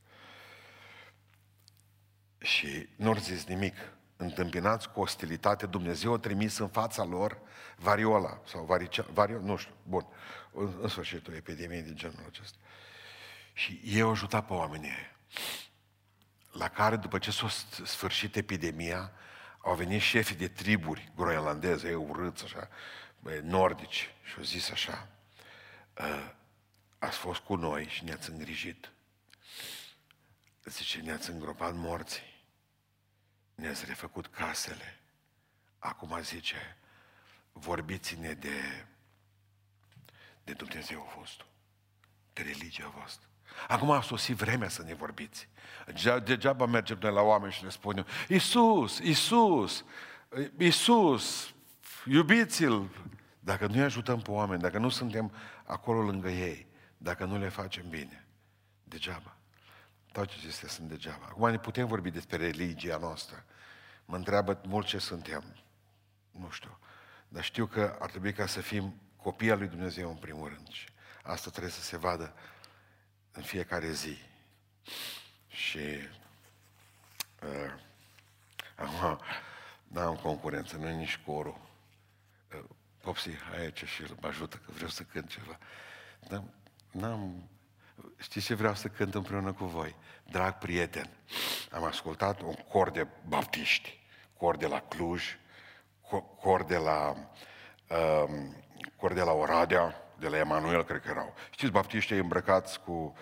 Și 2.38 2.90
nu 2.96 3.08
au 3.08 3.16
zis 3.16 3.46
nimic. 3.46 3.76
Întâmpinați 4.22 4.92
cu 4.92 5.00
ostilitate, 5.00 5.66
Dumnezeu 5.66 6.14
a 6.14 6.18
trimis 6.18 6.58
în 6.58 6.68
fața 6.68 7.04
lor 7.04 7.38
variola 7.76 8.42
sau 8.46 8.64
varicea, 8.64 9.06
variola, 9.14 9.44
nu 9.44 9.56
știu, 9.56 9.74
bun, 9.84 10.06
în, 10.52 10.78
în 10.82 10.88
sfârșit 10.88 11.28
o 11.28 11.36
epidemie 11.36 11.82
din 11.82 11.96
genul 11.96 12.26
acesta. 12.28 12.58
Și 13.54 13.82
ei 13.84 14.02
au 14.02 14.10
ajutat 14.10 14.46
pe 14.46 14.54
oamenii 14.54 14.92
la 16.52 16.68
care 16.70 16.96
după 16.96 17.18
ce 17.18 17.32
s-a 17.32 17.48
sfârșit 17.86 18.36
epidemia, 18.36 19.12
au 19.60 19.76
venit 19.76 20.02
șefii 20.02 20.36
de 20.36 20.48
triburi 20.48 21.12
groenlandeze, 21.16 21.88
ei 21.88 21.94
urâți 21.94 22.44
așa, 22.44 22.70
nordici, 23.42 24.10
și 24.24 24.34
au 24.38 24.44
zis 24.44 24.70
așa, 24.70 25.08
ă, 25.98 26.34
ați 26.98 27.18
fost 27.18 27.40
cu 27.40 27.56
noi 27.56 27.88
și 27.88 28.04
ne-ați 28.04 28.30
îngrijit. 28.30 28.92
Zice, 30.64 31.00
ne-ați 31.00 31.30
îngropat 31.30 31.74
morții, 31.76 32.29
ne-ați 33.60 33.86
refăcut 33.86 34.28
casele. 34.28 35.00
Acum 35.80 36.20
zice, 36.22 36.78
vorbiți-ne 37.52 38.34
de, 38.34 38.86
de 40.44 40.54
Dumnezeu 40.54 41.14
vostru, 41.18 41.46
de 42.34 42.42
religia 42.42 42.92
voastră. 42.96 43.28
Acum 43.68 43.92
a 43.92 44.02
sosit 44.02 44.36
vremea 44.36 44.70
să 44.70 44.84
ne 44.84 44.94
vorbiți. 44.94 45.48
Degeaba 46.24 46.66
mergem 46.66 46.98
noi 47.02 47.14
la 47.14 47.22
oameni 47.22 47.54
și 47.54 47.64
le 47.64 47.70
spunem, 47.70 48.06
Iisus, 48.28 49.00
Iisus, 49.00 49.86
Iisus, 50.58 51.54
iubiți-L. 52.06 52.90
Dacă 53.40 53.68
nu-i 53.68 53.82
ajutăm 53.82 54.22
pe 54.22 54.32
oameni, 54.32 54.62
dacă 54.62 54.78
nu 54.78 54.90
suntem 54.90 55.32
acolo 55.64 56.02
lângă 56.02 56.30
ei, 56.30 56.68
dacă 56.98 57.26
nu 57.26 57.38
le 57.38 57.50
facem 57.50 57.90
bine, 57.90 58.26
degeaba. 58.84 59.39
Toate 60.12 60.34
acestea 60.38 60.68
sunt 60.68 60.88
degeaba. 60.90 61.26
Acum 61.26 61.50
ne 61.50 61.60
putem 61.60 61.88
vorbi 61.88 62.10
despre 62.10 62.38
religia 62.38 62.98
noastră. 62.98 63.46
Mă 64.06 64.16
întreabă 64.16 64.62
mult 64.66 64.86
ce 64.86 64.98
suntem. 64.98 65.44
Nu 66.32 66.50
știu. 66.50 66.80
Dar 67.28 67.44
știu 67.44 67.66
că 67.66 67.98
ar 68.00 68.10
trebui 68.10 68.34
ca 68.34 68.46
să 68.46 68.62
fim 68.62 69.02
copii 69.16 69.52
al 69.52 69.58
lui 69.58 69.68
Dumnezeu 69.68 70.10
în 70.10 70.18
primul 70.18 70.48
rând. 70.48 70.68
Și 70.68 70.88
asta 71.24 71.50
trebuie 71.50 71.72
să 71.72 71.82
se 71.82 71.98
vadă 71.98 72.34
în 73.32 73.42
fiecare 73.42 73.92
zi. 73.92 74.18
Și 75.48 75.80
uh, 77.42 77.74
acum 78.76 79.20
N-am 79.90 80.16
concurență, 80.16 80.78
nu 80.78 80.90
nici 80.90 81.20
corul. 81.26 81.60
Popsi, 83.02 83.36
hai 83.36 83.60
aici 83.60 83.84
și 83.84 84.04
mă 84.20 84.28
ajută 84.28 84.56
că 84.66 84.72
vreau 84.72 84.90
să 84.90 85.04
cânt 85.04 85.30
ceva. 85.30 85.58
Dar 86.28 86.44
n-am... 86.92 87.50
Știți 88.18 88.46
ce 88.46 88.54
vreau 88.54 88.76
să 88.76 88.88
cânt 88.88 89.16
împreună 89.16 89.54
cu 89.54 89.66
voi? 89.66 89.96
Drag 90.24 90.58
prieten, 90.58 91.10
am 91.72 91.84
ascultat 91.84 92.42
un 92.42 92.54
cor 92.54 92.90
de 92.90 93.08
baptiști, 93.28 94.00
cor 94.38 94.58
de 94.58 94.68
la 94.68 94.80
Cluj, 94.80 95.38
cor 96.40 96.64
de 96.64 96.78
la, 96.78 97.16
um, 98.26 98.56
cor 98.96 99.14
de 99.14 99.22
la 99.22 99.32
Oradea, 99.32 99.96
de 100.20 100.28
la 100.28 100.38
Emanuel, 100.38 100.84
cred 100.84 101.02
că 101.02 101.10
erau. 101.10 101.34
Știți, 101.50 101.72
baptiștii 101.72 102.18
îmbrăcați 102.18 102.80
cu 102.80 103.16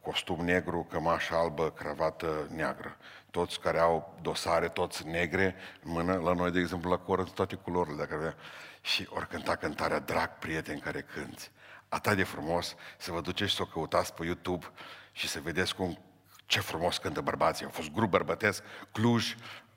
costum 0.00 0.44
negru, 0.44 0.86
cămașă 0.90 1.34
albă, 1.34 1.70
cravată 1.70 2.48
neagră. 2.50 2.96
Toți 3.30 3.60
care 3.60 3.78
au 3.78 4.18
dosare, 4.22 4.68
toți 4.68 5.06
negre, 5.06 5.54
în 5.82 5.92
mână, 5.92 6.14
la 6.14 6.32
noi, 6.32 6.50
de 6.50 6.58
exemplu, 6.58 6.90
la 6.90 6.98
cor, 6.98 7.30
toate 7.30 7.54
culorile, 7.54 7.96
dacă 7.96 8.14
avea. 8.14 8.34
Și 8.80 9.08
ori 9.10 9.28
cânta 9.28 9.56
cântarea 9.56 9.98
Drag 9.98 10.38
prieten 10.38 10.78
care 10.78 11.00
cânti. 11.14 11.50
Atât 11.92 12.16
de 12.16 12.24
frumos 12.24 12.74
să 12.98 13.12
vă 13.12 13.20
duceți 13.20 13.52
să 13.52 13.62
o 13.62 13.64
căutați 13.64 14.14
pe 14.14 14.24
YouTube 14.24 14.66
și 15.12 15.28
să 15.28 15.40
vedeți 15.40 15.74
cum, 15.74 15.98
ce 16.46 16.60
frumos 16.60 16.98
cântă 16.98 17.20
bărbații. 17.20 17.64
Au 17.64 17.70
fost 17.70 17.90
grup 17.90 18.10
bărbătesc, 18.10 18.62
Cluj, 18.92 19.34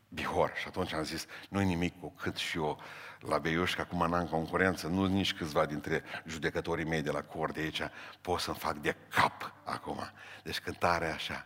Bihor. 0.09 0.51
Și 0.55 0.67
atunci 0.67 0.93
am 0.93 1.03
zis, 1.03 1.25
nu-i 1.49 1.65
nimic 1.65 1.99
cu 1.99 2.13
cât 2.19 2.35
și 2.35 2.57
eu 2.57 2.81
la 3.19 3.37
Beiuș, 3.37 3.75
că 3.75 3.81
acum 3.81 4.09
n-am 4.09 4.27
concurență, 4.27 4.87
nu 4.87 5.05
nici 5.05 5.33
câțiva 5.33 5.65
dintre 5.65 6.03
judecătorii 6.25 6.85
mei 6.85 7.01
de 7.01 7.11
la 7.11 7.21
cor 7.21 7.51
de 7.51 7.59
aici 7.59 7.81
pot 8.21 8.39
să-mi 8.39 8.57
fac 8.57 8.77
de 8.77 8.95
cap 9.09 9.53
acum. 9.63 10.11
Deci 10.43 10.59
cântarea 10.59 11.13
așa. 11.13 11.45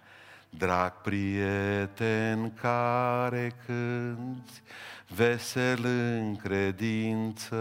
Drag 0.50 1.02
prieten 1.02 2.54
care 2.54 3.56
cânti, 3.66 4.62
vesel 5.08 5.86
în 5.86 6.36
credință, 6.36 7.58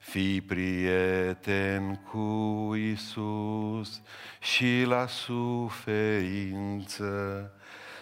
Fii 0.00 0.40
prieten 0.40 2.00
cu 2.10 2.74
Isus 2.74 4.00
și 4.40 4.84
la 4.86 5.06
suferință, 5.06 6.32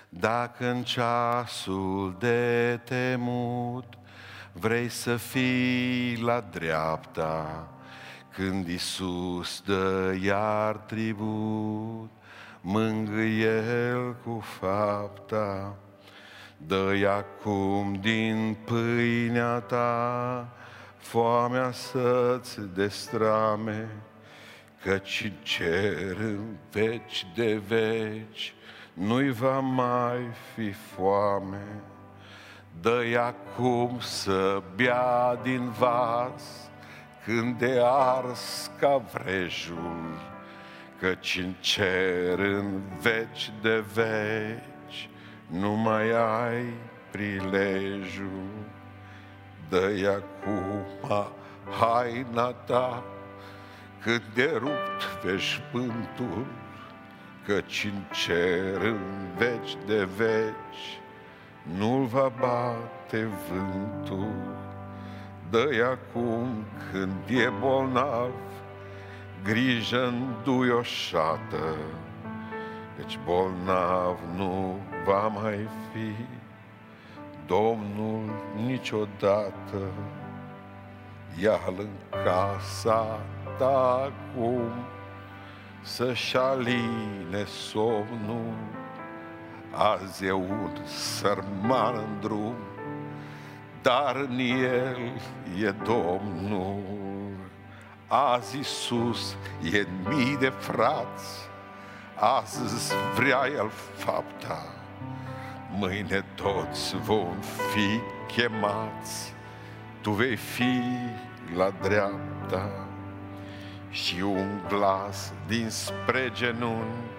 dacă 0.09 0.71
în 0.71 0.83
ceasul 0.83 2.17
de 2.19 2.81
temut 2.85 3.85
vrei 4.53 4.89
să 4.89 5.17
fii 5.17 6.21
la 6.23 6.41
dreapta, 6.41 7.69
când 8.33 8.69
Isus 8.69 9.63
dă 9.67 10.17
iar 10.23 10.77
tribut, 10.77 12.11
mângâie 12.61 13.63
El 13.91 14.17
cu 14.25 14.43
fapta, 14.59 15.77
dă 16.57 17.15
acum 17.17 17.95
din 18.01 18.57
pâinea 18.65 19.61
ta, 19.61 20.49
foamea 21.09 21.71
să-ți 21.73 22.61
destrame, 22.75 23.89
căci 24.83 25.23
în 25.25 25.33
cer 25.43 26.17
în 26.19 26.57
veci 26.71 27.27
de 27.35 27.61
veci 27.67 28.55
nu-i 28.93 29.31
va 29.31 29.59
mai 29.61 30.29
fi 30.55 30.73
foame. 30.73 31.67
Dă-i 32.81 33.17
acum 33.17 33.99
să 34.01 34.63
bea 34.77 35.41
din 35.43 35.71
vas, 35.71 36.71
când 37.25 37.59
de 37.59 37.81
ars 37.83 38.71
ca 38.81 38.97
vrejul, 39.13 40.19
căci 41.01 41.41
în 41.43 41.53
cer 41.61 42.39
în 42.39 42.81
veci 43.01 43.53
de 43.63 43.85
veci 43.95 45.09
nu 45.47 45.73
mai 45.73 46.11
ai 46.11 46.65
prilejul. 47.11 48.77
Dă-i 49.69 50.07
acum 50.07 50.69
haina 51.81 52.53
ta, 52.53 53.03
cât 54.03 54.23
de 54.35 54.51
rupt 54.59 55.23
veșmântul, 55.25 56.47
căci 57.47 57.89
în 57.93 58.03
cer 58.13 58.81
în 58.83 59.01
veci 59.37 59.77
de 59.87 60.09
veci 60.17 61.01
nu-l 61.79 62.05
va 62.05 62.33
bate 62.41 63.29
vântul. 63.49 64.57
Dă-i 65.51 65.81
acum 65.81 66.65
când 66.91 67.41
e 67.41 67.53
bolnav, 67.61 68.33
grijă 69.45 70.07
înduioșată, 70.07 71.77
Căci 72.97 73.19
bolnav 73.25 74.19
nu 74.37 74.81
va 75.05 75.27
mai 75.27 75.69
fi 75.93 76.15
Domnul 77.49 78.31
niciodată. 78.67 79.81
Ia-l 81.43 81.75
în 81.79 82.23
casa 82.25 83.21
ta 83.59 84.11
acum, 84.11 84.71
să-și 85.83 86.37
aline 86.37 87.45
somnul, 87.45 88.55
Azi 89.73 90.27
e 90.27 90.33
un 90.33 90.71
sărman 90.85 91.95
în 91.97 92.21
drum, 92.21 92.55
dar 93.83 94.17
în 94.17 94.39
el 94.39 95.13
e 95.61 95.71
Domnul. 95.71 97.37
Azi 98.07 98.57
Iisus 98.57 99.37
e 99.73 99.79
în 99.79 100.15
mii 100.15 100.37
de 100.37 100.49
frați, 100.49 101.49
azi 102.15 102.95
vrea 103.15 103.41
El 103.57 103.71
fapta, 103.95 104.78
mâine 105.79 106.25
toți 106.35 106.97
vom 106.97 107.37
fi 107.41 108.01
chemați, 108.35 109.35
tu 110.01 110.11
vei 110.11 110.37
fi 110.37 110.81
la 111.57 111.71
dreapta 111.83 112.87
și 113.91 114.21
un 114.21 114.61
glas 114.69 115.33
dinspre 115.47 116.31
genunchi 116.33 117.17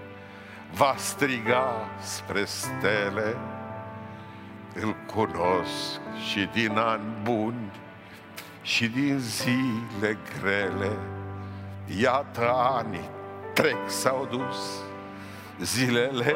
va 0.73 0.95
striga 0.97 1.89
spre 2.01 2.45
stele, 2.45 3.37
îl 4.73 4.95
cunosc 5.13 5.99
și 6.29 6.49
din 6.53 6.77
ani 6.77 7.17
buni 7.23 7.71
și 8.61 8.87
din 8.87 9.17
zile 9.19 10.17
grele. 10.39 10.97
Iată 11.99 12.51
anii 12.53 13.09
trec 13.53 13.77
s-au 13.85 14.27
dus, 14.31 14.83
zilele 15.59 16.35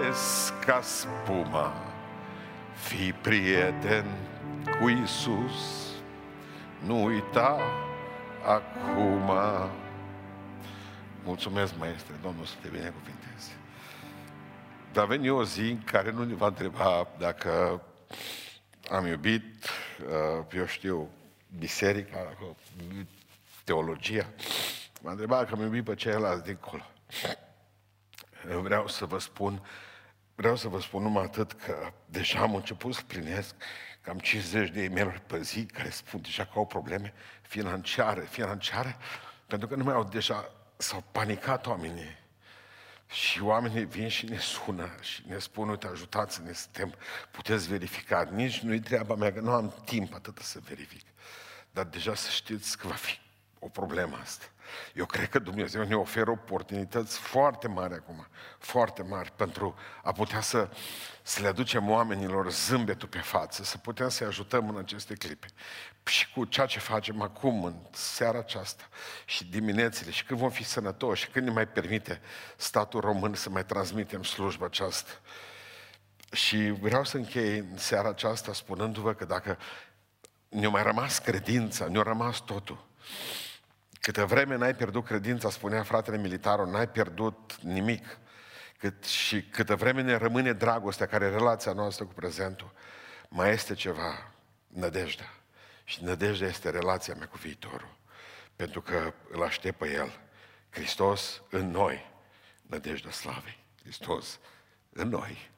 ca 0.65 0.79
spuma. 0.81 1.92
Fii 2.83 3.13
prieten 3.13 4.05
cu 4.79 4.89
Isus, 4.89 5.91
nu 6.85 7.03
uita 7.03 7.59
acum. 8.45 9.31
Mulțumesc, 11.23 11.77
maestre, 11.77 12.13
Domnul 12.21 12.45
să 12.45 12.53
te 12.61 12.67
binecuvinteze. 12.67 13.51
Dar 14.91 15.05
veni 15.05 15.29
o 15.29 15.43
zi 15.43 15.61
în 15.61 15.83
care 15.83 16.11
nu 16.11 16.23
ne 16.23 16.33
va 16.33 16.47
întreba 16.47 17.07
dacă 17.17 17.81
am 18.89 19.05
iubit, 19.05 19.69
uh, 20.39 20.45
eu 20.53 20.65
știu, 20.65 21.09
biserica, 21.57 22.37
teologia. 23.63 24.25
M-a 25.01 25.11
întrebat 25.11 25.47
că 25.47 25.53
am 25.53 25.61
iubit 25.61 25.83
pe 25.83 25.95
ceilalți 25.95 26.43
dincolo. 26.43 26.83
Vreau 28.61 28.87
să 28.87 29.05
vă 29.05 29.19
spun, 29.19 29.61
vreau 30.35 30.55
să 30.55 30.67
vă 30.67 30.79
spun 30.79 31.01
numai 31.01 31.23
atât 31.23 31.51
că 31.51 31.91
deja 32.05 32.39
am 32.39 32.55
început 32.55 32.93
să 32.93 33.01
plinesc 33.07 33.55
cam 34.01 34.19
50 34.19 34.69
de 34.69 34.83
e 34.83 35.21
pe 35.27 35.41
zi 35.41 35.65
care 35.65 35.89
spun 35.89 36.21
deja 36.21 36.43
că 36.43 36.51
au 36.55 36.65
probleme 36.65 37.13
financiare, 37.41 38.21
financiare, 38.21 38.97
pentru 39.47 39.67
că 39.67 39.75
nu 39.75 39.83
mai 39.83 39.93
au 39.93 40.03
deja, 40.03 40.51
s-au 40.77 41.03
panicat 41.11 41.67
oamenii 41.67 42.21
și 43.09 43.41
oamenii 43.41 43.85
vin 43.85 44.07
și 44.07 44.25
ne 44.25 44.37
sună 44.37 44.89
și 45.01 45.23
ne 45.27 45.37
spun, 45.37 45.69
uite, 45.69 45.87
ajutați-ne, 45.87 46.53
suntem, 46.53 46.93
puteți 47.31 47.67
verifica. 47.67 48.29
Nici 48.31 48.59
nu-i 48.59 48.79
treaba 48.79 49.15
mea, 49.15 49.33
că 49.33 49.39
nu 49.39 49.51
am 49.51 49.73
timp 49.85 50.13
atât 50.13 50.37
să 50.37 50.59
verific. 50.67 51.05
Dar 51.71 51.85
deja 51.85 52.15
să 52.15 52.29
știți 52.29 52.77
că 52.77 52.87
va 52.87 52.93
fi 52.93 53.22
o 53.63 53.67
problemă 53.67 54.17
asta. 54.21 54.45
Eu 54.93 55.05
cred 55.05 55.29
că 55.29 55.39
Dumnezeu 55.39 55.83
ne 55.83 55.95
oferă 55.95 56.31
oportunități 56.31 57.17
foarte 57.17 57.67
mari 57.67 57.93
acum, 57.93 58.27
foarte 58.59 59.03
mari, 59.03 59.31
pentru 59.35 59.75
a 60.03 60.11
putea 60.11 60.41
să, 60.41 60.69
să 61.21 61.41
le 61.41 61.47
aducem 61.47 61.89
oamenilor 61.89 62.51
zâmbetul 62.51 63.07
pe 63.07 63.17
față, 63.17 63.63
să 63.63 63.77
putem 63.77 64.09
să-i 64.09 64.27
ajutăm 64.27 64.69
în 64.69 64.77
aceste 64.77 65.13
clipe. 65.13 65.47
Și 66.05 66.31
cu 66.31 66.45
ceea 66.45 66.65
ce 66.65 66.79
facem 66.79 67.21
acum, 67.21 67.63
în 67.63 67.75
seara 67.91 68.37
aceasta, 68.37 68.83
și 69.25 69.45
diminețile, 69.45 70.11
și 70.11 70.23
când 70.23 70.39
vom 70.39 70.49
fi 70.49 70.63
sănătoși, 70.63 71.23
și 71.23 71.29
când 71.29 71.45
ne 71.45 71.51
mai 71.51 71.67
permite 71.67 72.21
statul 72.57 72.99
român 72.99 73.33
să 73.33 73.49
mai 73.49 73.65
transmitem 73.65 74.23
slujba 74.23 74.65
aceasta. 74.65 75.11
Și 76.31 76.69
vreau 76.79 77.03
să 77.03 77.17
închei 77.17 77.57
în 77.57 77.77
seara 77.77 78.09
aceasta 78.09 78.53
spunându-vă 78.53 79.13
că 79.13 79.25
dacă 79.25 79.57
ne-a 80.49 80.69
mai 80.69 80.83
rămas 80.83 81.19
credința, 81.19 81.87
ne-a 81.87 82.01
rămas 82.01 82.39
totul, 82.39 82.85
Câte 84.03 84.23
vreme 84.23 84.55
n-ai 84.55 84.75
pierdut 84.75 85.05
credința, 85.05 85.49
spunea 85.49 85.83
fratele 85.83 86.17
militarul, 86.17 86.67
n-ai 86.67 86.89
pierdut 86.89 87.57
nimic. 87.61 88.17
Cât, 88.77 89.03
și 89.03 89.43
câtă 89.43 89.75
vreme 89.75 90.01
ne 90.01 90.15
rămâne 90.15 90.53
dragostea, 90.53 91.05
care 91.05 91.25
e 91.25 91.29
relația 91.29 91.73
noastră 91.73 92.05
cu 92.05 92.13
prezentul, 92.13 92.73
mai 93.29 93.51
este 93.51 93.73
ceva. 93.73 94.31
nădejdea. 94.67 95.33
Și 95.83 96.03
nădejdea 96.03 96.47
este 96.47 96.69
relația 96.69 97.13
mea 97.17 97.27
cu 97.27 97.37
viitorul. 97.37 97.97
Pentru 98.55 98.81
că 98.81 99.13
îl 99.29 99.43
aștept 99.43 99.77
pe 99.77 99.91
El. 99.91 100.19
Hristos 100.69 101.41
în 101.49 101.71
noi. 101.71 102.11
Nădejdea 102.61 103.11
slavei. 103.11 103.65
Hristos 103.81 104.39
în 104.89 105.09
noi. 105.09 105.51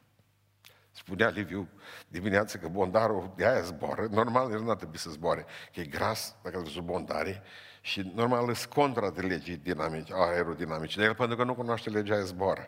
Spunea 0.91 1.29
Liviu 1.29 1.69
dimineața 2.07 2.59
că 2.59 2.67
bondarul 2.67 3.33
de 3.35 3.45
aia 3.45 3.61
zboară. 3.61 4.07
Normal, 4.11 4.51
el 4.51 4.59
nu 4.59 4.69
ar 4.69 4.75
trebui 4.75 4.97
să 4.97 5.09
zboare, 5.09 5.45
că 5.73 5.79
e 5.79 5.85
gras, 5.85 6.35
dacă 6.43 6.59
văzut 6.59 6.83
bondarii, 6.83 7.41
și 7.85 8.11
normal 8.15 8.49
îs 8.49 8.65
contra 8.65 9.09
de 9.09 9.21
legii 9.21 9.55
dinamice, 9.55 10.13
aerodinamice. 10.15 10.97
Dar 10.97 11.07
el, 11.07 11.15
pentru 11.15 11.35
că 11.35 11.43
nu 11.43 11.53
cunoaște 11.53 11.89
legea, 11.89 12.13
aia 12.13 12.23
zboară. 12.23 12.67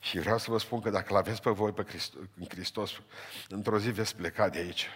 Și 0.00 0.18
vreau 0.18 0.38
să 0.38 0.50
vă 0.50 0.58
spun 0.58 0.80
că 0.80 0.90
dacă 0.90 1.12
l-aveți 1.12 1.42
pe 1.42 1.50
voi 1.50 1.72
pe 1.72 1.82
Hristos, 1.82 2.20
în 2.38 2.46
Hristos, 2.48 2.92
într-o 3.48 3.78
zi 3.78 3.90
veți 3.90 4.16
pleca 4.16 4.48
de 4.48 4.58
aici. 4.58 4.88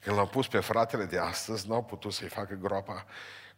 Când 0.00 0.16
l-am 0.16 0.28
pus 0.28 0.48
pe 0.48 0.60
fratele 0.60 1.04
de 1.04 1.18
astăzi, 1.18 1.68
n-au 1.68 1.84
putut 1.84 2.12
să-i 2.12 2.28
facă 2.28 2.54
groapa 2.54 3.06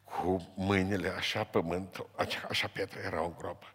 cu 0.05 0.53
mâinile 0.57 1.09
așa 1.09 1.45
pământ, 1.45 2.07
așa 2.49 2.69
pietre 2.73 3.01
era 3.05 3.23
o 3.23 3.35
groapă. 3.39 3.67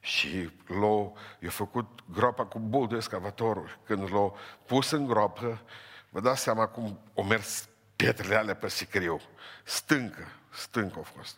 Și 0.00 0.50
l-au, 0.66 1.16
i-a 1.38 1.50
făcut 1.50 2.00
groapa 2.12 2.46
cu 2.46 2.58
bul 2.58 2.88
de 2.88 2.94
excavatorul. 2.94 3.78
Când 3.84 4.12
l-au 4.12 4.36
pus 4.66 4.90
în 4.90 5.06
groapă, 5.06 5.62
vă 6.08 6.20
dați 6.20 6.42
seama 6.42 6.66
cum 6.66 7.00
o 7.14 7.22
mers 7.22 7.68
pietrele 7.96 8.34
alea 8.34 8.54
pe 8.54 8.68
sicriu. 8.68 9.20
Stâncă, 9.62 10.26
stâncă 10.54 10.94
au 10.96 11.06
fost. 11.16 11.36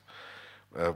Uh, 0.69 0.95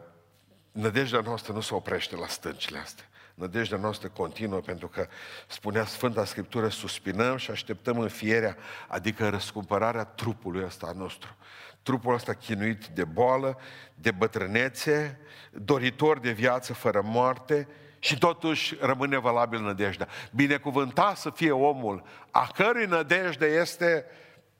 nădejdea 0.73 1.21
noastră 1.21 1.53
nu 1.53 1.61
se 1.61 1.75
oprește 1.75 2.17
la 2.17 2.27
stâncile 2.27 2.79
astea. 2.79 3.05
Nădejdea 3.35 3.79
noastră 3.79 4.09
continuă 4.09 4.61
pentru 4.61 4.89
că 4.89 5.07
spunea 5.47 5.85
Sfânta 5.85 6.25
Scriptură, 6.25 6.69
suspinăm 6.69 7.37
și 7.37 7.51
așteptăm 7.51 7.99
înfierea, 7.99 8.57
adică 8.89 9.29
răscumpărarea 9.29 10.05
trupului 10.05 10.65
ăsta 10.65 10.93
nostru. 10.97 11.37
Trupul 11.83 12.15
ăsta 12.15 12.35
chinuit 12.35 12.87
de 12.87 13.05
boală, 13.05 13.59
de 13.95 14.11
bătrânețe, 14.11 15.21
doritor 15.53 16.19
de 16.19 16.31
viață 16.31 16.73
fără 16.73 17.03
moarte 17.05 17.69
și 17.99 18.19
totuși 18.19 18.77
rămâne 18.81 19.19
valabil 19.19 19.61
nădejdea. 19.61 20.09
Binecuvântat 20.33 21.17
să 21.17 21.31
fie 21.31 21.51
omul 21.51 22.03
a 22.31 22.51
cărui 22.55 22.87
nădejde 22.87 23.47
este 23.47 24.05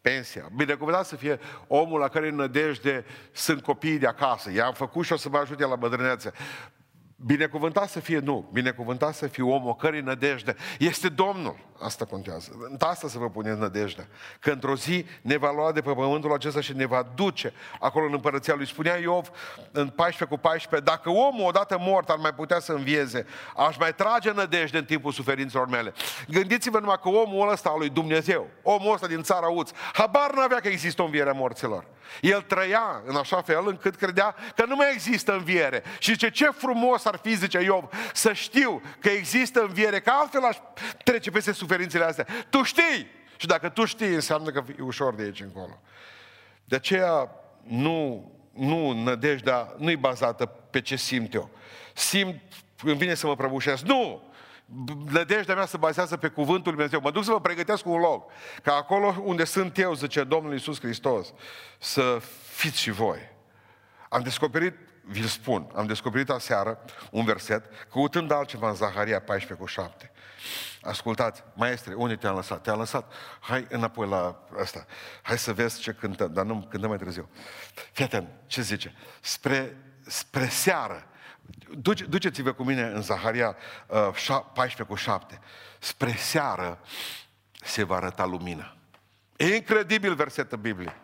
pensia. 0.01 0.49
Binecuvântat 0.57 1.07
să 1.07 1.17
fie 1.17 1.39
omul 1.67 1.99
la 1.99 2.09
care 2.09 2.31
nădejde 2.31 3.05
sunt 3.33 3.63
copiii 3.63 3.99
de 3.99 4.07
acasă. 4.07 4.51
I-am 4.53 4.73
făcut 4.73 5.05
și 5.05 5.13
o 5.13 5.17
să 5.17 5.29
mă 5.29 5.39
ajute 5.39 5.65
la 5.65 5.77
bătrânețe. 5.77 6.33
Binecuvântat 7.17 7.89
să 7.89 8.01
fie 8.01 8.19
nu, 8.19 8.51
binecuvântat 8.53 9.15
să 9.15 9.27
fie 9.27 9.43
omul 9.43 9.75
cărui 9.75 10.01
nădejde 10.01 10.57
este 10.79 11.09
Domnul. 11.09 11.70
Asta 11.83 12.05
contează. 12.05 12.51
În 12.71 12.77
asta 12.79 13.09
să 13.09 13.19
vă 13.19 13.31
puneți 13.31 13.59
nădejdea. 13.59 14.07
Că 14.41 14.51
într-o 14.51 14.77
zi 14.77 15.07
ne 15.23 15.37
va 15.37 15.53
lua 15.53 15.73
de 15.73 15.81
pe 15.81 15.93
pământul 15.93 16.33
acesta 16.33 16.61
și 16.61 16.77
ne 16.77 16.87
va 16.87 17.07
duce 17.15 17.53
acolo 17.81 18.07
în 18.07 18.13
împărăția 18.13 18.55
lui. 18.55 18.67
Spunea 18.67 18.97
Iov 18.97 19.31
în 19.73 19.89
14 19.89 20.25
cu 20.25 20.37
14, 20.37 20.91
dacă 20.91 21.11
omul 21.11 21.47
odată 21.47 21.77
mort 21.81 22.09
ar 22.09 22.17
mai 22.17 22.35
putea 22.35 22.61
să 22.61 22.73
învieze, 22.73 23.27
aș 23.57 23.77
mai 23.77 23.95
trage 23.95 24.33
nădejde 24.33 24.79
în 24.79 24.85
timpul 24.85 25.13
suferințelor 25.13 25.69
mele. 25.69 25.93
Gândiți-vă 26.29 26.79
numai 26.79 26.99
că 27.03 27.09
omul 27.09 27.51
ăsta 27.51 27.69
al 27.69 27.79
lui 27.79 27.89
Dumnezeu, 27.89 28.47
omul 28.63 28.93
ăsta 28.93 29.07
din 29.07 29.23
țara 29.23 29.47
Uț, 29.47 29.71
habar 29.93 30.35
n-avea 30.35 30.61
că 30.61 30.69
există 30.69 31.03
o 31.03 31.05
înviere 31.05 31.31
a 31.31 31.33
morților. 31.33 31.85
El 32.21 32.43
trăia 32.43 33.03
în 33.05 33.17
așa 33.17 33.43
fel 33.43 33.65
încât 33.67 33.97
credea 33.97 34.35
că 34.57 34.65
nu 34.65 34.77
mai 34.77 34.91
există 34.93 35.33
înviere. 35.33 35.83
Și 35.99 36.11
zice, 36.11 36.31
ce 36.31 36.51
frumos 36.51 37.05
ar 37.05 37.19
fi, 37.23 37.35
zice 37.35 37.63
Iov, 37.63 37.85
să 38.13 38.33
știu 38.33 38.83
că 39.01 39.09
există 39.09 39.61
înviere, 39.61 40.01
că 40.01 40.11
altfel 40.15 40.45
aș 40.45 40.57
trece 41.05 41.31
peste 41.31 41.53
suferințele 41.71 42.05
astea. 42.05 42.27
Tu 42.49 42.63
știi! 42.63 43.07
Și 43.37 43.47
dacă 43.47 43.69
tu 43.69 43.85
știi, 43.85 44.15
înseamnă 44.15 44.51
că 44.51 44.65
e 44.79 44.83
ușor 44.83 45.15
de 45.15 45.23
aici 45.23 45.41
încolo. 45.41 45.81
De 46.65 46.77
aceea 46.77 47.31
nu, 47.63 48.33
nu 48.53 49.03
nădejdea, 49.03 49.75
nu 49.77 49.91
e 49.91 49.97
bazată 49.97 50.47
pe 50.47 50.81
ce 50.81 50.97
simt 50.97 51.35
eu. 51.35 51.51
Simt, 51.95 52.41
îmi 52.83 52.97
vine 52.97 53.15
să 53.15 53.27
mă 53.27 53.37
prăbușesc. 53.37 53.83
Nu! 53.83 54.23
Nădejdea 55.11 55.55
mea 55.55 55.67
se 55.67 55.77
bazează 55.77 56.17
pe 56.17 56.29
cuvântul 56.29 56.63
Lui 56.73 56.73
Dumnezeu. 56.73 57.01
Mă 57.01 57.11
duc 57.11 57.25
să 57.25 57.31
vă 57.31 57.41
pregătesc 57.41 57.87
un 57.87 57.99
loc. 57.99 58.31
Ca 58.63 58.75
acolo 58.75 59.15
unde 59.25 59.45
sunt 59.45 59.79
eu, 59.79 59.95
zice 59.95 60.25
Domnul 60.25 60.53
Iisus 60.53 60.81
Hristos, 60.81 61.33
să 61.79 62.21
fiți 62.53 62.81
și 62.81 62.91
voi. 62.91 63.19
Am 64.09 64.23
descoperit, 64.23 64.75
vi-l 65.05 65.27
spun, 65.27 65.71
am 65.75 65.87
descoperit 65.87 66.31
aseară 66.31 66.85
un 67.11 67.25
verset, 67.25 67.65
căutând 67.91 68.31
altceva 68.31 68.69
în 68.69 68.75
Zaharia 68.75 69.21
14 69.21 69.65
cu 69.65 69.67
7. 69.67 70.10
Ascultați, 70.83 71.45
maestre, 71.55 71.95
unde 71.95 72.17
te-am 72.17 72.35
lăsat? 72.35 72.63
Te-am 72.63 72.79
lăsat. 72.79 73.13
Hai 73.41 73.67
înapoi 73.71 74.09
la 74.09 74.49
asta. 74.61 74.87
Hai 75.23 75.39
să 75.39 75.53
vezi 75.53 75.81
ce 75.81 75.93
cântăm, 75.93 76.33
dar 76.33 76.45
nu 76.45 76.67
cântăm 76.71 76.89
mai 76.89 76.99
târziu. 76.99 77.29
Fii 77.93 78.05
atent, 78.05 78.29
ce 78.47 78.63
zice? 78.63 78.95
Spre, 79.21 79.77
spre 80.07 80.49
seară. 80.49 81.07
Duce, 81.71 82.05
duceți-vă 82.05 82.53
cu 82.53 82.63
mine 82.63 82.83
în 82.83 83.03
Zaharia 83.03 83.57
uh, 83.87 84.43
14 84.55 84.83
cu 84.83 84.95
7. 84.95 85.41
Spre 85.79 86.13
seară 86.13 86.81
se 87.63 87.83
va 87.83 87.97
arăta 87.97 88.25
lumina. 88.25 88.77
E 89.37 89.55
incredibil 89.55 90.15
versetul 90.15 90.59
Bibliei. 90.59 90.97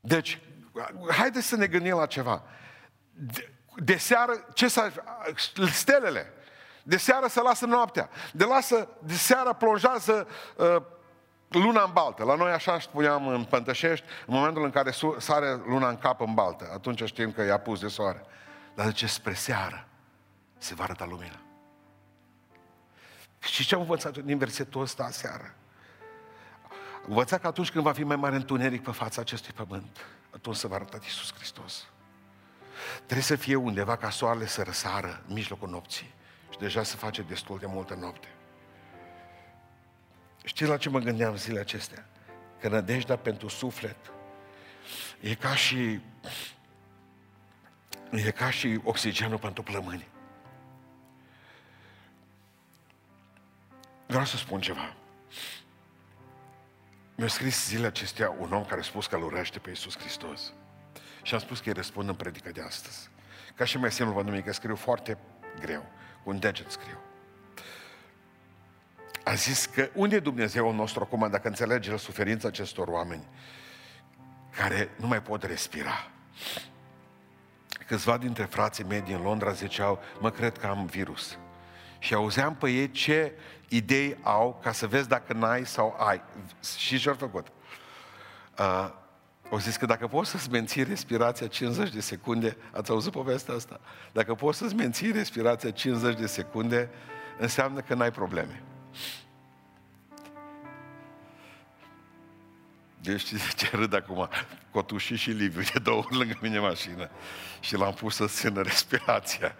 Deci, 0.00 0.40
haideți 1.08 1.46
să 1.46 1.56
ne 1.56 1.66
gândim 1.66 1.94
la 1.94 2.06
ceva. 2.06 2.42
De, 3.10 3.52
de 3.76 3.96
seară, 3.96 4.46
ce 4.54 4.68
să... 4.68 4.92
Stelele. 5.70 6.32
De 6.88 6.96
seară 6.96 7.26
se 7.26 7.40
lasă 7.40 7.66
noaptea. 7.66 8.08
De, 8.32 8.44
lasă, 8.44 8.88
de 8.98 9.14
seară 9.14 9.52
plonjează 9.52 10.26
uh, 10.56 10.82
luna 11.48 11.82
în 11.82 11.92
baltă. 11.92 12.24
La 12.24 12.34
noi 12.34 12.52
așa 12.52 12.80
spuneam 12.80 13.28
în 13.28 13.44
Pântășești, 13.44 14.06
în 14.26 14.34
momentul 14.34 14.64
în 14.64 14.70
care 14.70 14.90
sare 15.18 15.60
luna 15.66 15.88
în 15.88 15.98
cap 15.98 16.20
în 16.20 16.34
baltă. 16.34 16.70
Atunci 16.72 17.04
știm 17.04 17.32
că 17.32 17.42
i-a 17.42 17.58
pus 17.58 17.80
de 17.80 17.88
soare. 17.88 18.24
Dar 18.74 18.92
ce 18.92 19.06
spre 19.06 19.34
seară 19.34 19.86
se 20.58 20.74
va 20.74 20.84
arăta 20.84 21.04
lumina. 21.04 21.40
Și 23.38 23.66
ce 23.66 23.74
am 23.74 23.80
învățat 23.80 24.18
din 24.18 24.38
versetul 24.38 24.80
ăsta 24.80 25.10
seară? 25.10 25.54
Am 26.94 27.08
învățat 27.08 27.40
că 27.40 27.46
atunci 27.46 27.70
când 27.70 27.84
va 27.84 27.92
fi 27.92 28.04
mai 28.04 28.16
mare 28.16 28.36
întuneric 28.36 28.82
pe 28.82 28.90
fața 28.90 29.20
acestui 29.20 29.52
pământ, 29.52 30.06
atunci 30.30 30.56
se 30.56 30.66
va 30.66 30.74
arăta 30.74 30.98
Iisus 31.02 31.34
Hristos. 31.34 31.86
Trebuie 32.96 33.22
să 33.22 33.36
fie 33.36 33.54
undeva 33.54 33.96
ca 33.96 34.10
soarele 34.10 34.46
să 34.46 34.62
răsară 34.62 35.22
în 35.26 35.34
mijlocul 35.34 35.68
nopții. 35.68 36.14
Și 36.56 36.62
deja 36.62 36.82
se 36.82 36.96
face 36.96 37.22
destul 37.22 37.58
de 37.58 37.66
multă 37.66 37.94
noapte. 37.94 38.28
Știți 40.44 40.70
la 40.70 40.76
ce 40.76 40.88
mă 40.88 40.98
gândeam 40.98 41.36
zilele 41.36 41.60
acestea? 41.60 42.06
Că 42.60 42.68
nădejdea 42.68 43.16
pentru 43.16 43.48
suflet 43.48 43.96
e 45.20 45.34
ca 45.34 45.54
și 45.54 46.00
e 48.10 48.30
ca 48.30 48.50
și 48.50 48.80
oxigenul 48.82 49.38
pentru 49.38 49.62
plămâni. 49.62 50.08
Vreau 54.06 54.24
să 54.24 54.36
spun 54.36 54.60
ceva. 54.60 54.94
Mi-a 57.14 57.28
scris 57.28 57.66
zilele 57.66 57.86
acestea 57.86 58.34
un 58.38 58.52
om 58.52 58.64
care 58.64 58.80
a 58.80 58.84
spus 58.84 59.06
că 59.06 59.16
îl 59.16 59.22
urăște 59.22 59.58
pe 59.58 59.68
Iisus 59.68 59.98
Hristos. 59.98 60.52
Și 61.22 61.34
am 61.34 61.40
spus 61.40 61.60
că 61.60 61.68
îi 61.68 61.74
răspund 61.74 62.08
în 62.08 62.14
predică 62.14 62.50
de 62.50 62.62
astăzi. 62.62 63.10
Ca 63.54 63.64
și 63.64 63.78
mai 63.78 63.92
simplu 63.92 64.22
vă 64.22 64.40
că 64.40 64.52
scriu 64.52 64.76
foarte 64.76 65.18
greu. 65.60 65.94
Cu 66.26 66.32
un 66.32 66.38
deget 66.38 66.70
scriu. 66.70 66.98
A 69.24 69.34
zis 69.34 69.66
că 69.66 69.88
unde 69.94 70.16
e 70.16 70.20
Dumnezeu 70.20 70.72
nostru 70.72 71.02
acum 71.02 71.28
dacă 71.30 71.48
înțelege 71.48 71.90
el 71.90 71.96
suferința 71.96 72.48
acestor 72.48 72.88
oameni 72.88 73.24
care 74.56 74.90
nu 74.96 75.06
mai 75.06 75.22
pot 75.22 75.42
respira? 75.42 76.10
Câțiva 77.86 78.18
dintre 78.18 78.44
frații 78.44 78.84
mei 78.84 79.00
din 79.00 79.22
Londra 79.22 79.52
ziceau, 79.52 80.02
mă 80.20 80.30
cred 80.30 80.58
că 80.58 80.66
am 80.66 80.86
virus. 80.86 81.38
Și 81.98 82.14
auzeam 82.14 82.54
pe 82.54 82.70
ei 82.70 82.90
ce 82.90 83.32
idei 83.68 84.18
au 84.22 84.58
ca 84.62 84.72
să 84.72 84.86
vezi 84.86 85.08
dacă 85.08 85.32
n-ai 85.32 85.66
sau 85.66 85.96
ai. 85.98 86.22
Și 86.76 86.98
ce-au 86.98 87.14
făcut? 87.14 87.46
Uh, 88.58 88.90
o 89.50 89.58
zis 89.58 89.76
că 89.76 89.86
dacă 89.86 90.06
poți 90.06 90.30
să-ți 90.30 90.50
menții 90.50 90.82
respirația 90.82 91.46
50 91.46 91.92
de 91.92 92.00
secunde, 92.00 92.56
ați 92.72 92.90
auzit 92.90 93.12
povestea 93.12 93.54
asta? 93.54 93.80
Dacă 94.12 94.34
poți 94.34 94.58
să-ți 94.58 94.74
menții 94.74 95.12
respirația 95.12 95.70
50 95.70 96.18
de 96.18 96.26
secunde, 96.26 96.90
înseamnă 97.38 97.80
că 97.80 97.94
n-ai 97.94 98.10
probleme. 98.10 98.62
Deci 103.00 103.20
știți 103.20 103.56
ce 103.56 103.76
râd 103.76 103.94
acum? 103.94 104.28
Cotuși 104.70 105.14
și 105.14 105.30
Liviu, 105.30 105.62
de 105.72 105.78
două 105.78 105.98
ori 105.98 106.16
lângă 106.16 106.38
mine 106.42 106.58
mașină. 106.58 107.10
Și 107.60 107.76
l-am 107.76 107.94
pus 107.94 108.14
să 108.14 108.26
țină 108.26 108.62
respirația. 108.62 109.54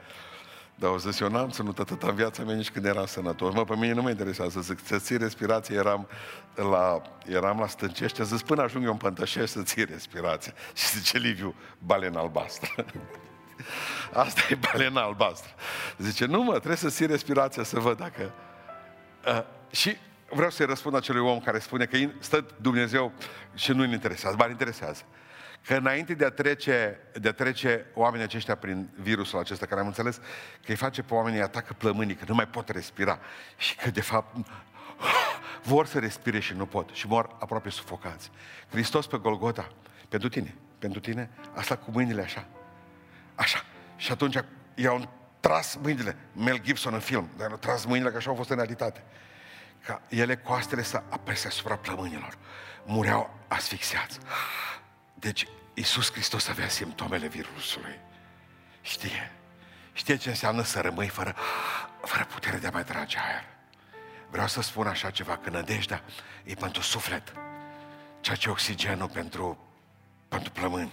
Dar 0.79 0.91
o 0.91 0.99
zis, 0.99 1.21
eu 1.21 1.29
n-am 1.29 1.51
ținut 1.51 1.79
atât 1.79 2.03
în 2.03 2.15
viața 2.15 2.43
mea 2.43 2.55
nici 2.55 2.71
când 2.71 2.85
eram 2.85 3.07
sănătos. 3.07 3.55
Mă, 3.55 3.65
pe 3.65 3.77
mine 3.77 3.93
nu 3.93 4.03
mă 4.03 4.11
interesează, 4.11 4.61
zic, 4.61 4.79
să 4.87 4.99
ții 4.99 5.17
respirație, 5.17 5.77
eram 5.77 6.09
la, 6.55 7.03
eram 7.27 7.59
la 7.59 7.67
stâncește, 7.67 8.25
zis, 8.25 8.43
până 8.43 8.63
ajung 8.63 8.85
eu 8.85 8.91
în 8.91 8.97
pântășești 8.97 9.51
să 9.51 9.63
ții 9.63 9.85
respirație. 9.85 10.53
Și 10.77 10.87
zice 10.87 11.19
Liviu, 11.19 11.55
balena 11.79 12.21
albastră. 12.21 12.69
Asta 14.13 14.41
e 14.51 14.55
balena 14.55 15.03
albastră. 15.03 15.51
Zice, 15.99 16.25
nu 16.25 16.43
mă, 16.43 16.53
trebuie 16.53 16.77
să 16.77 16.89
ții 16.89 17.07
respirația 17.07 17.63
să 17.63 17.79
văd 17.79 17.97
dacă... 17.97 18.33
Uh, 19.27 19.43
și 19.71 19.97
vreau 20.31 20.51
să-i 20.51 20.67
răspund 20.67 20.95
acelui 20.95 21.21
om 21.21 21.41
care 21.41 21.59
spune 21.59 21.85
că 21.85 21.99
stă 22.19 22.47
Dumnezeu 22.61 23.13
și 23.55 23.73
nu-i 23.73 23.93
interesează, 23.93 24.37
ba 24.37 24.49
interesează. 24.49 25.03
Că 25.67 25.75
înainte 25.75 26.15
de 26.15 26.25
a, 26.25 26.31
trece, 26.31 26.99
de 27.13 27.29
a 27.29 27.33
trece 27.33 27.87
oamenii 27.95 28.25
aceștia 28.25 28.55
prin 28.55 28.89
virusul 28.95 29.39
acesta, 29.39 29.67
care 29.67 29.81
am 29.81 29.87
înțeles 29.87 30.17
că 30.65 30.71
îi 30.71 30.77
face 30.77 31.03
pe 31.03 31.15
oamenii, 31.15 31.41
atacă 31.41 31.73
plămânii, 31.73 32.15
că 32.15 32.25
nu 32.29 32.35
mai 32.35 32.47
pot 32.47 32.69
respira 32.69 33.19
și 33.57 33.77
că 33.77 33.91
de 33.91 34.01
fapt 34.01 34.37
vor 35.71 35.87
să 35.87 35.99
respire 35.99 36.41
și 36.41 36.55
nu 36.55 36.67
pot 36.67 36.91
și 36.93 37.07
mor 37.07 37.37
aproape 37.41 37.71
sufocați. 37.71 38.31
Hristos 38.71 39.07
pe 39.07 39.17
Golgota, 39.17 39.73
pentru 40.09 40.29
tine, 40.29 40.55
pentru 40.79 41.01
tine, 41.01 41.31
asta 41.55 41.77
cu 41.77 41.91
mâinile 41.91 42.23
așa, 42.23 42.47
așa. 43.35 43.65
Și 43.97 44.13
atunci 44.13 44.37
i-au 44.75 45.09
tras 45.41 45.79
mâinile, 45.83 46.17
Mel 46.33 46.61
Gibson 46.61 46.95
în 46.95 47.01
film, 47.01 47.31
dar 47.37 47.51
au 47.51 47.57
tras 47.57 47.85
mâinile 47.85 48.11
că 48.11 48.17
așa 48.17 48.31
au 48.31 48.37
fost 48.37 48.51
în 48.51 48.57
realitate. 48.57 49.03
Ca 49.87 50.03
ele 50.09 50.37
coastele 50.37 50.83
să 50.83 51.03
apese 51.09 51.47
asupra 51.47 51.77
plămânilor. 51.77 52.39
Mureau 52.85 53.35
asfixiați. 53.49 54.19
Deci 55.19 55.47
Iisus 55.75 56.13
Hristos 56.13 56.49
avea 56.49 56.69
simptomele 56.69 57.27
virusului. 57.27 57.99
Știe. 58.83 59.33
Știe 59.93 60.17
ce 60.17 60.29
înseamnă 60.29 60.63
să 60.63 60.81
rămâi 60.81 61.09
fără, 61.09 61.35
fără 62.03 62.25
putere 62.25 62.57
de 62.57 62.67
a 62.67 62.71
mai 62.71 62.85
trage 62.85 63.19
aer. 63.19 63.45
Vreau 64.31 64.47
să 64.47 64.61
spun 64.61 64.87
așa 64.87 65.11
ceva, 65.11 65.37
că 65.37 65.51
nădejdea 65.51 66.03
e 66.45 66.55
pentru 66.55 66.83
suflet, 66.83 67.33
ceea 68.21 68.37
ce 68.37 68.51
oxigenul 68.51 69.09
pentru, 69.09 69.59
pentru 70.29 70.51
plămâni. 70.51 70.93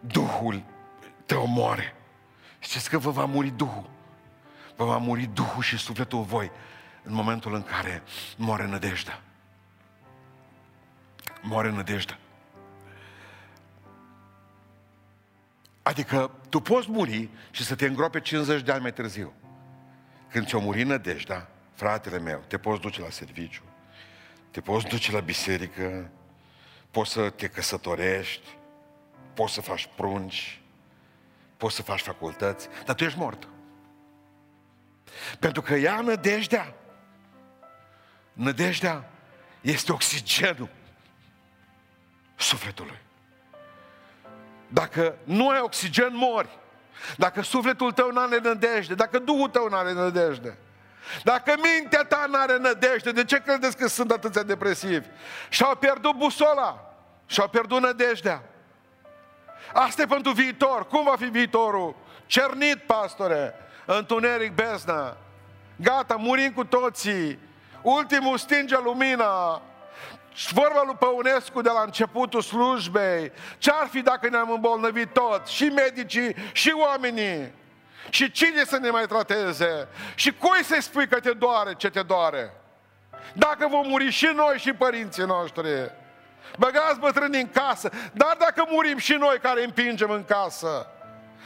Duhul 0.00 0.62
te 1.26 1.34
omoare. 1.34 1.94
Știți 2.58 2.90
că 2.90 2.98
vă 2.98 3.10
va 3.10 3.24
muri 3.24 3.50
Duhul. 3.50 3.90
Vă 4.76 4.84
va 4.84 4.96
muri 4.96 5.24
Duhul 5.24 5.62
și 5.62 5.76
sufletul 5.76 6.22
voi 6.22 6.50
în 7.02 7.12
momentul 7.12 7.54
în 7.54 7.62
care 7.62 8.02
moare 8.36 8.66
nădejdea. 8.66 9.20
Moare 11.40 11.70
nădejdea. 11.70 12.18
Adică 15.82 16.30
tu 16.48 16.60
poți 16.60 16.90
muri 16.90 17.28
și 17.50 17.64
să 17.64 17.74
te 17.74 17.86
îngrope 17.86 18.20
50 18.20 18.62
de 18.62 18.72
ani 18.72 18.82
mai 18.82 18.92
târziu. 18.92 19.32
Când 20.28 20.46
ți-o 20.46 20.60
muri 20.60 20.82
nădejdea, 20.82 21.48
fratele 21.74 22.18
meu, 22.18 22.44
te 22.46 22.58
poți 22.58 22.80
duce 22.80 23.00
la 23.00 23.10
serviciu, 23.10 23.62
te 24.50 24.60
poți 24.60 24.86
duce 24.86 25.12
la 25.12 25.20
biserică, 25.20 26.10
poți 26.90 27.10
să 27.10 27.30
te 27.30 27.48
căsătorești, 27.48 28.56
poți 29.34 29.52
să 29.52 29.60
faci 29.60 29.88
prunci, 29.96 30.60
poți 31.56 31.74
să 31.74 31.82
faci 31.82 32.00
facultăți, 32.00 32.68
dar 32.84 32.94
tu 32.94 33.04
ești 33.04 33.18
mort. 33.18 33.48
Pentru 35.38 35.62
că 35.62 35.74
ea 35.74 36.00
nădejdea. 36.00 36.74
Nădejdea 38.32 39.10
este 39.60 39.92
oxigenul 39.92 40.68
sufletului. 42.36 42.98
Dacă 44.72 45.14
nu 45.24 45.48
ai 45.48 45.60
oxigen, 45.60 46.10
mori. 46.12 46.58
Dacă 47.16 47.42
sufletul 47.42 47.92
tău 47.92 48.10
nu 48.10 48.20
are 48.20 48.38
nădejde, 48.38 48.94
dacă 48.94 49.18
Duhul 49.18 49.48
tău 49.48 49.68
nu 49.68 49.76
are 49.76 49.92
nădejde, 49.92 50.58
dacă 51.22 51.54
mintea 51.62 52.04
ta 52.04 52.24
nu 52.28 52.38
are 52.38 52.56
nădejde, 52.56 53.12
de 53.12 53.24
ce 53.24 53.42
credeți 53.42 53.76
că 53.76 53.88
sunt 53.88 54.10
atâția 54.10 54.42
depresivi? 54.42 55.06
Și-au 55.48 55.76
pierdut 55.76 56.16
busola, 56.16 56.94
și-au 57.26 57.48
pierdut 57.48 57.80
nădejdea. 57.80 58.42
Asta 59.72 60.02
e 60.02 60.06
pentru 60.06 60.32
viitor. 60.32 60.86
Cum 60.86 61.04
va 61.04 61.16
fi 61.18 61.24
viitorul? 61.24 61.96
Cernit, 62.26 62.76
pastore, 62.76 63.54
întuneric 63.84 64.54
bezna. 64.54 65.16
Gata, 65.76 66.16
murim 66.16 66.52
cu 66.52 66.64
toții. 66.64 67.38
Ultimul 67.82 68.38
stinge 68.38 68.76
lumina. 68.84 69.62
Vorba 70.50 70.82
lui 70.86 70.94
Păunescu 70.94 71.60
de 71.60 71.70
la 71.70 71.82
începutul 71.82 72.42
slujbei. 72.42 73.32
Ce-ar 73.58 73.88
fi 73.90 74.00
dacă 74.00 74.28
ne-am 74.28 74.50
îmbolnăvit 74.50 75.12
toți? 75.12 75.54
Și 75.54 75.64
medicii, 75.64 76.36
și 76.52 76.72
oamenii. 76.76 77.52
Și 78.08 78.30
cine 78.30 78.64
să 78.64 78.78
ne 78.78 78.90
mai 78.90 79.06
trateze? 79.06 79.88
Și 80.14 80.32
cui 80.32 80.64
să-i 80.64 80.82
spui 80.82 81.08
că 81.08 81.20
te 81.20 81.32
doare 81.32 81.74
ce 81.74 81.90
te 81.90 82.02
doare? 82.02 82.52
Dacă 83.32 83.66
vom 83.68 83.88
muri 83.88 84.10
și 84.10 84.30
noi 84.34 84.58
și 84.58 84.72
părinții 84.72 85.24
noștri. 85.24 85.90
Băgați 86.58 86.98
bătrânii 86.98 87.40
în 87.40 87.50
casă. 87.50 87.90
Dar 88.12 88.36
dacă 88.38 88.66
murim 88.68 88.98
și 88.98 89.12
noi 89.12 89.38
care 89.42 89.64
împingem 89.64 90.10
în 90.10 90.24
casă. 90.24 90.86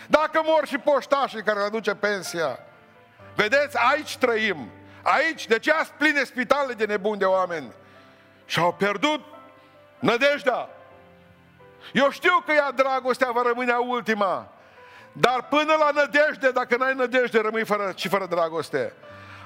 Dacă 0.06 0.40
mor 0.44 0.66
și 0.66 0.78
poștașii 0.78 1.42
care 1.42 1.58
le 1.58 1.64
aduce 1.64 1.94
pensia. 1.94 2.58
Vedeți, 3.34 3.76
aici 3.90 4.16
trăim. 4.16 4.70
Aici, 5.02 5.46
de 5.46 5.58
ce 5.58 5.72
ați 5.72 5.92
pline 5.92 6.24
spitalele 6.24 6.72
de 6.72 6.84
nebuni 6.84 7.18
de 7.18 7.24
oameni? 7.24 7.72
Și 8.46 8.58
au 8.58 8.72
pierdut 8.72 9.20
nădejdea. 9.98 10.68
Eu 11.92 12.10
știu 12.10 12.42
că 12.46 12.52
ea 12.52 12.70
dragostea 12.70 13.30
va 13.30 13.42
rămâne 13.46 13.72
a 13.72 13.78
ultima. 13.78 14.48
Dar 15.12 15.46
până 15.48 15.74
la 15.78 15.90
nădejde, 15.94 16.50
dacă 16.50 16.76
n-ai 16.76 16.94
nădejde, 16.94 17.40
rămâi 17.40 17.64
fără, 17.64 17.92
și 17.96 18.08
fără 18.08 18.26
dragoste. 18.26 18.92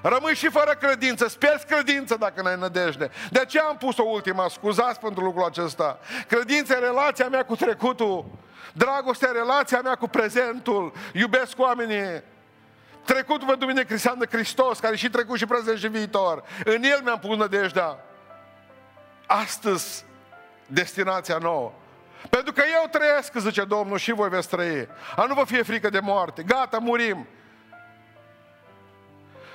Rămâi 0.03 0.35
și 0.35 0.49
fără 0.49 0.73
credință, 0.81 1.29
spieți 1.29 1.67
credință 1.67 2.17
dacă 2.17 2.43
n-ai 2.43 2.57
nădejde. 2.59 3.11
De 3.31 3.45
ce 3.49 3.61
am 3.61 3.77
pus-o 3.77 4.03
ultima? 4.03 4.49
Scuzați 4.49 5.01
pentru 5.01 5.25
lucrul 5.25 5.45
acesta. 5.45 5.99
Credința 6.29 6.75
e 6.75 6.79
relația 6.79 7.29
mea 7.29 7.45
cu 7.45 7.57
trecutul. 7.57 8.25
Dragostea 8.73 9.31
relația 9.31 9.81
mea 9.81 9.95
cu 9.95 10.09
prezentul. 10.09 10.93
Iubesc 11.13 11.59
oamenii. 11.59 12.23
Trecutul 13.05 13.49
pentru 13.49 13.67
mine 13.67 13.83
Cristian 13.83 14.19
de 14.19 14.27
Hristos, 14.31 14.79
care 14.79 14.97
și 14.97 15.11
trecut 15.11 15.39
și 15.39 15.47
prezent 15.47 15.79
și 15.79 15.89
viitor. 15.89 16.43
În 16.65 16.83
El 16.83 17.01
mi-am 17.03 17.19
pus 17.19 17.37
nădejdea. 17.37 17.99
Astăzi, 19.33 20.05
destinația 20.67 21.39
nouă. 21.39 21.73
Pentru 22.31 22.53
că 22.53 22.63
eu 22.75 22.89
trăiesc, 22.91 23.33
zice 23.35 23.65
Domnul, 23.65 23.99
și 23.99 24.13
voi 24.13 24.29
veți 24.29 24.49
trăi. 24.49 24.89
A 25.17 25.25
nu 25.25 25.35
vă 25.35 25.45
fie 25.45 25.63
frică 25.63 25.91
de 25.91 26.01
moarte. 26.01 26.43
Gata, 26.43 26.79
murim. 26.79 27.27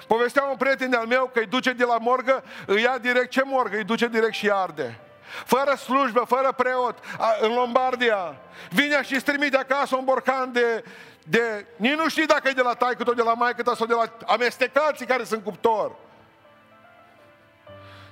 Povestea 0.07 0.43
un 0.43 0.55
prieten 0.57 0.93
al 0.93 1.05
meu 1.05 1.29
că 1.33 1.39
îi 1.39 1.45
duce 1.45 1.71
de 1.71 1.83
la 1.83 1.97
morgă, 1.97 2.43
îi 2.65 2.81
ia 2.81 2.97
direct, 2.97 3.29
ce 3.29 3.41
morgă? 3.43 3.77
Îi 3.77 3.83
duce 3.83 4.07
direct 4.07 4.33
și 4.33 4.49
arde. 4.53 4.99
Fără 5.45 5.75
slujbă, 5.75 6.23
fără 6.27 6.51
preot, 6.51 6.97
în 7.41 7.53
Lombardia. 7.53 8.35
Vine 8.69 9.03
și 9.03 9.13
îți 9.13 9.25
trimite 9.25 9.57
acasă 9.57 9.95
un 9.95 10.03
borcan 10.03 10.51
de, 10.51 10.83
de... 11.23 11.65
Nici 11.75 11.97
nu 11.97 12.09
știi 12.09 12.25
dacă 12.25 12.47
e 12.47 12.51
de 12.51 12.61
la 12.61 12.73
taică 12.73 13.03
tot 13.03 13.15
de 13.15 13.21
la 13.21 13.33
maică 13.33 13.63
ta 13.63 13.75
sau 13.75 13.85
de 13.85 13.93
la 13.93 14.17
amestecații 14.25 15.05
care 15.05 15.23
sunt 15.23 15.43
cuptor. 15.43 15.95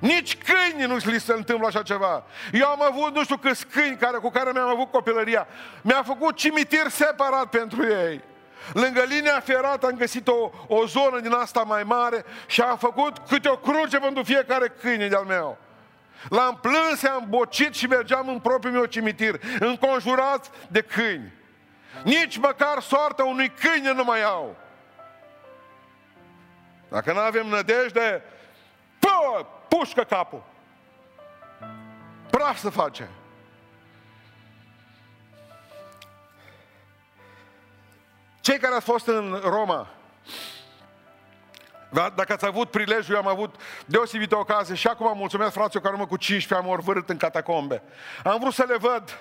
Nici 0.03 0.37
câini 0.37 0.87
nu 0.87 0.95
li 0.95 1.19
se 1.19 1.33
întâmplă 1.33 1.67
așa 1.67 1.81
ceva. 1.81 2.23
Eu 2.51 2.67
am 2.67 2.81
avut 2.81 3.15
nu 3.15 3.23
știu 3.23 3.37
câți 3.37 3.65
câini 3.65 3.97
care, 3.97 4.17
cu 4.17 4.29
care 4.29 4.51
mi-am 4.51 4.67
avut 4.67 4.91
copilăria. 4.91 5.47
Mi-a 5.81 6.03
făcut 6.03 6.35
cimitir 6.35 6.87
separat 6.89 7.45
pentru 7.45 7.85
ei. 7.87 8.21
Lângă 8.73 9.03
linia 9.03 9.39
ferată 9.39 9.85
am 9.85 9.97
găsit 9.97 10.27
o, 10.27 10.51
o 10.67 10.85
zonă 10.85 11.19
din 11.19 11.31
asta 11.31 11.61
mai 11.61 11.83
mare 11.83 12.25
și 12.45 12.61
am 12.61 12.77
făcut 12.77 13.17
câte 13.27 13.49
o 13.49 13.57
cruce 13.57 13.97
pentru 13.97 14.23
fiecare 14.23 14.73
câine 14.81 15.07
de-al 15.07 15.23
meu. 15.23 15.57
L-am 16.29 16.59
plâns, 16.61 17.03
am 17.03 17.25
bocit 17.29 17.73
și 17.73 17.87
mergeam 17.87 18.27
în 18.27 18.39
propriul 18.39 18.73
meu 18.73 18.85
cimitir, 18.85 19.41
înconjurat 19.59 20.51
de 20.67 20.81
câini. 20.81 21.33
Nici 22.03 22.37
măcar 22.37 22.81
soarta 22.81 23.23
unui 23.23 23.51
câine 23.59 23.93
nu 23.93 24.03
mai 24.03 24.23
au. 24.23 24.55
Dacă 26.89 27.13
nu 27.13 27.19
avem 27.19 27.47
nădejde, 27.47 28.23
pă, 29.03 29.45
pușcă 29.67 30.03
capul. 30.03 30.43
Praf 32.29 32.57
să 32.57 32.69
face. 32.69 33.09
Cei 38.41 38.57
care 38.57 38.75
ați 38.75 38.85
fost 38.85 39.07
în 39.07 39.39
Roma, 39.43 39.87
dacă 41.89 42.33
ați 42.33 42.45
avut 42.45 42.69
prilejul, 42.69 43.15
eu 43.15 43.21
am 43.21 43.27
avut 43.27 43.55
deosebită 43.85 44.37
ocazie 44.37 44.75
și 44.75 44.87
acum 44.87 45.17
mulțumesc 45.17 45.51
fraților 45.51 45.83
că 45.83 45.89
urmă 45.89 46.05
cu 46.05 46.17
15 46.17 46.67
am 46.67 46.73
orvârât 46.73 47.09
în 47.09 47.17
catacombe. 47.17 47.81
Am 48.23 48.39
vrut 48.39 48.53
să 48.53 48.65
le 48.67 48.77
văd 48.77 49.19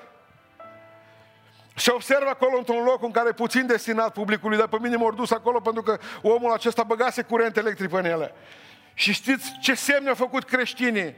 și 1.74 1.90
observ 1.90 2.26
acolo 2.26 2.56
într-un 2.56 2.84
loc 2.84 3.02
în 3.02 3.10
care 3.10 3.32
puțin 3.32 3.66
destinat 3.66 4.12
publicului, 4.12 4.58
dar 4.58 4.66
pe 4.66 4.76
mine 4.80 4.96
m-au 4.96 5.12
dus 5.12 5.30
acolo 5.30 5.60
pentru 5.60 5.82
că 5.82 5.98
omul 6.22 6.52
acesta 6.52 6.82
băgase 6.82 7.22
curent 7.22 7.56
electric 7.56 7.92
în 7.92 8.04
ele. 8.04 8.34
Și 8.94 9.12
știți 9.12 9.52
ce 9.60 9.74
semne 9.74 10.08
au 10.08 10.14
făcut 10.14 10.44
creștinii? 10.44 11.14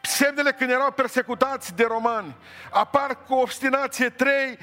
Semnele 0.00 0.52
când 0.52 0.70
erau 0.70 0.90
persecutați 0.92 1.74
de 1.74 1.84
romani. 1.84 2.36
Apar 2.70 3.18
cu 3.26 3.34
obstinație 3.34 4.08
trei, 4.08 4.58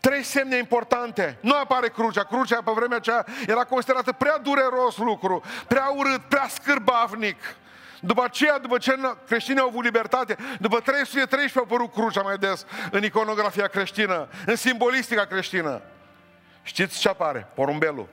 trei 0.00 0.22
semne 0.22 0.56
importante. 0.56 1.38
Nu 1.40 1.54
apare 1.56 1.88
crucea. 1.88 2.24
Crucea 2.24 2.62
pe 2.62 2.70
vremea 2.74 2.96
aceea 2.96 3.26
era 3.46 3.64
considerată 3.64 4.12
prea 4.12 4.38
dureros 4.38 4.96
lucru, 4.96 5.42
prea 5.68 5.86
urât, 5.96 6.20
prea 6.20 6.48
scârbavnic. 6.48 7.36
După 8.00 8.24
aceea, 8.24 8.58
după 8.58 8.78
ce 8.78 8.98
creștinii 9.26 9.60
au 9.60 9.68
avut 9.68 9.84
libertate, 9.84 10.36
după 10.58 10.80
313 10.80 11.58
a 11.58 11.62
apărut 11.64 11.92
crucea 11.92 12.22
mai 12.22 12.36
des 12.36 12.66
în 12.90 13.04
iconografia 13.04 13.66
creștină, 13.66 14.28
în 14.46 14.56
simbolistica 14.56 15.24
creștină. 15.24 15.82
Știți 16.62 17.00
ce 17.00 17.08
apare? 17.08 17.46
Porumbelul. 17.54 18.08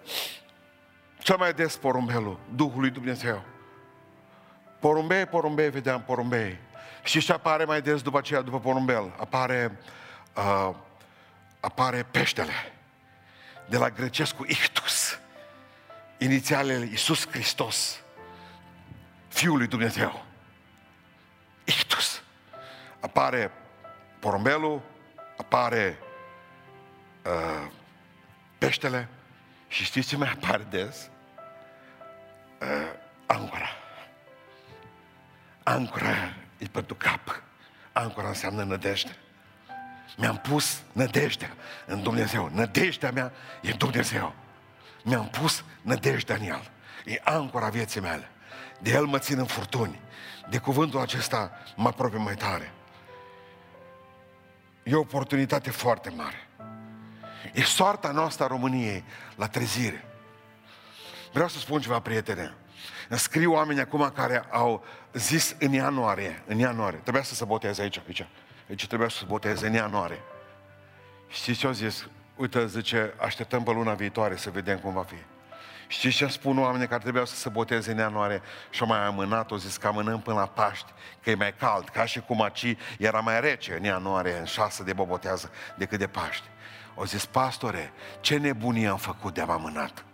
Cel 1.20 1.38
mai 1.38 1.54
des 1.54 1.78
porumbelul, 1.78 2.40
Duhul 2.56 2.80
lui 2.80 2.90
Dumnezeu. 2.90 3.44
Porumbei, 4.80 5.26
porumbei, 5.26 5.70
vedeam 5.70 6.02
porumbei. 6.02 6.58
Și 7.04 7.20
ce 7.20 7.34
apare 7.34 7.64
mai 7.64 7.82
des 7.82 8.02
după 8.02 8.18
aceea, 8.18 8.42
după 8.42 8.60
porumbel? 8.60 9.14
Apare, 9.20 9.80
uh, 10.36 10.76
apare 11.60 12.04
peștele. 12.04 12.54
De 13.70 13.78
la 13.78 13.90
grecescu 13.90 14.46
ictus. 14.48 15.20
Inițialele 16.18 16.86
Iisus 16.86 17.28
Hristos. 17.28 18.02
Fiul 19.28 19.58
lui 19.58 19.68
Dumnezeu. 19.68 20.26
Ictus. 21.64 22.22
Apare 23.00 23.52
porumbelul, 24.20 24.82
apare 25.38 25.98
uh, 27.26 27.72
peștele 28.58 29.08
și 29.68 29.84
știți 29.84 30.08
ce 30.08 30.18
mai 30.18 30.30
apare 30.30 30.68
des? 30.70 31.10
Uh, 32.62 32.68
ancora. 33.26 33.70
Ancora 35.64 36.34
e 36.58 36.66
pentru 36.66 36.96
cap. 36.96 37.42
Ancora 37.92 38.28
înseamnă 38.28 38.64
nădejde. 38.64 39.16
Mi-am 40.18 40.38
pus 40.38 40.82
nădejdea 40.92 41.52
în 41.86 42.04
Dumnezeu. 42.04 42.50
Nădejdea 42.54 43.12
mea 43.12 43.32
e 43.62 43.72
Dumnezeu. 43.72 44.34
Mi-am 45.04 45.28
pus 45.28 45.64
nădejdea 45.82 46.36
în 46.36 46.42
El. 46.42 46.72
E 47.06 47.22
ancora 47.24 47.70
vieții 47.70 48.02
mele. 48.02 48.30
De 48.80 48.92
El 48.92 49.06
mă 49.06 49.20
țin 49.20 49.38
în 49.40 49.46
furtuni. 49.46 50.00
De 50.50 50.58
cuvântul 50.58 51.00
acesta 51.00 51.52
mă 51.76 51.88
apropie 51.88 52.18
mai 52.18 52.36
tare. 52.36 52.72
E 54.84 54.96
o 54.96 55.00
oportunitate 55.00 55.70
foarte 55.70 56.10
mare. 56.10 56.48
E 57.54 57.64
soarta 57.64 58.12
noastră 58.12 58.44
a 58.44 58.48
României 58.48 59.04
la 59.36 59.48
trezire. 59.48 60.06
Vreau 61.32 61.48
să 61.48 61.60
spun 61.60 61.82
ceva, 61.82 62.00
prietene. 62.00 62.54
Îmi 63.10 63.20
scriu 63.20 63.54
oameni 63.54 63.80
acum 63.80 64.12
care 64.16 64.44
au 64.50 64.86
zis 65.14 65.56
în 65.60 65.72
ianuarie, 65.72 66.44
în 66.46 66.58
ianuarie, 66.58 67.00
trebuia 67.00 67.24
să 67.24 67.36
se 67.36 67.46
boteze 67.46 67.82
aici, 67.82 68.02
aici, 68.08 68.28
aici 68.70 68.88
trebuia 68.88 69.10
să 69.10 69.18
se 69.18 69.26
boteze 69.28 69.68
în 69.68 69.74
ianuarie. 69.74 70.22
Știți 71.28 71.60
ce 71.60 71.68
au 71.68 71.72
zis? 71.72 72.08
Uite, 72.36 72.68
zice, 72.68 73.14
așteptăm 73.18 73.64
pe 73.64 73.72
luna 73.72 73.94
viitoare 73.94 74.36
să 74.36 74.50
vedem 74.50 74.80
cum 74.80 74.94
va 74.94 75.04
fi. 75.04 75.16
Știți 75.88 76.16
ce 76.16 76.28
spun 76.28 76.60
oamenii 76.60 76.88
care 76.88 77.02
trebuiau 77.02 77.26
să 77.26 77.36
se 77.36 77.50
boteze 77.50 77.92
în 77.92 77.98
ianuarie 77.98 78.42
și 78.70 78.82
au 78.82 78.88
mai 78.88 79.06
amânat, 79.06 79.52
au 79.52 79.58
zis 79.58 79.78
că 79.78 79.88
amânăm 79.88 80.22
până 80.22 80.40
la 80.40 80.46
Paști, 80.46 80.92
că 81.24 81.30
e 81.30 81.36
mai 81.36 81.54
cald, 81.54 81.90
ca 81.90 82.06
și 82.06 82.20
cum 82.20 82.42
aci 82.42 82.76
era 82.98 83.20
mai 83.20 83.42
rece 83.42 83.76
în 83.78 83.84
ianuarie, 83.84 84.38
în 84.38 84.46
șase 84.46 84.84
de 84.84 84.94
bobotează, 84.94 85.52
decât 85.76 86.00
de 86.00 86.08
Paști. 86.08 86.48
Au 86.98 87.06
zis, 87.06 87.26
pastore, 87.26 87.92
ce 88.22 88.38
nebunie 88.38 88.88
am 88.88 88.98
făcut 88.98 89.34
de-am 89.34 89.50
amânat. 89.50 90.06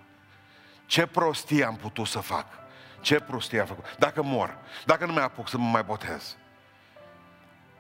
Ce 0.86 1.06
prostie 1.06 1.64
am 1.64 1.76
putut 1.76 2.08
să 2.08 2.20
fac. 2.20 2.46
Ce 3.02 3.20
prostie 3.20 3.60
am 3.60 3.66
făcut. 3.66 3.96
Dacă 3.98 4.24
mor, 4.24 4.58
dacă 4.86 5.06
nu 5.06 5.14
mai 5.14 5.24
apuc 5.24 5.50
să 5.50 5.58
mă 5.58 5.70
mai 5.70 5.84
botez, 5.84 6.36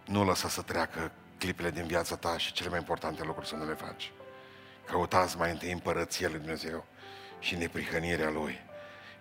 nu 0.05 0.25
lăsa 0.25 0.47
să 0.47 0.61
treacă 0.61 1.11
clipele 1.37 1.71
din 1.71 1.85
viața 1.85 2.15
ta 2.15 2.37
și 2.37 2.51
cele 2.51 2.69
mai 2.69 2.79
importante 2.79 3.23
lucruri 3.23 3.47
să 3.47 3.55
nu 3.55 3.65
le 3.65 3.73
faci. 3.73 4.11
Căutați 4.85 5.37
mai 5.37 5.51
întâi 5.51 5.71
împărăția 5.71 6.29
lui 6.29 6.39
Dumnezeu 6.39 6.85
și 7.39 7.55
neprihănirea 7.55 8.29
Lui. 8.29 8.59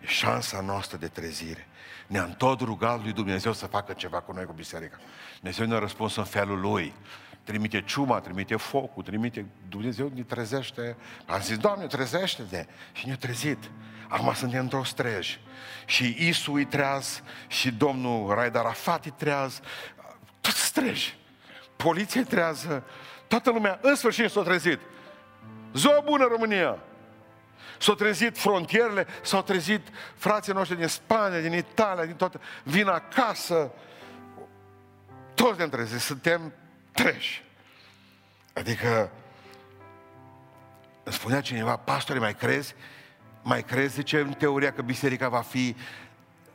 E 0.00 0.06
șansa 0.06 0.60
noastră 0.60 0.96
de 0.96 1.08
trezire. 1.08 1.66
Ne-am 2.06 2.32
tot 2.32 2.60
rugat 2.60 3.02
lui 3.02 3.12
Dumnezeu 3.12 3.52
să 3.52 3.66
facă 3.66 3.92
ceva 3.92 4.20
cu 4.20 4.32
noi, 4.32 4.44
cu 4.44 4.52
biserica. 4.52 4.98
Dumnezeu 5.34 5.66
ne-a 5.66 5.78
răspuns 5.78 6.16
în 6.16 6.24
felul 6.24 6.60
Lui. 6.60 6.94
Trimite 7.44 7.82
ciuma, 7.82 8.20
trimite 8.20 8.56
focul, 8.56 9.02
trimite... 9.02 9.46
Dumnezeu 9.68 10.10
ne 10.14 10.22
trezește. 10.22 10.96
Am 11.26 11.40
zis, 11.40 11.56
Doamne, 11.56 11.86
trezește-te! 11.86 12.66
Și 12.92 13.06
ne-a 13.06 13.16
trezit. 13.16 13.70
Acum 14.08 14.32
suntem 14.34 14.60
într-o 14.60 14.84
strej. 14.84 15.38
Și 15.86 16.16
Isu 16.18 16.52
îi 16.52 16.64
treaz, 16.64 17.22
și 17.46 17.72
domnul 17.72 18.34
Raed 18.34 18.56
Arafat 18.56 19.04
îi 19.04 19.14
treaz. 19.16 19.60
Tot 20.40 20.52
streji. 20.52 21.16
Poliția 21.76 22.20
îi 22.20 22.26
trează. 22.26 22.84
Toată 23.28 23.50
lumea, 23.50 23.78
în 23.82 23.94
sfârșit, 23.94 24.30
s-a 24.30 24.42
trezit. 24.42 24.80
Ziua 25.74 26.00
bună, 26.04 26.24
România! 26.24 26.78
S-au 27.78 27.94
trezit 27.94 28.38
frontierele, 28.38 29.06
s-au 29.22 29.42
trezit 29.42 29.88
frații 30.14 30.52
noștri 30.52 30.76
din 30.76 30.86
Spania, 30.86 31.40
din 31.40 31.52
Italia, 31.52 32.04
din 32.04 32.14
toată... 32.14 32.40
Vin 32.62 32.86
acasă. 32.86 33.70
Toți 35.34 35.56
ne-am 35.56 35.68
trezit, 35.68 36.00
suntem 36.00 36.52
treși. 36.92 37.44
Adică, 38.54 39.10
îmi 41.02 41.14
spunea 41.14 41.40
cineva, 41.40 41.76
pastore, 41.76 42.18
mai 42.18 42.34
crezi? 42.34 42.74
Mai 43.42 43.62
crezi, 43.62 43.94
zice, 43.94 44.20
în 44.20 44.32
teoria 44.32 44.72
că 44.72 44.82
biserica 44.82 45.28
va 45.28 45.40
fi 45.40 45.76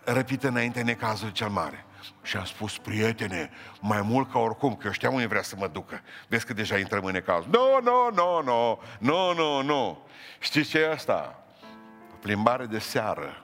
răpită 0.03 0.47
înainte 0.47 0.81
necazul 0.81 1.29
cel 1.29 1.49
mare. 1.49 1.85
Și 2.21 2.37
am 2.37 2.43
spus, 2.43 2.77
prietene, 2.77 3.49
mai 3.79 4.01
mult 4.01 4.31
ca 4.31 4.39
oricum, 4.39 4.75
că 4.75 4.85
eu 4.85 4.91
știam 4.91 5.13
unde 5.13 5.25
vrea 5.25 5.41
să 5.41 5.55
mă 5.57 5.67
ducă. 5.67 6.01
Vezi 6.27 6.45
că 6.45 6.53
deja 6.53 6.77
intrăm 6.77 7.03
în 7.05 7.11
necaz. 7.11 7.43
Nu, 7.45 7.79
nu, 7.83 8.09
nu, 8.13 8.41
nu, 8.43 8.79
nu, 8.99 9.33
nu, 9.33 9.61
nu. 9.61 10.07
Știți 10.39 10.69
ce 10.69 10.79
e 10.79 10.91
asta? 10.91 11.43
Plimbare 12.19 12.65
de 12.65 12.79
seară 12.79 13.43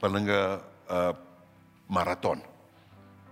pe 0.00 0.06
lângă 0.06 0.64
uh, 0.88 1.16
maraton. 1.86 2.42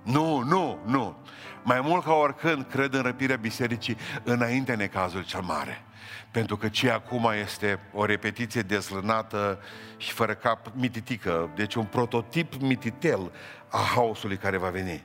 Nu, 0.02 0.38
nu, 0.38 0.78
nu. 0.84 1.16
Mai 1.62 1.80
mult 1.80 2.04
ca 2.04 2.12
oricând 2.12 2.66
cred 2.70 2.94
în 2.94 3.02
răpirea 3.02 3.36
bisericii 3.36 3.96
înainte 4.22 4.74
necazul 4.74 5.24
cel 5.24 5.40
mare. 5.40 5.84
Pentru 6.30 6.56
că 6.56 6.68
ce 6.68 6.90
acum 6.90 7.30
este 7.40 7.78
o 7.92 8.04
repetiție 8.04 8.62
dezlânată 8.62 9.62
și 9.96 10.12
fără 10.12 10.34
cap 10.34 10.66
mititică, 10.74 11.50
deci 11.54 11.74
un 11.74 11.84
prototip 11.84 12.54
mititel 12.60 13.32
a 13.68 13.78
haosului 13.94 14.36
care 14.36 14.56
va 14.56 14.68
veni. 14.68 15.04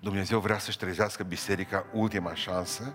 Dumnezeu 0.00 0.40
vrea 0.40 0.58
să-și 0.58 0.78
trezească 0.78 1.22
biserica 1.22 1.84
ultima 1.92 2.34
șansă, 2.34 2.94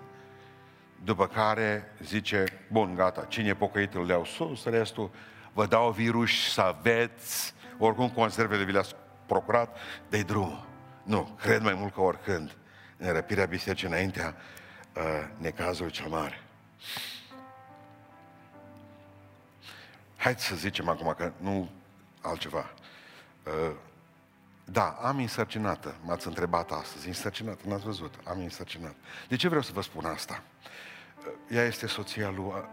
după 1.03 1.27
care 1.27 1.95
zice, 2.03 2.43
bun, 2.71 2.95
gata, 2.95 3.25
cine 3.27 3.53
pocăit 3.53 3.93
îl 3.93 4.05
leau 4.05 4.25
sus, 4.25 4.65
restul 4.65 5.11
vă 5.53 5.65
dau 5.65 5.91
virus 5.91 6.51
să 6.51 6.61
aveți, 6.61 7.53
oricum 7.77 8.09
conservele 8.09 8.63
vi 8.63 8.71
le-ați 8.71 8.95
procurat, 9.25 9.77
de 10.09 10.21
drum. 10.21 10.65
Nu, 11.03 11.37
cred 11.41 11.61
mai 11.61 11.73
mult 11.73 11.93
ca 11.93 12.01
oricând 12.01 12.55
în 13.07 13.13
răpirea 13.13 13.45
bisericii 13.45 13.87
înaintea 13.87 14.35
uh, 14.95 15.03
necazului 15.37 15.91
cel 15.91 16.07
mare. 16.07 16.41
Haideți 20.17 20.45
să 20.45 20.55
zicem 20.55 20.89
acum 20.89 21.13
că 21.17 21.31
nu 21.37 21.69
altceva. 22.21 22.73
Uh, 23.45 23.75
da, 24.65 24.87
am 24.87 25.17
însărcinată, 25.17 25.95
m-ați 26.03 26.27
întrebat 26.27 26.71
astăzi, 26.71 27.07
însărcinată, 27.07 27.67
n-ați 27.67 27.83
văzut, 27.83 28.13
am 28.23 28.39
însărcinată. 28.39 28.95
De 29.27 29.35
ce 29.35 29.47
vreau 29.47 29.61
să 29.61 29.71
vă 29.73 29.81
spun 29.81 30.05
asta? 30.05 30.43
Uh, 31.17 31.33
ea 31.49 31.63
este 31.63 31.87
soția 31.87 32.29
lui 32.29 32.45
uh, 32.45 32.63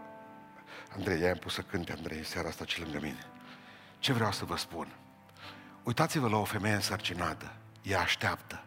Andrei, 0.95 1.21
ea 1.21 1.31
am 1.31 1.37
pus 1.37 1.53
să 1.53 1.61
cânte 1.61 1.91
Andrei 1.91 2.23
seara 2.23 2.47
asta 2.47 2.65
ce 2.65 2.81
lângă 2.81 2.99
mine. 3.01 3.25
Ce 3.99 4.13
vreau 4.13 4.31
să 4.31 4.45
vă 4.45 4.57
spun? 4.57 4.87
Uitați-vă 5.83 6.27
la 6.27 6.37
o 6.37 6.43
femeie 6.43 6.75
însărcinată, 6.75 7.53
ea 7.81 7.99
așteaptă. 7.99 8.63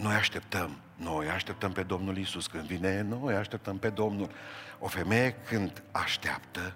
Noi 0.00 0.14
așteptăm, 0.14 0.80
noi 0.96 1.28
așteptăm 1.28 1.72
pe 1.72 1.82
Domnul 1.82 2.16
Isus 2.16 2.46
când 2.46 2.64
vine, 2.64 3.00
noi 3.00 3.34
așteptăm 3.34 3.78
pe 3.78 3.90
Domnul. 3.90 4.30
O 4.78 4.86
femeie 4.86 5.32
când 5.32 5.82
așteaptă, 5.92 6.74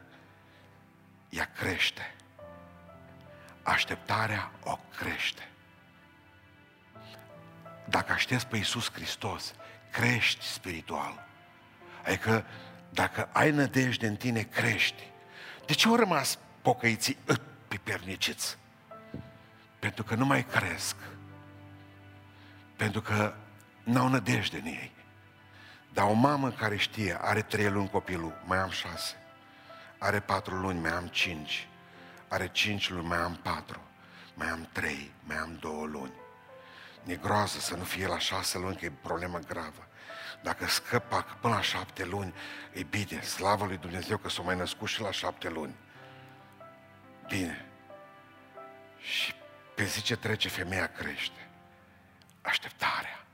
ea 1.29 1.51
crește. 1.57 2.15
Așteptarea 3.63 4.51
o 4.65 4.79
crește. 4.97 5.49
Dacă 7.89 8.13
aștepți 8.13 8.47
pe 8.47 8.57
Iisus 8.57 8.93
Hristos, 8.93 9.55
crești 9.91 10.45
spiritual. 10.45 11.27
Adică 12.05 12.45
dacă 12.91 13.29
ai 13.33 13.51
nădejde 13.51 14.07
în 14.07 14.17
tine, 14.17 14.43
crești. 14.43 15.03
De 15.67 15.73
ce 15.73 15.89
au 15.89 15.97
rămas 15.97 16.39
pocăiții 16.63 17.17
piperniciți? 17.69 18.59
Pentru 19.79 20.05
că 20.05 20.15
nu 20.15 20.25
mai 20.25 20.45
cresc. 20.45 20.97
Pentru 22.83 23.01
că 23.01 23.35
n-au 23.83 24.09
nădejde 24.09 24.57
în 24.57 24.65
ei. 24.65 24.93
Dar 25.93 26.09
o 26.09 26.13
mamă 26.13 26.51
care 26.51 26.77
știe, 26.77 27.19
are 27.21 27.43
trei 27.43 27.71
luni 27.71 27.91
copilul, 27.91 28.43
mai 28.45 28.59
am 28.59 28.71
șase. 28.71 29.15
Are 29.99 30.21
patru 30.21 30.55
luni, 30.55 30.81
mai 30.81 30.91
am 30.91 31.07
cinci. 31.07 31.69
Are 32.29 32.49
cinci 32.49 32.91
luni, 32.91 33.07
mai 33.07 33.19
am 33.19 33.39
patru. 33.43 33.81
Mai 34.35 34.49
am 34.49 34.69
trei, 34.73 35.13
mai 35.25 35.37
am 35.37 35.57
două 35.61 35.87
luni. 35.87 36.13
Ne 37.03 37.15
groază 37.15 37.59
să 37.59 37.77
nu 37.77 37.85
fie 37.85 38.07
la 38.07 38.19
șase 38.19 38.59
luni, 38.59 38.77
că 38.77 38.85
e 38.85 38.93
problemă 39.03 39.39
gravă. 39.39 39.87
Dacă 40.43 40.67
scăpa 40.67 41.23
până 41.41 41.55
la 41.55 41.61
șapte 41.61 42.05
luni, 42.05 42.35
e 42.73 42.83
bine, 42.83 43.21
slavă 43.21 43.65
lui 43.65 43.77
Dumnezeu 43.77 44.17
că 44.17 44.29
s-o 44.29 44.43
mai 44.43 44.57
născut 44.57 44.89
și 44.89 45.01
la 45.01 45.11
șapte 45.11 45.49
luni. 45.49 45.75
Bine. 47.29 47.67
Și 48.99 49.35
pe 49.75 49.85
zi 49.85 50.03
ce 50.03 50.17
trece, 50.17 50.49
femeia 50.49 50.87
crește. 50.87 51.42
Așteptarea 52.43 53.25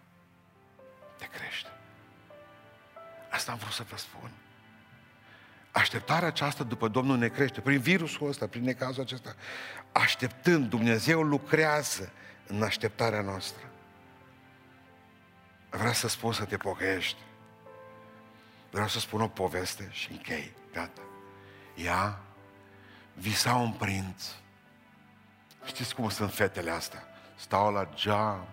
te 1.19 1.27
crește. 1.27 1.69
Asta 3.31 3.53
am 3.53 3.59
vrut 3.59 3.73
să 3.73 3.83
vă 3.91 3.97
spun. 3.97 4.31
Așteptarea 5.71 6.29
aceasta 6.29 6.65
după 6.65 6.89
Domnul 6.89 7.17
ne 7.17 7.29
crește, 7.29 7.61
prin 7.61 7.81
virusul 7.81 8.29
ăsta, 8.29 8.47
prin 8.47 8.63
necazul 8.63 9.03
acesta. 9.03 9.35
Așteptând, 9.93 10.69
Dumnezeu 10.69 11.23
lucrează 11.23 12.13
în 12.47 12.63
așteptarea 12.63 13.21
noastră. 13.21 13.71
Vreau 15.71 15.93
să 15.93 16.09
spun 16.09 16.33
să 16.33 16.45
te 16.45 16.57
pocăiești. 16.57 17.19
Vreau 18.71 18.89
să 18.89 18.99
spun 18.99 19.21
o 19.21 19.29
poveste 19.29 19.89
și 19.91 20.11
închei. 20.11 20.53
Gata. 20.73 21.03
Ea 21.75 22.21
visa 23.15 23.55
un 23.55 23.73
prinț. 23.73 24.25
Știți 25.65 25.95
cum 25.95 26.09
sunt 26.09 26.33
fetele 26.33 26.71
astea? 26.71 27.05
Stau 27.37 27.73
la 27.73 27.89
geam, 27.95 28.49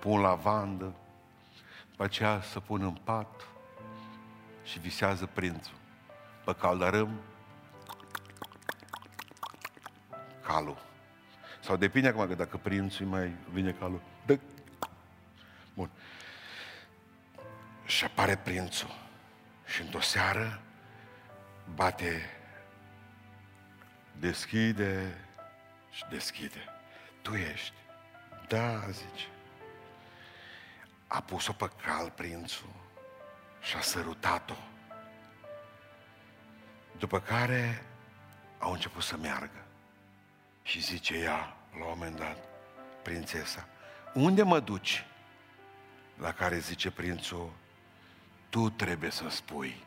pun 0.00 0.20
lavandă, 0.20 0.94
după 1.90 2.04
aceea 2.04 2.40
să 2.40 2.60
pun 2.60 2.82
în 2.82 2.98
pat 3.04 3.46
și 4.64 4.78
visează 4.78 5.26
prințul. 5.26 5.74
Pe 6.44 6.54
caldărâm, 6.54 7.20
calul. 10.46 10.78
Sau 11.60 11.76
depinde 11.76 12.08
acum 12.08 12.26
că 12.26 12.34
dacă 12.34 12.56
prințul 12.56 13.06
mai 13.06 13.36
vine 13.52 13.72
calul. 13.72 14.00
Dă. 14.26 14.38
Bun. 15.74 15.90
Și 17.86 18.04
apare 18.04 18.36
prințul. 18.36 18.90
Și 19.66 19.82
într-o 19.82 20.00
seară 20.00 20.60
bate, 21.74 22.30
deschide 24.18 25.18
și 25.90 26.04
deschide. 26.10 26.64
Tu 27.22 27.34
ești. 27.34 27.74
Da, 28.48 28.90
zice. 28.90 29.26
A 31.08 31.20
pus-o 31.20 31.52
pe 31.52 31.70
cal 31.84 32.10
prințul 32.10 32.72
și 33.60 33.76
a 33.76 33.80
sărutat-o. 33.80 34.56
După 36.98 37.20
care 37.20 37.84
au 38.58 38.72
început 38.72 39.02
să 39.02 39.16
meargă. 39.16 39.64
Și 40.62 40.80
zice 40.80 41.14
ea, 41.14 41.56
la 41.78 41.84
un 41.84 41.88
moment 41.88 42.16
dat, 42.16 42.36
prințesa, 43.02 43.68
unde 44.14 44.42
mă 44.42 44.60
duci? 44.60 45.06
La 46.16 46.32
care 46.32 46.58
zice 46.58 46.90
prințul, 46.90 47.52
tu 48.48 48.70
trebuie 48.70 49.10
să 49.10 49.28
spui, 49.28 49.84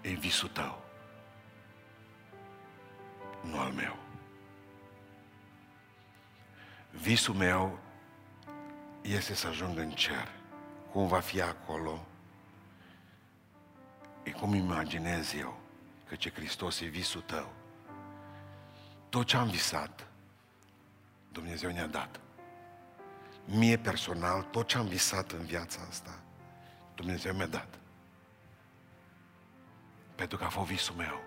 e 0.00 0.10
visul 0.10 0.48
tău, 0.48 0.84
nu 3.40 3.58
al 3.58 3.72
meu. 3.72 3.96
Visul 6.90 7.34
meu 7.34 7.78
este 9.06 9.34
să 9.34 9.46
ajung 9.46 9.78
în 9.78 9.90
cer. 9.90 10.28
Cum 10.90 11.06
va 11.06 11.20
fi 11.20 11.40
acolo? 11.40 12.06
E 14.22 14.30
cum 14.30 14.54
imaginez 14.54 15.34
eu, 15.34 15.60
că 16.08 16.14
ce 16.14 16.30
Hristos 16.30 16.80
e 16.80 16.86
visul 16.86 17.20
tău. 17.20 17.52
Tot 19.08 19.26
ce 19.26 19.36
am 19.36 19.48
visat, 19.48 20.06
Dumnezeu 21.32 21.70
ne-a 21.70 21.86
dat. 21.86 22.20
Mie 23.44 23.78
personal, 23.78 24.42
tot 24.42 24.66
ce 24.68 24.78
am 24.78 24.86
visat 24.86 25.30
în 25.32 25.44
viața 25.44 25.80
asta, 25.88 26.20
Dumnezeu 26.94 27.34
mi-a 27.34 27.46
dat. 27.46 27.78
Pentru 30.14 30.38
că 30.38 30.44
a 30.44 30.48
fost 30.48 30.68
visul 30.68 30.94
meu. 30.94 31.20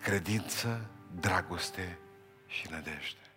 Credință, 0.00 0.90
dragoste 1.20 1.98
și 2.46 2.66
nădejde. 2.70 3.27